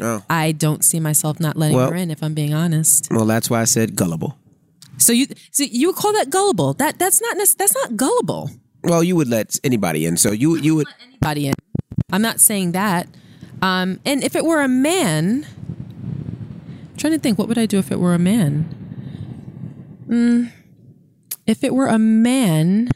Oh. 0.00 0.22
I 0.28 0.52
don't 0.52 0.84
see 0.84 0.98
myself 1.00 1.38
not 1.38 1.56
letting 1.56 1.76
Well- 1.76 1.90
her 1.90 1.96
in 1.96 2.10
if 2.10 2.22
I'm 2.22 2.34
being 2.34 2.54
honest. 2.54 3.08
Well, 3.10 3.26
that's 3.26 3.48
why 3.48 3.60
I 3.60 3.64
said 3.64 3.94
gullible. 3.96 4.38
So 4.98 5.12
you 5.12 5.26
so 5.50 5.64
you 5.64 5.88
would 5.88 5.96
call 5.96 6.12
that 6.12 6.30
gullible. 6.30 6.74
That 6.74 6.98
that's 6.98 7.20
not 7.20 7.36
that's 7.36 7.74
not 7.74 7.96
gullible. 7.96 8.50
Well, 8.82 9.02
you 9.02 9.16
would 9.16 9.28
let 9.28 9.58
anybody 9.64 10.06
in, 10.06 10.16
so 10.16 10.30
you 10.30 10.56
you 10.56 10.74
would. 10.76 10.86
Anybody 11.08 11.48
in. 11.48 11.54
I'm 12.12 12.22
not 12.22 12.38
saying 12.40 12.72
that. 12.72 13.08
Um, 13.62 13.98
and 14.04 14.22
if 14.22 14.36
it 14.36 14.44
were 14.44 14.60
a 14.62 14.68
man, 14.68 15.46
I'm 16.90 16.96
trying 16.96 17.12
to 17.14 17.18
think, 17.18 17.38
what 17.38 17.48
would 17.48 17.58
I 17.58 17.66
do 17.66 17.78
if 17.78 17.90
it 17.90 17.98
were 17.98 18.14
a 18.14 18.18
man? 18.18 18.68
Mm, 20.06 20.52
if 21.46 21.64
it 21.64 21.74
were 21.74 21.86
a 21.86 21.98
man, 21.98 22.90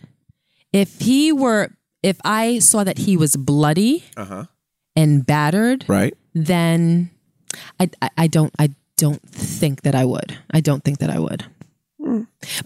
if 0.72 1.00
he 1.00 1.32
were, 1.32 1.70
if 2.02 2.18
I 2.24 2.58
saw 2.58 2.84
that 2.84 2.98
he 2.98 3.16
was 3.16 3.34
bloody 3.36 4.04
and 4.98 5.24
battered, 5.26 5.84
Right. 5.88 6.14
then 6.34 7.10
I, 7.80 7.88
I, 8.02 8.08
I 8.18 8.26
don't 8.26 8.52
I 8.58 8.70
don't 8.96 9.22
think 9.30 9.82
that 9.82 9.94
I 9.94 10.04
would. 10.04 10.36
I 10.50 10.60
don't 10.60 10.82
think 10.84 10.98
that 10.98 11.10
I 11.10 11.18
would. 11.18 11.44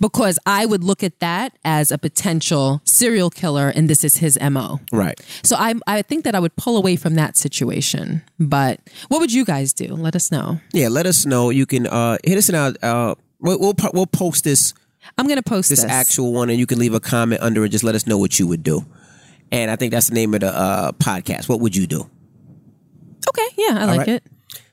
Because 0.01 0.39
I 0.47 0.66
would 0.66 0.85
look 0.85 1.03
at 1.03 1.18
that 1.20 1.59
as 1.64 1.91
a 1.91 1.99
potential 1.99 2.80
serial 2.85 3.28
killer 3.30 3.68
and 3.74 3.89
this 3.91 4.05
is 4.05 4.16
his 4.18 4.39
MO. 4.41 4.80
Right. 4.93 5.18
So 5.43 5.57
I 5.57 5.74
I 5.87 6.03
think 6.03 6.24
that 6.24 6.35
I 6.35 6.41
would 6.41 6.55
pull 6.57 6.76
away 6.76 6.97
from 6.97 7.14
that 7.16 7.37
situation. 7.37 8.22
But 8.39 8.80
what 9.09 9.20
would 9.20 9.33
you 9.33 9.45
guys 9.45 9.72
do? 9.72 9.89
Let 9.95 10.14
us 10.14 10.30
know. 10.30 10.61
Yeah. 10.72 10.89
Let 10.89 11.07
us 11.07 11.26
know. 11.26 11.51
You 11.51 11.66
can 11.66 11.87
uh 11.87 12.18
hit 12.24 12.39
us 12.39 12.49
in 12.49 12.55
our. 12.55 12.72
Uh, 12.83 13.14
we'll 13.41 13.59
we'll, 13.59 13.74
we'll 13.93 14.07
post 14.07 14.45
this 14.45 14.74
I'm 15.18 15.26
going 15.26 15.37
to 15.43 15.43
post 15.43 15.68
this 15.68 15.83
this. 15.83 15.91
actual 15.91 16.33
one, 16.33 16.49
and 16.49 16.59
you 16.61 16.66
can 16.66 16.78
leave 16.78 16.95
a 16.95 17.01
comment 17.01 17.43
under 17.43 17.64
it. 17.64 17.70
Just 17.70 17.83
let 17.83 17.97
us 17.97 18.07
know 18.07 18.18
what 18.18 18.39
you 18.39 18.47
would 18.47 18.62
do. 18.62 18.85
And 19.51 19.68
I 19.70 19.74
think 19.76 19.91
that's 19.93 20.09
the 20.09 20.14
name 20.14 20.33
of 20.35 20.41
the 20.41 20.57
uh, 20.57 20.93
podcast. 20.93 21.49
What 21.49 21.59
would 21.61 21.74
you 21.74 21.89
do? 21.89 22.09
Okay, 23.28 23.48
yeah, 23.56 23.78
I 23.80 23.84
like 23.84 23.98
right. 23.98 24.08
it. 24.08 24.24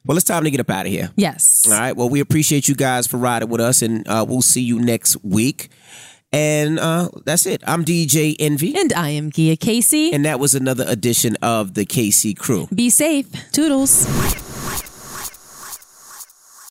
Well, 0.05 0.17
it's 0.17 0.25
time 0.25 0.43
to 0.43 0.51
get 0.51 0.59
up 0.59 0.69
out 0.69 0.85
of 0.85 0.91
here. 0.91 1.11
Yes. 1.15 1.67
All 1.69 1.77
right. 1.77 1.95
Well, 1.95 2.09
we 2.09 2.19
appreciate 2.19 2.67
you 2.67 2.75
guys 2.75 3.05
for 3.05 3.17
riding 3.17 3.49
with 3.49 3.61
us, 3.61 3.81
and 3.81 4.07
uh, 4.07 4.25
we'll 4.27 4.41
see 4.41 4.61
you 4.61 4.79
next 4.79 5.17
week. 5.23 5.69
And 6.31 6.79
uh, 6.79 7.09
that's 7.25 7.45
it. 7.45 7.61
I'm 7.65 7.83
DJ 7.83 8.35
Envy, 8.39 8.75
And 8.77 8.93
I 8.93 9.09
am 9.09 9.31
Gia 9.31 9.55
Casey. 9.57 10.11
and 10.13 10.25
that 10.25 10.39
was 10.39 10.53
another 10.55 10.85
edition 10.87 11.35
of 11.41 11.73
the 11.73 11.85
KC 11.85 12.37
Crew. 12.37 12.67
Be 12.73 12.89
safe. 12.89 13.27
Toodles. 13.51 14.05